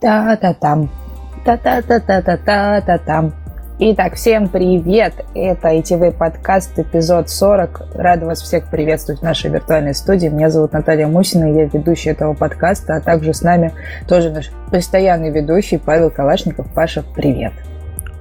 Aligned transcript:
Та-та-там. 0.00 0.88
Та-та-та-та-та-та-та-там. 1.44 3.32
Итак, 3.80 4.14
всем 4.14 4.48
привет! 4.48 5.12
Это 5.34 5.76
ITV 5.76 6.12
подкаст, 6.12 6.78
эпизод 6.78 7.28
40. 7.28 7.96
Рада 7.96 8.26
вас 8.26 8.40
всех 8.40 8.70
приветствовать 8.70 9.20
в 9.20 9.24
нашей 9.24 9.50
виртуальной 9.50 9.94
студии. 9.94 10.28
Меня 10.28 10.50
зовут 10.50 10.72
Наталья 10.72 11.08
Мусина, 11.08 11.52
я 11.52 11.64
ведущая 11.64 12.10
этого 12.10 12.34
подкаста, 12.34 12.96
а 12.96 13.00
также 13.00 13.34
с 13.34 13.42
нами 13.42 13.72
тоже 14.06 14.30
наш 14.30 14.50
постоянный 14.70 15.30
ведущий 15.30 15.78
Павел 15.78 16.10
Калашников. 16.10 16.72
Паша, 16.72 17.02
привет! 17.16 17.52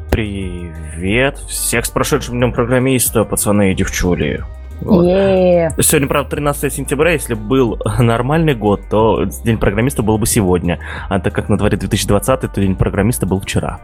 Привет! 0.09 1.37
Всех 1.37 1.85
с 1.85 1.89
прошедшим 1.89 2.39
днем 2.39 2.53
программиста, 2.53 3.23
пацаны 3.23 3.71
и 3.71 3.75
девчули. 3.75 4.43
Вот. 4.81 5.05
Yeah. 5.05 5.81
Сегодня, 5.81 6.07
правда, 6.07 6.31
13 6.31 6.73
сентября. 6.73 7.11
Если 7.11 7.33
был 7.33 7.79
нормальный 7.99 8.55
год, 8.55 8.81
то 8.89 9.25
День 9.43 9.57
программиста 9.57 10.03
был 10.03 10.17
бы 10.17 10.25
сегодня. 10.25 10.79
А 11.09 11.19
так 11.19 11.33
как 11.33 11.49
на 11.49 11.57
дворе 11.57 11.77
2020, 11.77 12.41
то 12.41 12.61
День 12.61 12.75
программиста 12.75 13.25
был 13.25 13.39
вчера. 13.39 13.79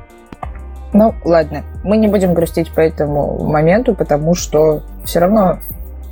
Ну, 0.93 1.15
ладно, 1.25 1.63
мы 1.83 1.97
не 1.97 2.07
будем 2.07 2.33
грустить 2.35 2.71
по 2.71 2.79
этому 2.79 3.43
моменту, 3.45 3.95
потому 3.95 4.35
что 4.35 4.83
все 5.03 5.19
равно 5.19 5.57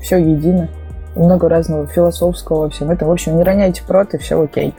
все 0.01 0.17
едино. 0.17 0.69
Много 1.15 1.49
разного 1.49 1.87
философского 1.87 2.61
во 2.61 2.69
всем 2.69 2.89
этом. 2.89 3.09
В 3.09 3.11
общем, 3.11 3.37
не 3.37 3.43
роняйте 3.43 3.83
прот, 3.85 4.13
и 4.13 4.17
все 4.17 4.41
окей. 4.41 4.73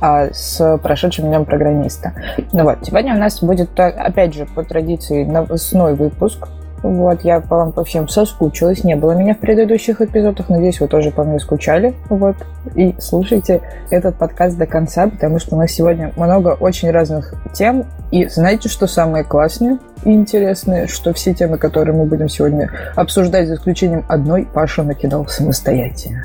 А 0.00 0.26
с 0.32 0.78
прошедшим 0.82 1.26
днем 1.26 1.44
программиста. 1.44 2.12
Ну 2.52 2.64
вот, 2.64 2.78
сегодня 2.82 3.14
у 3.14 3.18
нас 3.18 3.42
будет, 3.42 3.78
опять 3.78 4.34
же, 4.34 4.44
по 4.46 4.64
традиции, 4.64 5.24
новостной 5.24 5.94
выпуск. 5.94 6.48
Вот, 6.82 7.22
я 7.22 7.40
по 7.40 7.56
вам 7.56 7.72
по 7.72 7.84
всем 7.84 8.08
соскучилась. 8.08 8.84
Не 8.84 8.96
было 8.96 9.12
меня 9.12 9.34
в 9.34 9.38
предыдущих 9.38 10.00
эпизодах. 10.00 10.48
Надеюсь, 10.48 10.80
вы 10.80 10.88
тоже 10.88 11.10
по 11.10 11.24
мне 11.24 11.38
скучали. 11.38 11.94
Вот. 12.08 12.36
И 12.74 12.94
слушайте 12.98 13.62
этот 13.90 14.16
подкаст 14.16 14.56
до 14.56 14.66
конца, 14.66 15.08
потому 15.08 15.38
что 15.38 15.56
у 15.56 15.58
нас 15.58 15.70
сегодня 15.70 16.12
много 16.16 16.56
очень 16.58 16.90
разных 16.90 17.34
тем. 17.52 17.84
И 18.10 18.26
знаете, 18.26 18.68
что 18.68 18.86
самое 18.86 19.24
классное 19.24 19.78
и 20.04 20.12
интересное? 20.12 20.86
Что 20.86 21.12
все 21.12 21.34
темы, 21.34 21.58
которые 21.58 21.96
мы 21.96 22.04
будем 22.04 22.28
сегодня 22.28 22.70
обсуждать, 22.94 23.48
за 23.48 23.54
исключением 23.54 24.04
одной, 24.08 24.46
Паша 24.52 24.82
накидал 24.82 25.26
самостоятельно. 25.26 26.24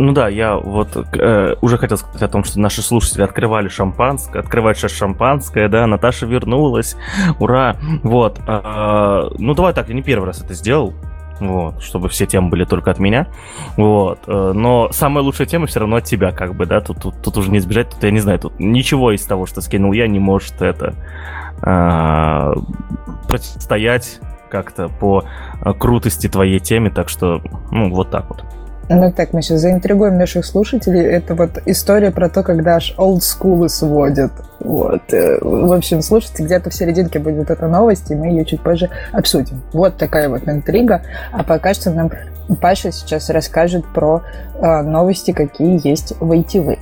Ну 0.00 0.12
да, 0.12 0.28
я 0.28 0.56
вот 0.56 0.96
э, 0.96 1.56
уже 1.60 1.76
хотел 1.76 1.96
сказать 1.96 2.22
о 2.22 2.28
том, 2.28 2.44
что 2.44 2.60
наши 2.60 2.82
слушатели 2.82 3.22
открывали 3.22 3.66
шампанское, 3.66 4.38
открывают 4.38 4.78
сейчас 4.78 4.92
шампанское, 4.92 5.68
да, 5.68 5.88
Наташа 5.88 6.24
вернулась, 6.24 6.96
ура, 7.40 7.74
вот. 8.04 8.38
Э, 8.46 9.28
ну 9.38 9.54
давай 9.54 9.74
так, 9.74 9.88
я 9.88 9.96
не 9.96 10.02
первый 10.02 10.26
раз 10.26 10.40
это 10.40 10.54
сделал, 10.54 10.94
вот, 11.40 11.82
чтобы 11.82 12.08
все 12.08 12.26
темы 12.26 12.48
были 12.48 12.64
только 12.64 12.92
от 12.92 13.00
меня, 13.00 13.26
вот, 13.76 14.20
э, 14.28 14.52
но 14.54 14.88
самая 14.92 15.24
лучшая 15.24 15.48
тема 15.48 15.66
все 15.66 15.80
равно 15.80 15.96
от 15.96 16.04
тебя, 16.04 16.30
как 16.30 16.54
бы, 16.54 16.64
да, 16.64 16.80
тут, 16.80 17.02
тут, 17.02 17.20
тут 17.20 17.36
уже 17.36 17.50
не 17.50 17.58
избежать, 17.58 17.90
тут 17.90 18.04
я 18.04 18.12
не 18.12 18.20
знаю, 18.20 18.38
тут 18.38 18.60
ничего 18.60 19.10
из 19.10 19.26
того, 19.26 19.46
что 19.46 19.60
скинул 19.60 19.92
я, 19.92 20.06
не 20.06 20.20
может 20.20 20.62
это 20.62 20.94
э, 21.60 22.54
противостоять 23.26 24.20
как-то 24.48 24.88
по 24.88 25.24
э, 25.60 25.72
крутости 25.72 26.28
твоей 26.28 26.60
теме, 26.60 26.90
так 26.90 27.08
что, 27.08 27.42
ну, 27.72 27.90
вот 27.90 28.12
так 28.12 28.28
вот. 28.28 28.44
Ну 28.90 29.12
так, 29.12 29.34
мы 29.34 29.42
сейчас 29.42 29.60
заинтригуем 29.60 30.16
наших 30.16 30.46
слушателей. 30.46 31.02
Это 31.02 31.34
вот 31.34 31.58
история 31.66 32.10
про 32.10 32.30
то, 32.30 32.42
когда 32.42 32.76
аж 32.76 32.94
олдскулы 32.96 33.68
сводят. 33.68 34.32
Вот. 34.60 35.12
Э, 35.12 35.38
в 35.42 35.72
общем, 35.74 36.00
слушайте, 36.00 36.42
где-то 36.42 36.70
в 36.70 36.74
серединке 36.74 37.18
будет 37.18 37.50
эта 37.50 37.68
новость, 37.68 38.10
и 38.10 38.14
мы 38.14 38.28
ее 38.28 38.46
чуть 38.46 38.62
позже 38.62 38.88
обсудим. 39.12 39.60
Вот 39.74 39.98
такая 39.98 40.30
вот 40.30 40.48
интрига. 40.48 41.02
А 41.32 41.44
пока 41.44 41.74
что 41.74 41.90
нам 41.90 42.10
Паша 42.62 42.90
сейчас 42.90 43.28
расскажет 43.28 43.84
про 43.92 44.22
э, 44.54 44.80
новости, 44.80 45.32
какие 45.32 45.86
есть 45.86 46.14
в 46.18 46.32
ITV. 46.32 46.78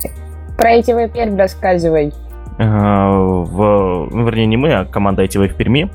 Про 0.57 0.77
ITV 0.77 1.11
Пермь 1.11 1.37
рассказывай. 1.37 2.13
В, 2.57 4.07
ну, 4.11 4.25
вернее, 4.25 4.47
не 4.47 4.57
мы, 4.57 4.73
а 4.73 4.85
команда 4.85 5.25
ITV 5.25 5.49
в 5.49 5.55
Перми 5.55 5.91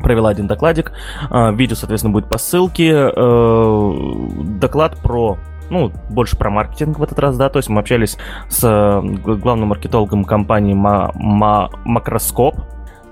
провела 0.00 0.30
один 0.30 0.46
докладик. 0.46 0.92
Э, 1.28 1.52
видео, 1.52 1.74
соответственно, 1.74 2.12
будет 2.12 2.28
по 2.28 2.38
ссылке. 2.38 3.10
Доклад 4.60 4.96
про 4.98 5.38
ну, 5.70 5.92
больше 6.10 6.36
про 6.36 6.50
маркетинг 6.50 6.98
в 6.98 7.02
этот 7.02 7.18
раз, 7.18 7.36
да, 7.36 7.48
то 7.48 7.58
есть 7.58 7.68
мы 7.68 7.80
общались 7.80 8.16
с 8.48 8.60
э, 8.62 9.00
главным 9.00 9.68
маркетологом 9.68 10.24
компании 10.24 10.74
Макроскоп, 10.74 12.56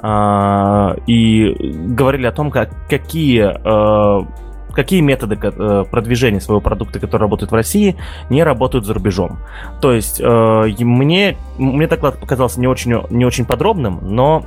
а, 0.07 0.97
и 1.07 1.55
говорили 1.89 2.27
о 2.27 2.33
том, 2.33 2.51
как, 2.51 2.71
какие 2.89 3.45
э, 3.45 4.27
какие 4.75 5.01
методы 5.01 5.39
э, 5.41 5.85
продвижения 5.89 6.41
своего 6.41 6.61
продукта, 6.61 6.99
которые 6.99 7.23
работают 7.23 7.53
в 7.53 7.55
России, 7.55 7.97
не 8.29 8.43
работают 8.43 8.85
за 8.85 8.93
рубежом. 8.93 9.39
То 9.81 9.93
есть 9.93 10.21
мне, 10.21 11.39
мне 11.59 11.87
доклад 11.87 12.19
показался 12.19 12.61
не 12.61 12.67
очень, 12.67 12.93
не 13.11 13.25
очень 13.25 13.47
подробным, 13.47 14.01
но 14.03 14.45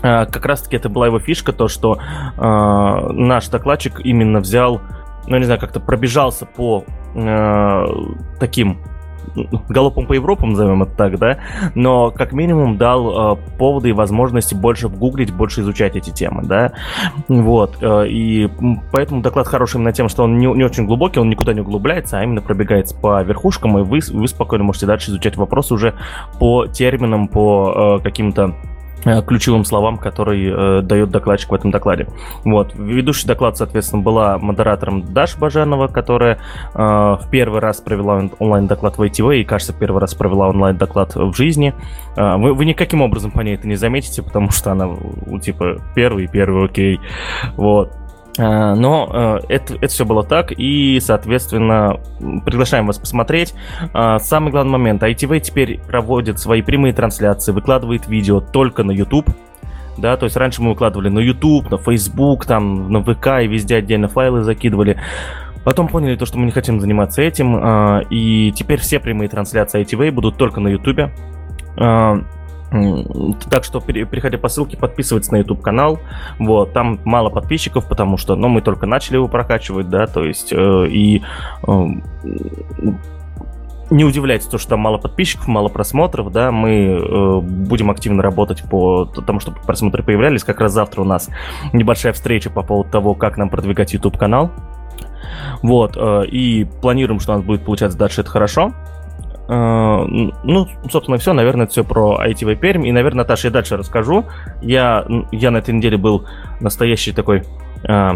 как 0.00 0.44
раз-таки 0.46 0.76
это 0.76 0.88
была 0.88 1.06
его 1.06 1.20
фишка, 1.20 1.52
то, 1.52 1.68
что 1.68 1.98
наш 2.36 3.48
докладчик 3.48 4.00
именно 4.04 4.40
взял 4.40 4.80
ну, 5.28 5.36
не 5.36 5.44
знаю, 5.44 5.60
как-то 5.60 5.78
пробежался 5.78 6.46
по 6.46 6.84
э, 7.26 7.86
таким 8.38 8.78
галопом 9.68 10.06
по 10.06 10.12
Европам, 10.12 10.50
назовем 10.50 10.82
это 10.82 10.92
так, 10.96 11.18
да, 11.18 11.38
но 11.74 12.10
как 12.10 12.32
минимум 12.32 12.76
дал 12.76 13.34
э, 13.34 13.36
поводы 13.58 13.90
и 13.90 13.92
возможности 13.92 14.54
больше 14.54 14.88
гуглить, 14.88 15.32
больше 15.32 15.60
изучать 15.60 15.96
эти 15.96 16.10
темы, 16.10 16.42
да, 16.44 16.72
вот, 17.28 17.78
э, 17.80 18.08
и 18.08 18.50
поэтому 18.92 19.22
доклад 19.22 19.46
хороший 19.46 19.76
именно 19.76 19.92
тем, 19.92 20.08
что 20.08 20.24
он 20.24 20.38
не, 20.38 20.46
не 20.46 20.64
очень 20.64 20.86
глубокий, 20.86 21.20
он 21.20 21.30
никуда 21.30 21.52
не 21.52 21.60
углубляется, 21.60 22.18
а 22.18 22.24
именно 22.24 22.40
пробегается 22.40 22.96
по 22.96 23.22
верхушкам, 23.22 23.78
и 23.78 23.82
вы, 23.82 24.00
вы 24.10 24.28
спокойно 24.28 24.64
можете 24.64 24.86
дальше 24.86 25.10
изучать 25.10 25.36
вопрос 25.36 25.70
уже 25.72 25.94
по 26.38 26.66
терминам, 26.66 27.28
по 27.28 27.98
э, 28.00 28.02
каким-то 28.02 28.54
ключевым 29.26 29.64
словам, 29.64 29.98
который 29.98 30.78
э, 30.78 30.82
дает 30.82 31.10
докладчик 31.10 31.50
в 31.50 31.54
этом 31.54 31.70
докладе. 31.70 32.08
Вот. 32.44 32.74
Ведущий 32.74 33.26
доклад, 33.26 33.56
соответственно, 33.56 34.02
была 34.02 34.38
модератором 34.38 35.12
Даша 35.12 35.38
Бажанова, 35.38 35.88
которая 35.88 36.38
э, 36.74 36.78
в 36.78 37.26
первый 37.30 37.60
раз 37.60 37.80
провела 37.80 38.28
онлайн-доклад 38.38 38.98
в 38.98 39.02
ITV 39.02 39.38
и, 39.38 39.44
кажется, 39.44 39.72
первый 39.72 40.00
раз 40.00 40.14
провела 40.14 40.48
онлайн-доклад 40.48 41.14
в 41.14 41.34
жизни. 41.34 41.74
Э, 42.16 42.36
вы, 42.36 42.54
вы 42.54 42.64
никаким 42.64 43.02
образом 43.02 43.30
по 43.30 43.40
ней 43.40 43.54
это 43.54 43.68
не 43.68 43.76
заметите, 43.76 44.22
потому 44.22 44.50
что 44.50 44.72
она, 44.72 44.88
типа, 45.40 45.78
первый, 45.94 46.26
первый, 46.28 46.66
окей. 46.66 47.00
Вот. 47.56 47.92
Э, 48.38 48.74
но 48.74 49.08
э, 49.12 49.54
это, 49.54 49.74
это 49.74 49.88
все 49.88 50.04
было 50.04 50.22
так, 50.22 50.52
и, 50.56 51.00
соответственно, 51.00 52.00
приглашаем 52.44 52.86
вас 52.86 52.98
посмотреть. 52.98 53.52
Э, 53.92 54.18
самый 54.20 54.52
главный 54.52 54.72
момент, 54.72 55.02
ITV 55.02 55.40
теперь 55.40 55.80
проводит 55.80 56.38
свои 56.38 56.62
прямые 56.62 56.94
трансляции, 56.94 57.52
выкладывает 57.52 58.06
видео 58.08 58.40
только 58.40 58.84
на 58.84 58.92
YouTube. 58.92 59.28
Да, 59.96 60.16
то 60.16 60.24
есть 60.24 60.36
раньше 60.36 60.62
мы 60.62 60.70
выкладывали 60.70 61.08
на 61.08 61.18
YouTube, 61.18 61.70
на 61.70 61.76
Facebook, 61.76 62.46
там, 62.46 62.92
на 62.92 63.02
ВК 63.02 63.42
и 63.42 63.48
везде 63.48 63.76
отдельно 63.76 64.06
файлы 64.06 64.44
закидывали. 64.44 64.96
Потом 65.64 65.88
поняли 65.88 66.14
то, 66.14 66.24
что 66.24 66.38
мы 66.38 66.46
не 66.46 66.52
хотим 66.52 66.80
заниматься 66.80 67.20
этим, 67.20 68.00
и 68.08 68.52
теперь 68.52 68.78
все 68.78 69.00
прямые 69.00 69.28
трансляции 69.28 69.82
ITV 69.84 70.12
будут 70.12 70.36
только 70.36 70.60
на 70.60 70.68
YouTube. 70.68 71.10
Так 72.70 73.64
что, 73.64 73.80
переходя 73.80 74.36
по 74.38 74.48
ссылке, 74.48 74.76
подписывайтесь 74.76 75.30
на 75.30 75.36
YouTube 75.36 75.62
канал. 75.62 76.00
Вот, 76.38 76.72
там 76.72 77.00
мало 77.04 77.30
подписчиков, 77.30 77.88
потому 77.88 78.18
что, 78.18 78.36
ну, 78.36 78.48
мы 78.48 78.60
только 78.60 78.86
начали 78.86 79.16
его 79.16 79.28
прокачивать, 79.28 79.88
да, 79.88 80.06
то 80.06 80.24
есть, 80.24 80.52
э, 80.52 80.86
и 80.88 81.22
э, 81.66 81.86
не 83.90 84.04
удивляйтесь 84.04 84.46
то, 84.46 84.58
что 84.58 84.70
там 84.70 84.80
мало 84.80 84.98
подписчиков, 84.98 85.46
мало 85.48 85.68
просмотров, 85.68 86.30
да, 86.30 86.50
мы 86.50 86.70
э, 86.70 87.40
будем 87.40 87.90
активно 87.90 88.22
работать 88.22 88.62
по 88.68 89.06
тому, 89.06 89.40
чтобы 89.40 89.58
просмотры 89.60 90.02
появлялись. 90.02 90.44
Как 90.44 90.60
раз 90.60 90.72
завтра 90.72 91.00
у 91.00 91.04
нас 91.04 91.30
небольшая 91.72 92.12
встреча 92.12 92.50
по 92.50 92.62
поводу 92.62 92.90
того, 92.90 93.14
как 93.14 93.38
нам 93.38 93.48
продвигать 93.48 93.94
YouTube 93.94 94.18
канал. 94.18 94.50
Вот, 95.62 95.96
э, 95.96 96.26
и 96.26 96.64
планируем, 96.82 97.20
что 97.20 97.32
у 97.32 97.36
нас 97.36 97.44
будет 97.44 97.64
получаться 97.64 97.96
дальше 97.96 98.20
это 98.20 98.30
хорошо. 98.30 98.74
Э, 99.48 100.04
ну, 100.44 100.68
собственно, 100.90 101.18
все. 101.18 101.32
Наверное, 101.32 101.64
это 101.64 101.72
все 101.72 101.84
про 101.84 102.20
ITV 102.26 102.56
Пермь. 102.56 102.86
И, 102.86 102.92
наверное, 102.92 103.18
Наташа, 103.18 103.48
я 103.48 103.52
дальше 103.52 103.76
расскажу. 103.76 104.26
Я, 104.60 105.06
я 105.32 105.50
на 105.50 105.58
этой 105.58 105.74
неделе 105.74 105.96
был 105.96 106.26
настоящий 106.60 107.12
такой 107.12 107.44
э, 107.84 107.88
э, 107.88 108.14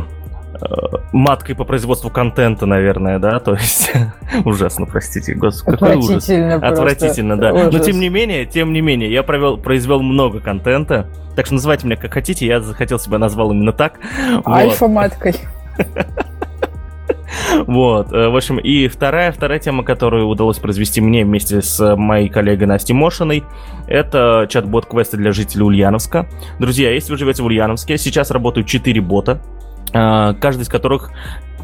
маткой 1.12 1.55
по 1.55 1.64
производству 1.64 2.11
контента, 2.11 2.67
наверное, 2.67 3.19
да, 3.19 3.40
то 3.40 3.52
есть 3.55 3.93
ужасно, 4.44 4.87
простите, 4.87 5.34
господи, 5.34 5.79
какой 5.79 5.96
ужас. 5.96 6.29
Отвратительно, 6.29 7.38
да. 7.38 7.52
Ужас. 7.52 7.73
Но 7.73 7.78
тем 7.78 7.99
не 7.99 8.11
менее, 8.11 8.44
тем 8.44 8.73
не 8.73 8.82
менее, 8.82 9.11
я 9.11 9.23
провел, 9.23 9.56
произвел 9.56 10.02
много 10.02 10.40
контента, 10.40 11.06
так 11.35 11.46
что 11.46 11.55
называйте 11.55 11.87
меня 11.87 11.96
как 11.96 12.12
хотите, 12.12 12.46
я 12.46 12.61
захотел 12.61 12.99
себя 12.99 13.19
назвал 13.19 13.52
именно 13.52 13.73
так. 13.73 13.99
Альфа-маткой. 14.46 15.37
Вот, 15.78 16.17
э, 18.12 18.29
в 18.29 18.37
общем, 18.37 18.58
и 18.58 18.88
вторая, 18.88 19.32
вторая 19.32 19.58
тема, 19.58 19.84
которую 19.84 20.26
удалось 20.26 20.58
произвести 20.58 21.00
мне 21.00 21.25
вместе 21.25 21.62
с 21.62 21.96
моей 21.96 22.29
коллегой 22.29 22.67
Настей 22.67 22.94
Мошиной, 22.94 23.44
это 23.87 24.46
чат-бот 24.49 24.87
квесты 24.87 25.17
для 25.17 25.32
жителей 25.32 25.64
Ульяновска. 25.64 26.29
Друзья, 26.58 26.90
если 26.90 27.12
вы 27.12 27.19
живете 27.19 27.43
в 27.43 27.46
Ульяновске, 27.46 27.99
сейчас 27.99 28.31
работают 28.31 28.67
4 28.67 29.00
бота, 29.00 29.43
каждый 29.93 30.62
из 30.62 30.69
которых 30.69 31.11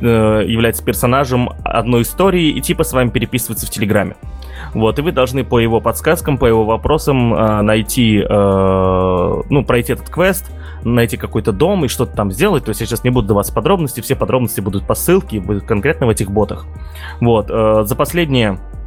является 0.00 0.84
персонажем 0.84 1.50
одной 1.64 2.02
истории 2.02 2.48
и 2.48 2.60
типа 2.60 2.84
с 2.84 2.92
вами 2.92 3.10
переписывается 3.10 3.66
в 3.66 3.70
Телеграме. 3.70 4.16
Вот, 4.74 4.98
и 4.98 5.02
вы 5.02 5.12
должны 5.12 5.44
по 5.44 5.58
его 5.58 5.80
подсказкам, 5.80 6.38
по 6.38 6.46
его 6.46 6.64
вопросам 6.64 7.34
э, 7.34 7.62
найти, 7.62 8.18
э, 8.18 9.42
ну, 9.50 9.64
пройти 9.64 9.92
этот 9.92 10.08
квест, 10.08 10.50
найти 10.84 11.16
какой-то 11.16 11.52
дом 11.52 11.84
и 11.84 11.88
что-то 11.88 12.14
там 12.14 12.30
сделать. 12.30 12.64
То 12.64 12.70
есть 12.70 12.80
я 12.80 12.86
сейчас 12.86 13.04
не 13.04 13.10
буду 13.10 13.28
давать 13.28 13.52
подробности, 13.52 14.00
все 14.00 14.14
подробности 14.16 14.60
будут 14.60 14.86
по 14.86 14.94
ссылке, 14.94 15.40
будут 15.40 15.64
конкретно 15.64 16.06
в 16.06 16.10
этих 16.10 16.30
ботах. 16.30 16.66
Вот, 17.20 17.46
э, 17.50 17.84
за 17.84 17.96
последние 17.96 18.52
э, 18.52 18.77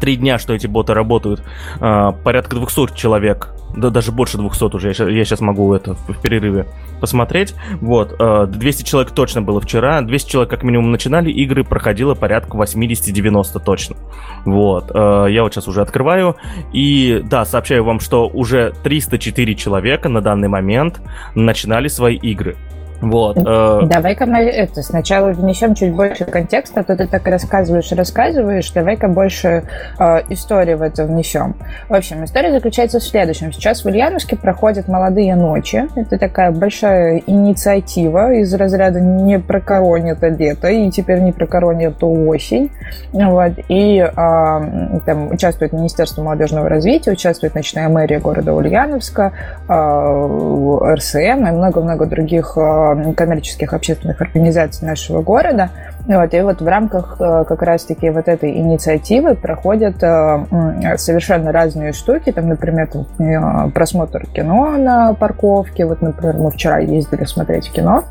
три 0.00 0.16
дня, 0.16 0.38
что 0.38 0.54
эти 0.54 0.66
боты 0.66 0.94
работают, 0.94 1.42
э, 1.80 2.12
порядка 2.22 2.56
200 2.56 2.94
человек 2.96 3.50
да 3.76 3.90
даже 3.90 4.12
больше 4.12 4.38
200 4.38 4.76
уже, 4.76 4.88
я, 4.88 5.24
сейчас 5.24 5.40
могу 5.40 5.74
это 5.74 5.94
в, 5.94 6.22
перерыве 6.22 6.66
посмотреть. 7.00 7.56
Вот, 7.80 8.16
200 8.16 8.82
э, 8.82 8.84
человек 8.84 9.10
точно 9.10 9.42
было 9.42 9.60
вчера, 9.60 10.00
200 10.00 10.30
человек 10.30 10.50
как 10.50 10.62
минимум 10.62 10.92
начинали 10.92 11.30
игры, 11.30 11.64
проходило 11.64 12.14
порядка 12.14 12.56
80-90 12.56 13.60
точно. 13.64 13.96
Вот, 14.44 14.94
я 14.94 15.42
вот 15.42 15.52
сейчас 15.52 15.66
уже 15.66 15.82
открываю, 15.82 16.36
и 16.72 17.20
да, 17.24 17.44
сообщаю 17.44 17.82
вам, 17.84 17.98
что 17.98 18.28
уже 18.28 18.72
304 18.84 19.54
человека 19.56 20.08
на 20.08 20.20
данный 20.20 20.48
момент 20.48 21.00
начинали 21.34 21.88
свои 21.88 22.16
игры. 22.16 22.56
Вот. 23.04 23.36
Э... 23.36 23.80
Давай-ка 23.86 24.26
мы 24.26 24.38
это 24.38 24.82
сначала 24.82 25.30
внесем 25.30 25.74
чуть 25.74 25.94
больше 25.94 26.24
контекста, 26.24 26.80
а 26.80 26.84
то 26.84 26.96
ты 26.96 27.06
так 27.06 27.26
рассказываешь, 27.26 27.90
рассказываешь. 27.92 28.70
Давай-ка 28.70 29.08
больше 29.08 29.64
э, 29.98 30.20
истории 30.30 30.74
в 30.74 30.82
это 30.82 31.04
внесем. 31.04 31.54
В 31.88 31.94
общем, 31.94 32.24
история 32.24 32.52
заключается 32.52 32.98
в 32.98 33.02
следующем. 33.02 33.52
Сейчас 33.52 33.84
в 33.84 33.86
Ульяновске 33.86 34.36
проходят 34.36 34.88
молодые 34.88 35.34
ночи. 35.36 35.86
Это 35.94 36.18
такая 36.18 36.50
большая 36.50 37.22
инициатива 37.26 38.32
из 38.32 38.52
разряда 38.54 39.00
не 39.00 39.38
прокоронит 39.38 40.22
лето, 40.22 40.68
и 40.68 40.90
теперь 40.90 41.20
не 41.20 41.32
прокоронит 41.32 42.02
осень. 42.02 42.70
Вот. 43.12 43.52
И 43.68 43.98
э, 43.98 44.10
там 44.14 45.30
участвует 45.32 45.72
Министерство 45.72 46.22
молодежного 46.22 46.68
развития, 46.68 47.12
участвует 47.12 47.54
ночная 47.54 47.88
мэрия 47.88 48.20
города 48.20 48.54
Ульяновска, 48.54 49.32
э, 49.68 50.94
РСМ 50.94 51.46
и 51.46 51.50
много-много 51.50 52.06
других 52.06 52.56
э, 52.56 52.93
коммерческих 53.14 53.72
общественных 53.72 54.20
организаций 54.20 54.86
нашего 54.86 55.22
города. 55.22 55.70
Вот, 56.06 56.34
и 56.34 56.40
вот 56.42 56.60
в 56.60 56.66
рамках 56.66 57.16
э, 57.18 57.44
как 57.48 57.62
раз-таки 57.62 58.10
вот 58.10 58.28
этой 58.28 58.58
инициативы 58.58 59.34
проходят 59.34 60.02
э, 60.02 60.96
совершенно 60.96 61.50
разные 61.50 61.92
штуки. 61.92 62.30
Там, 62.30 62.48
например, 62.48 62.90
э, 63.18 63.70
просмотр 63.70 64.26
кино 64.26 64.76
на 64.76 65.14
парковке. 65.14 65.86
Вот, 65.86 66.02
например, 66.02 66.36
мы 66.36 66.50
вчера 66.50 66.78
ездили 66.78 67.24
смотреть 67.24 67.72
кино. 67.72 68.04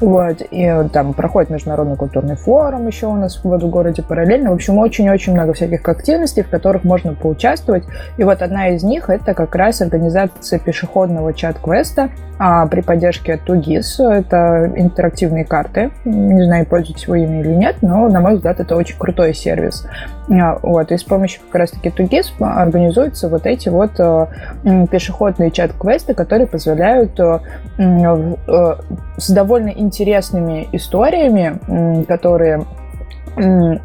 Вот, 0.00 0.42
и 0.50 0.88
там 0.92 1.14
проходит 1.14 1.50
международный 1.50 1.96
культурный 1.96 2.36
форум 2.36 2.86
еще 2.86 3.06
у 3.06 3.16
нас 3.16 3.42
в 3.42 3.70
городе 3.70 4.02
параллельно. 4.02 4.50
В 4.50 4.54
общем, 4.54 4.78
очень-очень 4.78 5.32
много 5.32 5.52
всяких 5.54 5.86
активностей, 5.88 6.42
в 6.42 6.48
которых 6.48 6.84
можно 6.84 7.14
поучаствовать. 7.14 7.84
И 8.18 8.24
вот 8.24 8.42
одна 8.42 8.68
из 8.68 8.82
них 8.82 9.08
это 9.08 9.34
как 9.34 9.54
раз 9.54 9.80
организация 9.80 10.58
пешеходного 10.58 11.32
чат-квеста 11.32 12.10
а, 12.38 12.66
при 12.66 12.80
поддержке 12.80 13.36
Тугис. 13.36 13.98
Это 14.00 14.70
интерактивные 14.76 15.44
карты. 15.44 15.90
Не 16.04 16.44
знаю, 16.44 16.66
пользуетесь 16.66 17.08
вы 17.08 17.24
ими 17.24 17.37
или 17.40 17.54
нет, 17.54 17.76
но, 17.82 18.08
на 18.08 18.20
мой 18.20 18.36
взгляд, 18.36 18.60
это 18.60 18.76
очень 18.76 18.96
крутой 18.98 19.34
сервис. 19.34 19.86
А, 20.30 20.58
вот, 20.62 20.92
и 20.92 20.96
с 20.96 21.02
помощью 21.02 21.40
как 21.46 21.60
раз-таки 21.60 21.90
Тугис 21.90 22.32
организуются 22.40 23.28
вот 23.28 23.46
эти 23.46 23.68
вот 23.68 23.92
э, 23.98 24.26
пешеходные 24.90 25.50
чат-квесты, 25.50 26.14
которые 26.14 26.46
позволяют 26.46 27.18
э, 27.18 27.38
э, 27.78 28.74
с 29.16 29.30
довольно 29.30 29.70
интересными 29.70 30.68
историями, 30.72 32.04
которые 32.04 32.64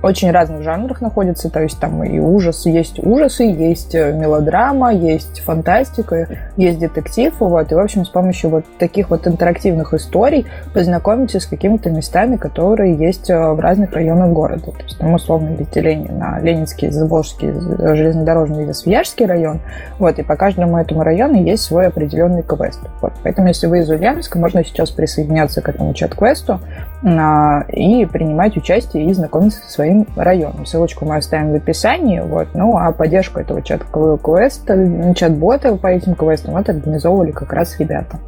очень 0.02 0.32
разных 0.32 0.64
жанрах 0.64 1.02
находится, 1.02 1.50
то 1.50 1.62
есть 1.62 1.80
там 1.80 2.04
и 2.04 2.20
ужас, 2.20 2.66
есть 2.66 3.00
ужасы, 3.00 3.44
есть 3.44 3.96
э, 3.96 4.12
мелодрама, 4.14 4.94
есть 4.94 5.42
фантастика, 5.42 6.28
есть 6.58 6.80
детектив, 6.80 7.34
вот, 7.40 7.72
и, 7.72 7.76
в 7.76 7.80
общем, 7.80 8.06
с 8.06 8.10
помощью 8.10 8.50
вот 8.50 8.66
таких 8.80 9.10
вот 9.10 9.28
интерактивных 9.28 9.94
историй 9.94 10.46
познакомитесь 10.74 11.44
с 11.44 11.46
какими-то 11.46 11.90
местами, 11.90 12.38
которые 12.38 12.96
есть 12.96 13.30
э, 13.30 13.54
в 13.54 13.60
разных 13.60 13.94
районах 13.94 14.32
города, 14.32 14.72
то 14.72 14.84
есть 14.84 14.98
там, 14.98 15.14
условно, 15.14 15.50
видите 15.50 15.82
на 16.10 16.40
Ленинский, 16.40 16.90
Заволжский, 16.90 17.52
железнодорожный 17.52 18.64
или 18.64 18.72
Свияжский 18.72 19.26
район, 19.26 19.60
вот, 20.00 20.20
и 20.20 20.24
по 20.24 20.36
каждому 20.36 20.78
этому 20.78 21.04
району 21.04 21.42
есть 21.42 21.64
свой 21.64 21.88
определенный 21.88 22.44
квест, 22.44 22.80
вот, 23.02 23.14
поэтому, 23.24 23.48
если 23.48 23.68
вы 23.68 23.80
из 23.80 23.90
Ульяновска, 23.90 24.40
можно 24.40 24.64
сейчас 24.64 24.90
присоединяться 24.92 25.62
к 25.62 25.70
этому 25.70 25.94
чат-квесту 25.94 26.60
а, 27.04 27.66
и 27.70 28.06
принимать 28.06 28.58
участие 28.58 29.06
и 29.06 29.14
знакомиться 29.14 29.43
со 29.52 29.70
своим 29.70 30.08
районом. 30.16 30.66
Ссылочку 30.66 31.06
мы 31.06 31.18
оставим 31.18 31.52
в 31.52 31.56
описании. 31.56 32.20
Вот. 32.20 32.50
Ну, 32.54 32.78
а 32.78 32.92
поддержку 32.92 33.40
этого 33.40 33.62
чат-квеста, 33.62 35.14
чат-бота 35.16 35.76
по 35.76 35.88
этим 35.88 36.16
квестам 36.16 36.58
это 36.58 36.72
организовывали 36.72 37.32
как 37.32 37.54
раз 37.54 37.80
ребята. 37.80 38.20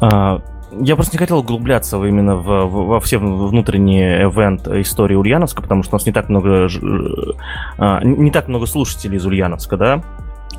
А, 0.00 0.40
я 0.80 0.94
просто 0.94 1.14
не 1.14 1.18
хотел 1.18 1.38
углубляться 1.38 1.96
именно 2.04 2.36
в, 2.36 2.66
в, 2.66 2.86
во 2.86 3.00
все 3.00 3.18
внутренние 3.18 4.22
ивент 4.22 4.66
истории 4.68 5.14
Ульяновска, 5.14 5.62
потому 5.62 5.82
что 5.82 5.94
у 5.94 5.98
нас 5.98 6.06
не 6.06 6.12
так 6.12 6.28
много 6.28 6.68
а, 7.78 8.00
не 8.02 8.30
так 8.30 8.48
много 8.48 8.66
слушателей 8.66 9.18
из 9.18 9.26
Ульяновска, 9.26 9.76
да? 9.76 10.02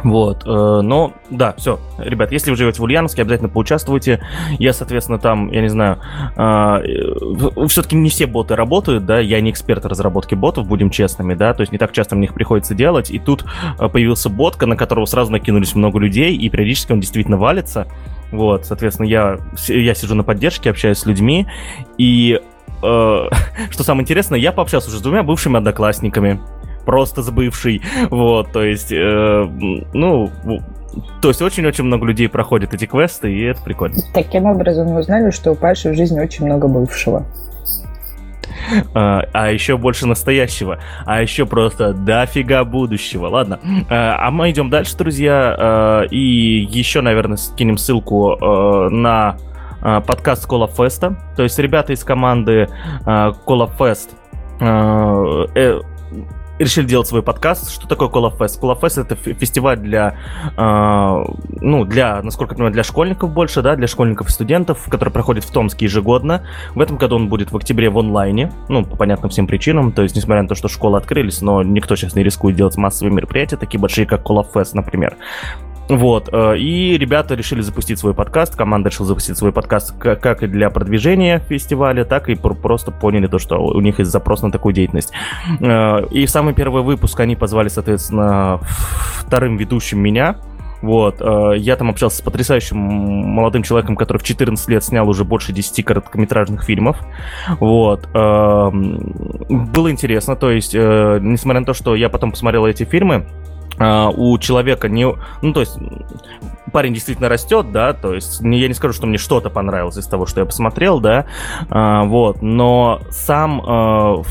Вот, 0.01 0.43
э, 0.45 0.81
но 0.81 1.13
да, 1.29 1.53
все, 1.57 1.79
ребят, 1.97 2.31
если 2.31 2.51
вы 2.51 2.57
живете 2.57 2.79
в 2.79 2.83
Ульяновске, 2.83 3.21
обязательно 3.21 3.49
поучаствуйте. 3.49 4.21
Я, 4.59 4.73
соответственно, 4.73 5.19
там, 5.19 5.51
я 5.51 5.61
не 5.61 5.69
знаю, 5.69 5.99
э, 6.35 7.67
все-таки 7.67 7.95
не 7.95 8.09
все 8.09 8.25
боты 8.25 8.55
работают, 8.55 9.05
да, 9.05 9.19
я 9.19 9.39
не 9.39 9.51
эксперт 9.51 9.85
разработки 9.85 10.35
ботов, 10.35 10.67
будем 10.67 10.89
честными, 10.89 11.35
да, 11.35 11.53
то 11.53 11.61
есть 11.61 11.71
не 11.71 11.77
так 11.77 11.93
часто 11.93 12.15
мне 12.15 12.25
их 12.25 12.33
приходится 12.33 12.73
делать, 12.75 13.11
и 13.11 13.19
тут 13.19 13.45
э, 13.79 13.87
появился 13.87 14.29
ботка, 14.29 14.65
на 14.65 14.75
которого 14.75 15.05
сразу 15.05 15.31
накинулись 15.31 15.75
много 15.75 15.99
людей, 15.99 16.35
и 16.35 16.49
периодически 16.49 16.91
он 16.91 16.99
действительно 16.99 17.37
валится. 17.37 17.87
Вот, 18.31 18.65
соответственно, 18.65 19.07
я, 19.07 19.37
я 19.67 19.93
сижу 19.93 20.15
на 20.15 20.23
поддержке, 20.23 20.71
общаюсь 20.71 20.97
с 20.97 21.05
людьми, 21.05 21.47
и 21.97 22.41
что 22.81 23.29
самое 23.77 24.01
интересное, 24.01 24.37
я 24.37 24.51
пообщался 24.51 24.89
уже 24.89 24.97
с 24.97 25.01
двумя 25.01 25.23
бывшими 25.23 25.55
одноклассниками 25.55 26.41
просто 26.85 27.21
сбывший, 27.21 27.81
вот, 28.09 28.51
то 28.51 28.63
есть, 28.63 28.91
э, 28.91 29.47
ну, 29.93 30.31
то 31.21 31.29
есть 31.29 31.41
очень-очень 31.41 31.83
много 31.83 32.05
людей 32.05 32.29
проходят 32.29 32.73
эти 32.73 32.85
квесты, 32.85 33.31
и 33.33 33.43
это 33.45 33.61
прикольно. 33.63 33.95
Таким 34.13 34.45
образом 34.45 34.87
мы 34.87 34.99
узнали, 34.99 35.31
что 35.31 35.51
у 35.51 35.55
Паши 35.55 35.89
в 35.89 35.95
жизни 35.95 36.19
очень 36.19 36.45
много 36.45 36.67
бывшего. 36.67 37.25
А, 38.93 39.23
а 39.33 39.51
еще 39.51 39.77
больше 39.77 40.07
настоящего, 40.07 40.79
а 41.05 41.21
еще 41.21 41.45
просто 41.45 41.93
дофига 41.93 42.63
будущего. 42.63 43.27
Ладно, 43.27 43.59
а, 43.89 44.27
а 44.27 44.31
мы 44.31 44.51
идем 44.51 44.69
дальше, 44.69 44.95
друзья, 44.97 45.55
а, 45.57 46.01
и 46.03 46.67
еще, 46.69 47.01
наверное, 47.01 47.37
скинем 47.37 47.77
ссылку 47.77 48.37
а, 48.39 48.89
на 48.89 49.37
подкаст 49.81 50.45
Кола 50.45 50.67
Феста. 50.67 51.17
То 51.35 51.43
есть 51.43 51.59
ребята 51.59 51.91
из 51.91 52.05
команды 52.05 52.69
Кола 53.03 53.69
Фест 53.77 54.11
э, 54.61 55.81
решили 56.63 56.85
делать 56.85 57.07
свой 57.07 57.21
подкаст. 57.21 57.71
Что 57.71 57.87
такое 57.87 58.09
Колофест? 58.09 58.59
Колофест 58.59 58.97
это 58.97 59.15
фестиваль 59.15 59.77
для, 59.77 60.17
э, 60.57 61.23
ну, 61.61 61.85
для, 61.85 62.21
насколько 62.21 62.53
я 62.53 62.55
понимаю, 62.55 62.73
для 62.73 62.83
школьников 62.83 63.31
больше, 63.31 63.61
да, 63.61 63.75
для 63.75 63.87
школьников 63.87 64.29
и 64.29 64.31
студентов, 64.31 64.87
который 64.89 65.09
проходит 65.09 65.43
в 65.43 65.51
Томске 65.51 65.85
ежегодно. 65.85 66.45
В 66.75 66.81
этом 66.81 66.97
году 66.97 67.15
он 67.15 67.29
будет 67.29 67.51
в 67.51 67.57
октябре 67.57 67.89
в 67.89 67.97
онлайне, 67.97 68.51
ну, 68.69 68.83
по 68.85 68.95
понятным 68.95 69.29
всем 69.29 69.47
причинам. 69.47 69.91
То 69.91 70.01
есть, 70.01 70.15
несмотря 70.15 70.41
на 70.43 70.47
то, 70.47 70.55
что 70.55 70.67
школы 70.67 70.97
открылись, 70.97 71.41
но 71.41 71.63
никто 71.63 71.95
сейчас 71.95 72.15
не 72.15 72.23
рискует 72.23 72.55
делать 72.55 72.77
массовые 72.77 73.13
мероприятия, 73.13 73.57
такие 73.57 73.79
большие, 73.79 74.05
как 74.05 74.23
Колофест, 74.23 74.73
например. 74.73 75.15
Вот, 75.89 76.29
э, 76.31 76.57
и 76.57 76.97
ребята 76.97 77.35
решили 77.35 77.61
запустить 77.61 77.99
свой 77.99 78.13
подкаст, 78.13 78.55
команда 78.55 78.89
решила 78.89 79.07
запустить 79.07 79.37
свой 79.37 79.51
подкаст 79.51 79.93
как 79.97 80.43
и 80.43 80.47
для 80.47 80.69
продвижения 80.69 81.39
фестиваля, 81.39 82.05
так 82.05 82.29
и 82.29 82.35
просто 82.35 82.91
поняли 82.91 83.27
то, 83.27 83.37
что 83.37 83.57
у 83.57 83.81
них 83.81 83.99
есть 83.99 84.11
запрос 84.11 84.41
на 84.41 84.51
такую 84.51 84.73
деятельность. 84.73 85.11
Э, 85.59 86.05
и 86.09 86.25
в 86.25 86.29
самый 86.29 86.53
первый 86.53 86.83
выпуск 86.83 87.19
они 87.19 87.35
позвали, 87.35 87.67
соответственно, 87.67 88.59
вторым 88.61 89.57
ведущим 89.57 89.99
меня, 89.99 90.37
вот, 90.81 91.17
э, 91.19 91.57
я 91.57 91.75
там 91.75 91.89
общался 91.89 92.17
с 92.17 92.21
потрясающим 92.21 92.77
молодым 92.77 93.63
человеком, 93.63 93.95
который 93.95 94.19
в 94.19 94.23
14 94.23 94.69
лет 94.69 94.83
снял 94.83 95.07
уже 95.07 95.25
больше 95.25 95.51
10 95.51 95.83
короткометражных 95.83 96.63
фильмов. 96.63 96.97
Вот. 97.59 98.07
Было 98.13 98.71
интересно, 99.91 100.35
то 100.35 100.51
есть, 100.51 100.73
несмотря 100.73 101.61
на 101.61 101.65
то, 101.65 101.73
что 101.73 101.95
я 101.95 102.09
потом 102.09 102.31
посмотрел 102.31 102.65
эти 102.65 102.83
фильмы, 102.83 103.25
у 103.79 104.37
человека 104.37 104.89
не... 104.89 105.05
Ну, 105.41 105.53
то 105.53 105.61
есть, 105.61 105.77
парень 106.71 106.93
действительно 106.93 107.29
растет, 107.29 107.71
да, 107.71 107.93
то 107.93 108.13
есть, 108.13 108.41
не, 108.41 108.59
я 108.59 108.67
не 108.67 108.73
скажу, 108.73 108.93
что 108.93 109.07
мне 109.07 109.17
что-то 109.17 109.49
понравилось 109.49 109.97
из 109.97 110.07
того, 110.07 110.25
что 110.25 110.41
я 110.41 110.45
посмотрел, 110.45 110.99
да, 110.99 111.25
uh, 111.69 112.05
вот, 112.07 112.41
но 112.41 113.01
сам 113.11 113.61
uh, 113.61 114.23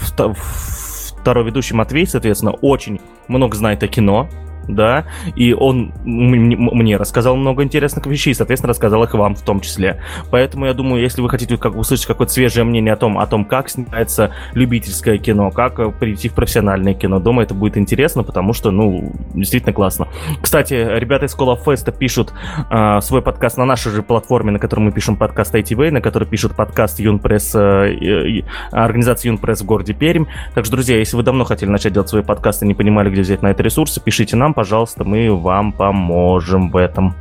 второй 1.23 1.45
ведущий 1.45 1.75
Матвей, 1.75 2.07
соответственно, 2.07 2.53
очень 2.53 3.01
много 3.29 3.57
знает 3.57 3.83
о 3.83 3.89
кино, 3.89 4.29
да, 4.69 5.05
и 5.37 5.53
он 5.53 5.93
мне 6.05 6.97
рассказал 6.97 7.37
много 7.37 7.63
интересных 7.63 8.07
вещей, 8.07 8.35
соответственно, 8.35 8.71
рассказал 8.71 9.03
их 9.05 9.15
вам 9.15 9.35
в 9.35 9.43
том 9.43 9.61
числе. 9.61 10.01
Поэтому 10.31 10.67
я 10.67 10.75
думаю, 10.75 11.03
если 11.03 11.21
вы 11.21 11.29
хотите 11.29 11.57
как 11.57 11.77
услышать 11.77 12.07
какое-то 12.07 12.33
свежее 12.33 12.65
мнение 12.65 12.95
о 12.95 12.97
том, 12.97 13.19
о 13.19 13.27
том, 13.27 13.45
как 13.45 13.69
снимается 13.69 14.33
любительское 14.55 15.19
кино, 15.19 15.51
как 15.51 15.79
э, 15.79 15.93
перейти 15.99 16.29
в 16.29 16.35
профессиональное 16.35 16.95
кино, 16.95 17.21
думаю, 17.21 17.45
это 17.45 17.55
будет 17.55 17.77
интересно, 17.77 18.23
потому 18.23 18.53
что, 18.53 18.71
ну, 18.71 19.13
действительно 19.35 19.73
классно. 19.73 20.09
Кстати, 20.41 20.75
ребята 20.75 21.27
из 21.27 21.37
Call 21.37 21.57
of 21.57 21.65
Fest 21.65 21.97
пишут 21.97 22.33
э, 22.71 23.01
свой 23.01 23.23
подкаст 23.23 23.59
на 23.59 23.65
нашей 23.65 23.93
же 23.93 24.03
платформе, 24.03 24.53
на 24.53 24.59
которой 24.59 24.81
мы 24.81 24.93
пишем 24.93 25.17
подкаст 25.17 25.55
ITV, 25.55 25.91
на 25.91 26.01
которой 26.01 26.25
пишут 26.25 26.55
подкаст 26.55 27.01
Юнпресс, 27.01 27.55
э, 27.55 27.59
э, 27.59 28.43
организации 28.71 29.29
Юнпресс 29.29 29.61
в 29.61 29.67
городе 29.67 29.95
Пермь. 29.95 30.27
Так 30.55 30.65
что, 30.65 30.75
друзья, 30.75 30.99
если 30.99 31.17
вы 31.17 31.23
давно 31.23 31.45
хотели 31.45 31.71
начать 31.71 31.93
делать 31.93 32.09
свои 32.09 32.23
подкасты, 32.23 32.67
не 32.67 32.75
понимали, 32.75 33.11
где 33.11 33.23
взять 33.23 33.43
на 33.43 33.51
это 33.51 33.63
ресурсы, 33.63 34.01
пишите 34.01 34.37
нам, 34.37 34.52
пожалуйста, 34.55 35.05
мы 35.05 35.35
вам 35.35 35.73
поможем 35.73 36.71
в 36.71 36.77
этом. 36.77 37.15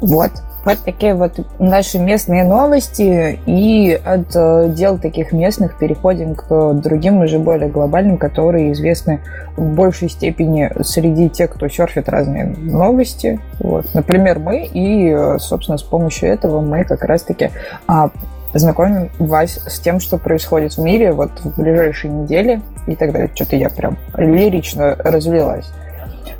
Вот. 0.00 0.30
Вот 0.64 0.78
такие 0.84 1.14
вот 1.14 1.40
наши 1.58 1.98
местные 1.98 2.44
новости. 2.44 3.38
И 3.46 3.92
от 3.92 4.34
э, 4.34 4.68
дел 4.68 4.98
таких 4.98 5.32
местных 5.32 5.78
переходим 5.78 6.34
к 6.34 6.74
другим, 6.74 7.18
уже 7.20 7.38
более 7.38 7.70
глобальным, 7.70 8.18
которые 8.18 8.72
известны 8.72 9.20
в 9.56 9.74
большей 9.74 10.10
степени 10.10 10.70
среди 10.82 11.30
тех, 11.30 11.50
кто 11.50 11.66
серфит 11.68 12.08
разные 12.08 12.44
новости. 12.44 13.40
Вот. 13.58 13.86
Например, 13.94 14.38
мы. 14.38 14.68
И, 14.72 15.16
собственно, 15.38 15.78
с 15.78 15.82
помощью 15.82 16.28
этого 16.28 16.60
мы 16.60 16.84
как 16.84 17.04
раз-таки 17.04 17.50
а, 17.86 18.10
знакомим 18.52 19.10
вас 19.18 19.60
с 19.66 19.80
тем, 19.80 20.00
что 20.00 20.18
происходит 20.18 20.74
в 20.74 20.78
мире 20.78 21.12
вот 21.12 21.30
в 21.42 21.60
ближайшие 21.60 22.12
недели 22.12 22.60
и 22.86 22.96
так 22.96 23.12
далее. 23.12 23.30
Что-то 23.34 23.56
я 23.56 23.70
прям 23.70 23.96
лирично 24.16 24.94
развелась. 24.98 25.70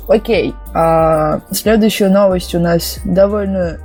Окей, 0.07 0.53
а 0.73 1.41
следующая 1.51 2.09
новость 2.09 2.55
у 2.55 2.59
нас 2.59 2.99
довольно 3.05 3.77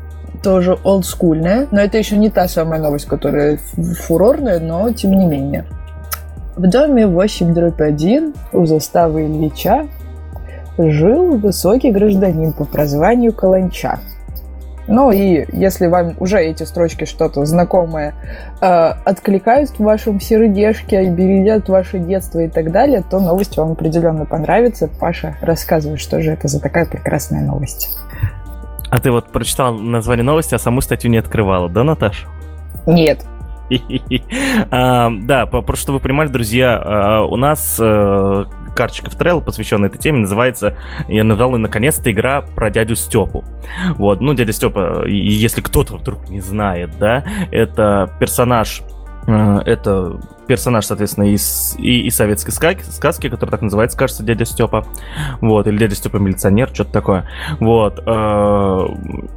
тоже 0.42 0.78
олдскульная, 0.84 1.66
но 1.70 1.80
это 1.80 1.98
еще 1.98 2.16
не 2.16 2.30
та 2.30 2.48
самая 2.48 2.80
новость, 2.80 3.06
которая 3.06 3.58
фурорная, 4.06 4.60
но 4.60 4.90
тем 4.92 5.12
не 5.12 5.26
менее. 5.26 5.64
В 6.56 6.68
доме 6.68 7.06
8 7.06 7.54
дробь 7.54 7.80
1 7.80 8.34
у 8.52 8.66
заставы 8.66 9.26
Ильича 9.26 9.86
жил 10.78 11.36
высокий 11.36 11.90
гражданин 11.90 12.52
по 12.52 12.64
прозванию 12.64 13.32
Каланча– 13.32 14.00
ну 14.88 15.10
и 15.10 15.46
если 15.52 15.86
вам 15.86 16.14
уже 16.18 16.38
эти 16.40 16.62
строчки 16.62 17.04
что-то 17.04 17.44
знакомое 17.44 18.14
э, 18.60 18.66
откликают 18.66 19.70
в 19.70 19.80
вашем 19.80 20.20
сердечке, 20.20 21.08
бередят 21.10 21.68
ваше 21.68 21.98
детство 21.98 22.40
и 22.40 22.48
так 22.48 22.70
далее, 22.70 23.02
то 23.08 23.18
новость 23.18 23.56
вам 23.56 23.72
определенно 23.72 24.26
понравится. 24.26 24.88
Паша, 25.00 25.36
рассказывай, 25.40 25.98
что 25.98 26.20
же 26.20 26.32
это 26.32 26.48
за 26.48 26.60
такая 26.60 26.86
прекрасная 26.86 27.42
новость. 27.42 27.96
А 28.90 29.00
ты 29.00 29.10
вот 29.10 29.32
прочитал 29.32 29.74
название 29.74 30.24
новости, 30.24 30.54
а 30.54 30.58
саму 30.58 30.80
статью 30.80 31.10
не 31.10 31.18
открывала, 31.18 31.68
да, 31.68 31.82
Наташа? 31.82 32.28
Нет. 32.86 33.24
а, 34.70 35.10
да, 35.22 35.46
просто 35.46 35.82
чтобы 35.82 35.98
вы 35.98 36.02
понимали, 36.02 36.28
друзья, 36.28 36.80
а, 36.84 37.24
у 37.24 37.36
нас 37.36 37.80
э, 38.76 38.78
карточка 38.78 39.10
в 39.10 39.16
Trello, 39.18 39.42
посвященная 39.42 39.88
этой 39.88 39.98
теме, 39.98 40.20
называется, 40.20 40.76
я 41.08 41.24
назвал 41.24 41.52
ее 41.52 41.58
наконец-то 41.58 42.10
игра 42.10 42.42
про 42.42 42.70
дядю 42.70 42.94
Степу. 42.94 43.44
Вот, 43.96 44.20
ну, 44.20 44.34
дядя 44.34 44.52
Степа, 44.52 45.06
если 45.06 45.60
кто-то 45.60 45.96
вдруг 45.96 46.28
не 46.28 46.40
знает, 46.40 46.90
да, 46.98 47.24
это 47.50 48.10
персонаж 48.20 48.82
э, 49.26 49.58
это 49.64 50.20
персонаж, 50.46 50.86
соответственно, 50.86 51.32
из, 51.32 51.74
и, 51.78 52.06
из 52.06 52.14
советской 52.16 52.52
сказки, 52.52 52.82
сказки, 52.82 53.28
который 53.28 53.50
так 53.50 53.62
называется, 53.62 53.98
кажется, 53.98 54.22
дядя 54.22 54.44
Степа. 54.44 54.86
Вот, 55.40 55.66
или 55.66 55.76
дядя 55.76 55.96
Степа 55.96 56.18
милиционер, 56.18 56.70
что-то 56.72 56.92
такое. 56.92 57.28
Вот. 57.58 58.00
Э, 58.06 58.86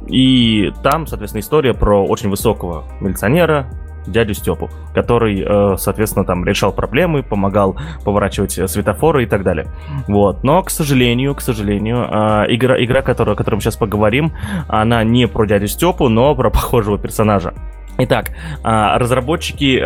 и 0.06 0.72
там, 0.82 1.06
соответственно, 1.06 1.40
история 1.40 1.74
про 1.74 2.06
очень 2.06 2.30
высокого 2.30 2.84
милиционера, 3.00 3.66
дядю 4.06 4.34
Степу, 4.34 4.70
который, 4.94 5.44
э, 5.46 5.76
соответственно, 5.78 6.24
там 6.24 6.44
решал 6.44 6.72
проблемы, 6.72 7.22
помогал 7.22 7.76
поворачивать 8.04 8.52
светофоры 8.52 9.24
и 9.24 9.26
так 9.26 9.42
далее. 9.42 9.66
Вот. 10.06 10.42
Но, 10.44 10.62
к 10.62 10.70
сожалению, 10.70 11.34
к 11.34 11.40
сожалению, 11.40 12.06
э, 12.10 12.46
игра, 12.54 12.82
игра 12.82 13.02
которая, 13.02 13.34
о 13.34 13.36
которой 13.36 13.56
мы 13.56 13.60
сейчас 13.60 13.76
поговорим, 13.76 14.32
она 14.68 15.04
не 15.04 15.26
про 15.26 15.46
дядю 15.46 15.66
Степу, 15.66 16.08
но 16.08 16.34
про 16.34 16.50
похожего 16.50 16.98
персонажа. 16.98 17.54
Итак, 17.98 18.30
э, 18.30 18.96
разработчики 18.96 19.76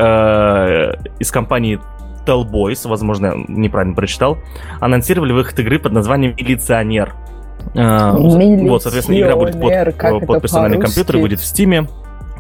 из 1.19 1.31
компании 1.31 1.81
Telboys, 2.27 2.89
возможно, 2.89 3.35
неправильно 3.49 3.95
прочитал, 3.95 4.39
анонсировали 4.81 5.33
выход 5.33 5.59
игры 5.59 5.79
под 5.79 5.93
названием 5.93 6.35
«Милиционер». 6.37 7.15
Милиционер, 7.75 8.71
вот, 8.71 8.83
соответственно, 8.83 9.21
игра 9.21 9.37
будет 9.37 9.61
под, 9.61 10.27
под 10.27 10.43
персональный 10.43 10.79
компьютер 10.79 11.17
и 11.17 11.21
будет 11.21 11.41
в 11.41 11.45
Стиме. 11.45 11.87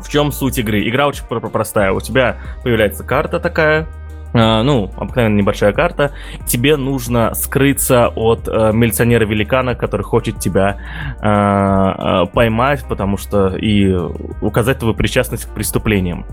В 0.04 0.08
чем 0.08 0.30
суть 0.30 0.58
игры? 0.58 0.86
Игра 0.88 1.08
очень 1.08 1.24
простая. 1.24 1.90
У 1.92 2.00
тебя 2.00 2.36
появляется 2.62 3.02
карта 3.02 3.40
такая, 3.40 3.88
Uh, 4.34 4.62
ну, 4.62 4.90
обыкновенно 4.96 5.36
небольшая 5.36 5.72
карта, 5.72 6.10
тебе 6.44 6.76
нужно 6.76 7.36
скрыться 7.36 8.08
от 8.08 8.48
uh, 8.48 8.72
милиционера-великана, 8.72 9.76
который 9.76 10.02
хочет 10.02 10.40
тебя 10.40 10.78
uh, 11.22 12.26
поймать, 12.32 12.84
потому 12.88 13.16
что 13.16 13.56
и 13.56 13.94
указать 14.40 14.80
твою 14.80 14.94
причастность 14.96 15.44
к 15.44 15.54
преступлениям. 15.54 16.26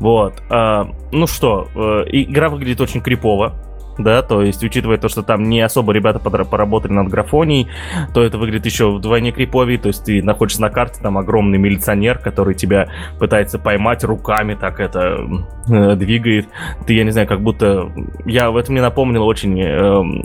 Вот. 0.00 0.42
Ну 0.50 1.26
что, 1.26 1.68
игра 2.08 2.50
выглядит 2.50 2.82
очень 2.82 3.00
крипово 3.00 3.54
да, 3.98 4.22
то 4.22 4.42
есть, 4.42 4.62
учитывая 4.62 4.98
то, 4.98 5.08
что 5.08 5.22
там 5.22 5.48
не 5.48 5.60
особо 5.60 5.92
ребята 5.92 6.18
поработали 6.18 6.92
над 6.92 7.08
графонией, 7.08 7.68
то 8.12 8.22
это 8.22 8.38
выглядит 8.38 8.66
еще 8.66 8.90
вдвойне 8.90 9.32
криповее, 9.32 9.78
то 9.78 9.88
есть 9.88 10.04
ты 10.04 10.22
находишься 10.22 10.62
на 10.62 10.70
карте, 10.70 11.00
там 11.02 11.18
огромный 11.18 11.58
милиционер, 11.58 12.18
который 12.18 12.54
тебя 12.54 12.88
пытается 13.18 13.58
поймать 13.58 14.04
руками, 14.04 14.54
так 14.54 14.80
это 14.80 15.18
э, 15.68 15.94
двигает, 15.96 16.48
ты, 16.86 16.94
я 16.94 17.04
не 17.04 17.10
знаю, 17.10 17.26
как 17.26 17.40
будто, 17.40 17.90
я 18.24 18.50
в 18.50 18.56
этом 18.56 18.74
мне 18.74 18.82
напомнил 18.82 19.24
очень 19.26 19.58
э, 19.60 19.64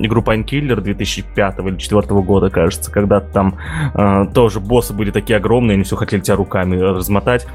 игру 0.05 0.21
Painkiller 0.21 0.81
2005 0.81 1.59
или 1.59 1.63
2004 1.63 2.21
года, 2.21 2.49
кажется, 2.49 2.91
когда 2.91 3.19
там 3.19 3.57
э, 3.93 4.25
тоже 4.33 4.59
боссы 4.59 4.93
были 4.93 5.11
такие 5.11 5.37
огромные, 5.37 5.75
они 5.75 5.83
все 5.83 5.95
хотели 5.95 6.21
тебя 6.21 6.35
руками 6.35 6.77
размотать, 6.77 7.47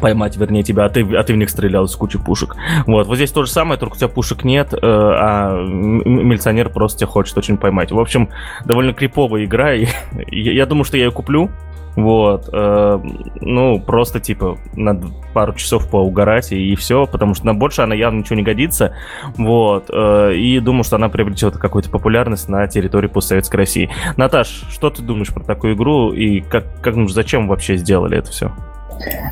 поймать, 0.00 0.36
вернее, 0.36 0.62
тебя, 0.62 0.84
а 0.84 0.88
ты, 0.88 1.02
а 1.16 1.22
ты 1.22 1.32
в 1.32 1.36
них 1.36 1.50
стрелял 1.50 1.84
из 1.84 1.94
кучи 1.96 2.18
пушек. 2.18 2.56
Вот, 2.86 3.06
вот 3.06 3.16
здесь 3.16 3.32
то 3.32 3.44
же 3.44 3.50
самое, 3.50 3.78
только 3.78 3.94
у 3.94 3.96
тебя 3.96 4.08
пушек 4.08 4.44
нет, 4.44 4.72
э, 4.72 4.78
а 4.82 5.62
милиционер 5.62 6.70
просто 6.70 7.00
тебя 7.00 7.08
хочет 7.08 7.36
очень 7.38 7.56
поймать. 7.56 7.92
В 7.92 7.98
общем, 7.98 8.28
довольно 8.64 8.92
криповая 8.92 9.44
игра, 9.44 9.74
и 9.74 9.86
я, 10.30 10.52
я 10.52 10.66
думаю, 10.66 10.84
что 10.84 10.96
я 10.96 11.04
ее 11.04 11.10
куплю, 11.10 11.50
вот, 11.96 12.50
э, 12.52 13.00
ну, 13.40 13.80
просто, 13.80 14.20
типа, 14.20 14.58
на 14.74 15.00
пару 15.32 15.54
часов 15.54 15.90
поугарать 15.90 16.52
и, 16.52 16.72
и 16.72 16.76
все, 16.76 17.06
потому 17.06 17.34
что 17.34 17.46
на 17.46 17.54
больше 17.54 17.80
она 17.80 17.94
явно 17.94 18.18
ничего 18.18 18.36
не 18.36 18.42
годится, 18.42 18.94
вот, 19.38 19.86
э, 19.88 20.34
и 20.34 20.60
думаю, 20.60 20.84
что 20.84 20.96
она 20.96 21.08
приобретет 21.08 21.56
какую-то 21.56 21.90
популярность 21.90 22.50
на 22.50 22.66
территории 22.66 23.08
постсоветской 23.08 23.58
России. 23.58 23.90
Наташ, 24.18 24.64
что 24.70 24.90
ты 24.90 25.02
думаешь 25.02 25.32
про 25.32 25.42
такую 25.42 25.74
игру 25.74 26.12
и 26.12 26.40
как, 26.42 26.64
как 26.82 26.96
ну, 26.96 27.08
зачем 27.08 27.48
вообще 27.48 27.76
сделали 27.76 28.18
это 28.18 28.30
все? 28.30 28.52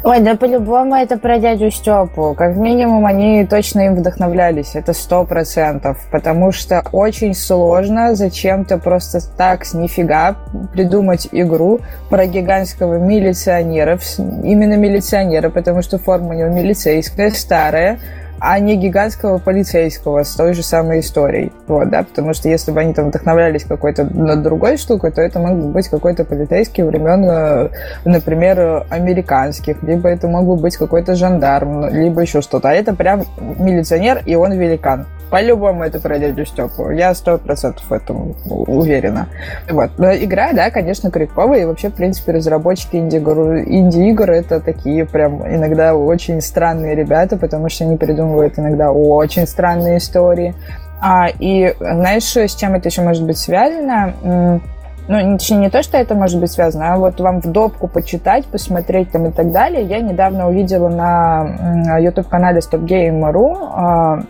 Ой, 0.05 0.21
да 0.21 0.37
по-любому 0.37 0.95
это 0.95 1.17
про 1.17 1.39
дядю 1.39 1.71
Степу. 1.71 2.35
Как 2.37 2.57
минимум 2.57 3.07
они 3.07 3.47
точно 3.47 3.87
им 3.87 3.95
вдохновлялись, 3.95 4.75
это 4.75 4.93
сто 4.93 5.25
процентов. 5.25 5.99
Потому 6.11 6.53
что 6.53 6.83
очень 6.93 7.35
сложно 7.35 8.15
зачем-то 8.15 8.79
просто 8.79 9.21
так 9.37 9.65
с 9.65 9.75
нифига 9.75 10.37
придумать 10.73 11.29
игру 11.33 11.81
про 12.11 12.27
гигантского 12.27 12.99
милиционера, 12.99 13.99
именно 14.19 14.77
милиционера, 14.77 15.51
потому 15.51 15.83
что 15.83 15.99
форма 15.99 16.29
у 16.29 16.33
него 16.35 16.49
милицейская, 16.49 17.31
старая, 17.31 17.99
а 18.41 18.59
не 18.59 18.77
гигантского 18.77 19.39
полицейского 19.39 20.23
с 20.23 20.35
той 20.35 20.55
же 20.55 20.63
самой 20.63 21.01
историей. 21.01 21.53
Вот, 21.67 21.91
да, 21.91 22.03
потому 22.03 22.35
что 22.35 22.49
если 22.49 22.73
бы 22.73 22.81
они 22.81 22.95
там 22.95 23.09
вдохновлялись 23.09 23.65
какой-то 23.65 24.05
другой 24.05 24.77
штукой, 24.77 25.11
то 25.11 25.23
это 25.23 25.39
мог 25.39 25.57
бы 25.59 25.69
быть 25.69 25.89
какой-то 25.89 26.25
полицейский 26.25 26.83
времен, 26.83 27.25
э, 27.29 27.69
например, 28.05 28.87
американских, 28.91 29.83
либо 29.83 30.09
это 30.09 30.29
мог 30.29 30.47
бы 30.47 30.57
быть 30.57 30.77
какой-то 30.77 31.15
жандарм, 31.15 31.89
либо 31.89 32.21
еще 32.23 32.41
что-то. 32.41 32.71
А 32.71 32.73
это 32.73 32.95
прям 32.95 33.25
милиционер, 33.59 34.23
и 34.25 34.35
он 34.35 34.53
великан. 34.53 35.07
По-любому 35.31 35.83
это 35.83 35.99
про 36.01 36.19
дядю 36.19 36.45
Степу. 36.45 36.91
Я 36.91 37.13
сто 37.15 37.39
процентов 37.39 37.85
в 37.89 37.93
этом 37.93 38.37
уверена. 38.47 39.27
Вот. 39.69 39.91
Но 39.99 40.15
игра, 40.15 40.53
да, 40.53 40.71
конечно, 40.71 41.11
криповая. 41.11 41.63
И 41.63 41.65
вообще, 41.65 41.89
в 41.89 41.95
принципе, 41.95 42.33
разработчики 42.33 42.97
инди-игр, 42.97 43.59
инди-игр 43.67 44.31
это 44.31 44.61
такие 44.61 45.05
прям 45.05 45.43
иногда 45.45 45.97
очень 45.97 46.41
странные 46.41 46.95
ребята, 46.95 47.37
потому 47.37 47.69
что 47.69 47.85
они 47.85 47.97
придумывают 47.97 48.24
иногда 48.59 48.91
очень 48.91 49.47
странные 49.47 49.99
истории. 49.99 50.55
А, 51.01 51.29
и 51.39 51.73
знаешь, 51.79 52.37
с 52.37 52.55
чем 52.55 52.75
это 52.75 52.89
еще 52.89 53.03
может 53.03 53.25
быть 53.25 53.39
связано? 53.39 54.61
ну, 55.07 55.37
точнее, 55.37 55.59
не 55.59 55.69
то, 55.69 55.83
что 55.83 55.99
это 55.99 56.15
может 56.15 56.41
быть 56.41 56.51
связано, 56.51 56.95
а 56.95 56.97
вот 56.97 57.21
вам 57.21 57.43
в 57.43 57.47
допку 57.47 57.89
почитать, 57.89 58.47
посмотреть 58.47 59.11
там 59.11 59.27
и 59.27 59.31
так 59.31 59.53
далее. 59.53 59.83
Я 59.83 60.01
недавно 60.01 60.49
увидела 60.49 60.89
на 60.89 61.99
YouTube-канале 61.99 62.61
StopGame.ru 62.61 64.25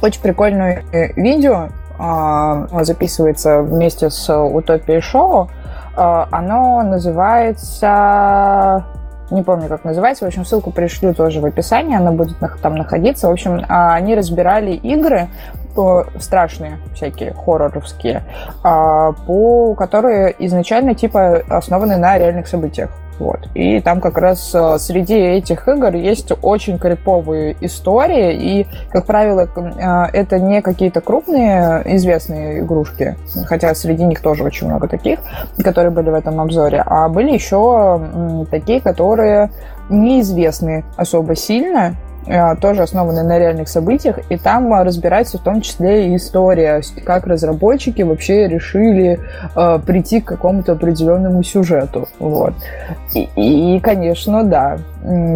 очень 0.00 0.20
прикольное 0.20 0.84
э, 0.92 1.12
видео 1.14 1.70
записывается 2.82 3.62
вместе 3.62 4.10
с 4.10 4.34
Утопией 4.34 5.00
Шоу. 5.00 5.48
Оно 5.94 6.82
называется 6.82 8.84
не 9.32 9.42
помню, 9.42 9.68
как 9.68 9.84
называется. 9.84 10.24
В 10.24 10.28
общем, 10.28 10.44
ссылку 10.44 10.70
пришлю 10.70 11.14
тоже 11.14 11.40
в 11.40 11.44
описании, 11.44 11.96
она 11.96 12.12
будет 12.12 12.36
там 12.60 12.76
находиться. 12.76 13.28
В 13.28 13.32
общем, 13.32 13.64
а, 13.68 13.94
они 13.94 14.14
разбирали 14.14 14.72
игры 14.72 15.28
страшные 16.18 16.78
всякие 16.94 17.32
хорроровские, 17.32 18.22
а, 18.62 19.12
по 19.12 19.74
которые 19.74 20.34
изначально 20.38 20.94
типа 20.94 21.42
основаны 21.48 21.96
на 21.96 22.18
реальных 22.18 22.46
событиях. 22.46 22.90
Вот. 23.22 23.48
И 23.54 23.80
там 23.80 24.00
как 24.00 24.18
раз 24.18 24.50
э, 24.52 24.78
среди 24.78 25.14
этих 25.14 25.68
игр 25.68 25.94
есть 25.94 26.32
очень 26.42 26.76
криповые 26.76 27.56
истории, 27.60 28.34
и, 28.34 28.66
как 28.90 29.06
правило, 29.06 29.46
э, 29.46 30.06
это 30.12 30.40
не 30.40 30.60
какие-то 30.60 31.00
крупные 31.00 31.82
известные 31.94 32.60
игрушки, 32.60 33.16
хотя 33.46 33.76
среди 33.76 34.04
них 34.04 34.20
тоже 34.22 34.42
очень 34.42 34.66
много 34.66 34.88
таких, 34.88 35.20
которые 35.62 35.92
были 35.92 36.10
в 36.10 36.14
этом 36.14 36.40
обзоре, 36.40 36.82
а 36.84 37.08
были 37.08 37.32
еще 37.32 38.00
такие, 38.50 38.80
которые 38.80 39.50
неизвестны 39.88 40.84
особо 40.96 41.36
сильно, 41.36 41.94
тоже 42.60 42.82
основаны 42.82 43.22
на 43.22 43.38
реальных 43.38 43.68
событиях, 43.68 44.18
и 44.30 44.36
там 44.36 44.72
э, 44.72 44.82
разбирается 44.82 45.38
в 45.38 45.42
том 45.42 45.60
числе 45.60 46.08
и 46.08 46.16
история, 46.16 46.80
как 47.04 47.26
разработчики 47.26 48.02
вообще 48.02 48.48
решили 48.48 49.18
э, 49.56 49.78
прийти 49.84 50.20
к 50.20 50.26
какому-то 50.26 50.72
определенному 50.72 51.42
сюжету. 51.42 52.08
Вот. 52.18 52.54
И, 53.14 53.28
и, 53.36 53.80
конечно, 53.80 54.44
да, 54.44 54.78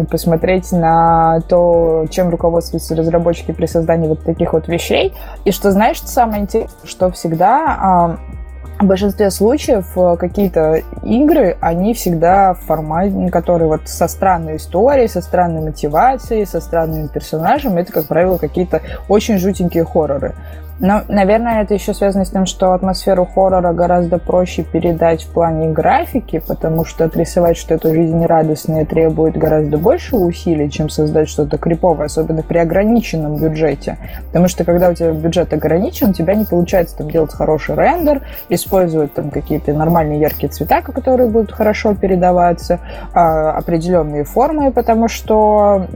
посмотреть 0.09 0.71
на 0.71 1.41
то, 1.49 2.05
чем 2.09 2.29
руководствуются 2.29 2.95
разработчики 2.95 3.51
при 3.51 3.65
создании 3.65 4.07
вот 4.07 4.23
таких 4.23 4.53
вот 4.53 4.67
вещей. 4.67 5.13
И 5.43 5.51
что, 5.51 5.71
знаешь, 5.71 6.01
самое 6.01 6.43
интересное, 6.43 6.77
что 6.85 7.11
всегда 7.11 8.17
в 8.79 8.85
большинстве 8.85 9.31
случаев 9.31 9.85
э, 9.95 10.17
какие-то 10.17 10.81
игры, 11.03 11.57
они 11.61 11.93
всегда 11.93 12.53
в 12.53 12.59
формате, 12.61 13.29
которые 13.31 13.67
вот 13.67 13.81
со 13.85 14.07
странной 14.07 14.57
историей, 14.57 15.07
со 15.07 15.21
странной 15.21 15.61
мотивацией, 15.61 16.45
со 16.45 16.61
странными 16.61 17.07
персонажами, 17.07 17.81
это, 17.81 17.91
как 17.91 18.05
правило, 18.05 18.37
какие-то 18.37 18.81
очень 19.07 19.37
жутенькие 19.39 19.83
хорроры. 19.83 20.35
Но, 20.79 21.01
наверное, 21.07 21.63
это 21.63 21.73
еще 21.73 21.93
связано 21.93 22.23
с 22.23 22.29
тем, 22.29 22.45
что 22.45 22.73
атмосферу 22.73 23.25
хоррора 23.25 23.73
гораздо 23.73 24.19
проще 24.19 24.63
передать 24.63 25.23
в 25.23 25.29
плане 25.29 25.69
графики, 25.69 26.41
потому 26.45 26.85
что 26.85 27.05
отрисовать 27.05 27.57
что-то 27.57 27.93
жизнерадостное 27.93 28.85
требует 28.85 29.37
гораздо 29.37 29.77
больше 29.77 30.15
усилий, 30.15 30.69
чем 30.69 30.89
создать 30.89 31.29
что-то 31.29 31.57
криповое, 31.57 32.05
особенно 32.05 32.43
при 32.43 32.59
ограниченном 32.59 33.37
бюджете. 33.37 33.97
Потому 34.27 34.47
что 34.47 34.65
когда 34.65 34.89
у 34.89 34.93
тебя 34.93 35.11
бюджет 35.11 35.51
ограничен, 35.53 36.09
у 36.09 36.13
тебя 36.13 36.35
не 36.35 36.45
получается 36.45 36.97
там 36.97 37.09
делать 37.09 37.33
хороший 37.33 37.75
рендер, 37.75 38.21
использовать 38.49 39.13
там 39.13 39.31
какие-то 39.31 39.73
нормальные 39.73 40.19
яркие 40.19 40.51
цвета, 40.51 40.81
которые 40.81 41.29
будут 41.29 41.51
хорошо 41.51 41.95
передаваться, 41.95 42.79
а, 43.13 43.51
определенные 43.51 44.25
формы, 44.25 44.71
потому 44.71 45.07
что 45.07 45.87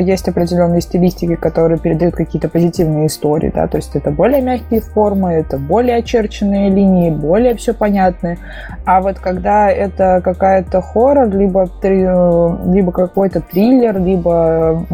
есть 0.00 0.28
определенные 0.28 0.80
стилистики, 0.80 1.34
которые 1.34 1.78
передают 1.78 2.14
какие-то 2.14 2.48
позитивные 2.48 3.08
истории, 3.08 3.52
да, 3.54 3.66
то 3.66 3.76
есть 3.76 3.94
это 3.94 4.10
более 4.22 4.40
мягкие 4.40 4.80
формы, 4.80 5.32
это 5.32 5.58
более 5.58 5.96
очерченные 5.96 6.70
линии, 6.70 7.10
более 7.10 7.56
все 7.56 7.74
понятно. 7.74 8.36
А 8.84 9.00
вот 9.00 9.18
когда 9.18 9.68
это 9.68 10.20
какая-то 10.22 10.80
хоррор, 10.80 11.28
либо, 11.28 11.68
либо 11.82 12.92
какой-то 12.92 13.40
триллер, 13.40 13.98
либо 13.98 14.86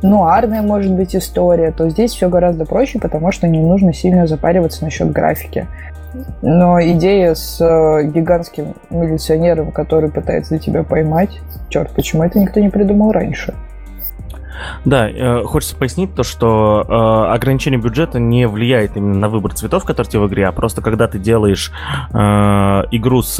нуарная, 0.00 0.62
может 0.62 0.92
быть, 0.92 1.16
история, 1.16 1.72
то 1.72 1.90
здесь 1.90 2.12
все 2.12 2.28
гораздо 2.28 2.64
проще, 2.64 3.00
потому 3.00 3.32
что 3.32 3.48
не 3.48 3.58
нужно 3.58 3.92
сильно 3.92 4.28
запариваться 4.28 4.84
насчет 4.84 5.10
графики. 5.10 5.66
Но 6.40 6.80
идея 6.80 7.34
с 7.34 7.60
э, 7.60 8.04
гигантским 8.04 8.74
милиционером, 8.90 9.72
который 9.72 10.08
пытается 10.08 10.58
тебя 10.58 10.84
поймать, 10.84 11.40
черт, 11.68 11.90
почему 11.90 12.22
это 12.22 12.38
никто 12.38 12.60
не 12.60 12.68
придумал 12.68 13.10
раньше? 13.10 13.54
Да, 14.84 15.08
э, 15.08 15.44
хочется 15.44 15.76
пояснить 15.76 16.14
то, 16.14 16.22
что 16.22 16.84
э, 16.86 17.34
ограничение 17.34 17.80
бюджета 17.80 18.18
не 18.18 18.46
влияет 18.46 18.96
именно 18.96 19.18
на 19.18 19.28
выбор 19.28 19.54
цветов, 19.54 19.84
которые 19.84 20.10
тебе 20.10 20.22
в 20.22 20.28
игре, 20.28 20.46
а 20.46 20.52
просто 20.52 20.82
когда 20.82 21.08
ты 21.08 21.18
делаешь 21.18 21.72
э, 22.12 22.18
игру 22.90 23.22
с 23.22 23.38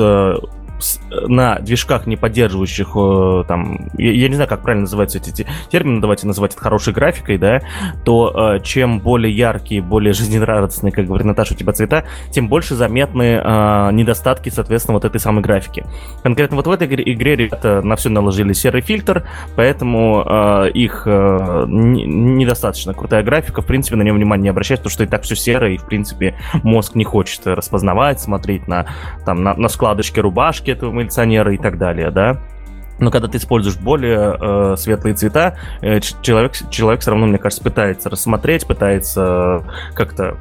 на 1.10 1.58
движках, 1.58 2.06
не 2.06 2.16
поддерживающих 2.16 2.90
э, 2.94 3.44
там, 3.46 3.90
я, 3.96 4.12
я 4.12 4.28
не 4.28 4.34
знаю, 4.34 4.48
как 4.48 4.62
правильно 4.62 4.82
называются 4.82 5.18
эти 5.18 5.46
термины, 5.70 6.00
давайте 6.00 6.26
называть 6.26 6.52
это 6.52 6.62
хорошей 6.62 6.92
графикой, 6.92 7.38
да, 7.38 7.62
то 8.04 8.54
э, 8.56 8.60
чем 8.62 9.00
более 9.00 9.34
яркие, 9.34 9.82
более 9.82 10.12
жизнерадостные, 10.12 10.92
как 10.92 11.06
говорит 11.06 11.26
Наташа, 11.26 11.54
у 11.54 11.56
тебя 11.56 11.72
цвета, 11.72 12.04
тем 12.30 12.48
больше 12.48 12.74
заметны 12.74 13.40
э, 13.42 13.90
недостатки, 13.92 14.48
соответственно, 14.48 14.94
вот 14.94 15.04
этой 15.04 15.20
самой 15.20 15.42
графики. 15.42 15.84
Конкретно 16.22 16.56
вот 16.56 16.66
в 16.66 16.70
этой 16.70 16.86
игре, 16.86 17.04
игре 17.12 17.36
ребята 17.36 17.82
на 17.82 17.96
все 17.96 18.08
наложили 18.08 18.52
серый 18.52 18.82
фильтр, 18.82 19.24
поэтому 19.56 20.24
э, 20.26 20.70
их 20.74 21.02
э, 21.06 21.64
не, 21.68 22.04
недостаточно 22.04 22.94
крутая 22.94 23.22
графика, 23.22 23.62
в 23.62 23.66
принципе, 23.66 23.96
на 23.96 24.02
нее 24.02 24.12
внимание 24.12 24.42
не 24.42 24.48
обращать, 24.48 24.80
потому 24.80 24.90
что 24.90 25.04
и 25.04 25.06
так 25.06 25.22
все 25.22 25.36
серое, 25.36 25.72
и, 25.72 25.76
в 25.76 25.84
принципе, 25.84 26.34
мозг 26.62 26.94
не 26.94 27.04
хочет 27.04 27.46
распознавать, 27.46 28.20
смотреть 28.20 28.66
на, 28.66 28.86
там, 29.24 29.42
на, 29.42 29.54
на 29.54 29.68
складочки 29.68 30.20
рубашки, 30.20 30.71
этого 30.72 30.92
милиционера 30.92 31.54
и 31.54 31.58
так 31.58 31.78
далее, 31.78 32.10
да. 32.10 32.40
Но 33.02 33.10
когда 33.10 33.26
ты 33.26 33.38
используешь 33.38 33.76
более 33.76 34.36
э, 34.40 34.76
светлые 34.76 35.14
цвета, 35.14 35.56
э, 35.80 35.98
человек, 36.00 36.52
человек 36.70 37.00
все 37.00 37.10
равно, 37.10 37.26
мне 37.26 37.38
кажется, 37.38 37.64
пытается 37.64 38.08
рассмотреть, 38.08 38.64
пытается 38.64 39.64
как-то 39.94 40.36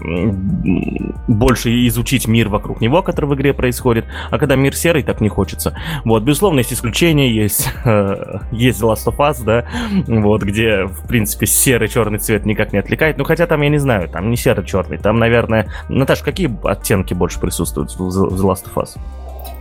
больше 1.28 1.88
изучить 1.88 2.28
мир 2.28 2.50
вокруг 2.50 2.80
него, 2.80 3.02
который 3.02 3.26
в 3.26 3.34
игре 3.34 3.54
происходит. 3.54 4.06
А 4.30 4.38
когда 4.38 4.56
мир 4.56 4.76
серый, 4.76 5.02
так 5.02 5.22
не 5.22 5.30
хочется. 5.30 5.76
Вот, 6.06 6.22
безусловно, 6.22 6.60
есть 6.60 6.72
исключения, 6.72 7.32
есть, 7.32 7.68
э, 7.86 8.40
есть 8.52 8.82
Last 8.82 9.08
of 9.08 9.18
Us, 9.18 9.44
да, 9.44 9.66
вот, 10.08 10.44
где, 10.44 10.86
в 10.86 11.08
принципе, 11.08 11.48
серый-черный 11.48 12.20
цвет 12.20 12.46
никак 12.46 12.74
не 12.74 12.80
отвлекает. 12.80 13.18
Ну, 13.18 13.24
хотя 13.24 13.48
там, 13.48 13.62
я 13.62 13.70
не 13.70 13.80
знаю, 13.80 14.08
там 14.08 14.30
не 14.30 14.38
серый-черный, 14.38 15.00
там, 15.00 15.18
наверное... 15.18 15.68
Наташа, 15.90 16.24
какие 16.24 16.52
оттенки 16.64 17.16
больше 17.16 17.40
присутствуют 17.40 17.92
в 17.92 18.02
The 18.02 18.44
Last 18.44 18.66
of 18.66 18.76
Us? 18.76 19.00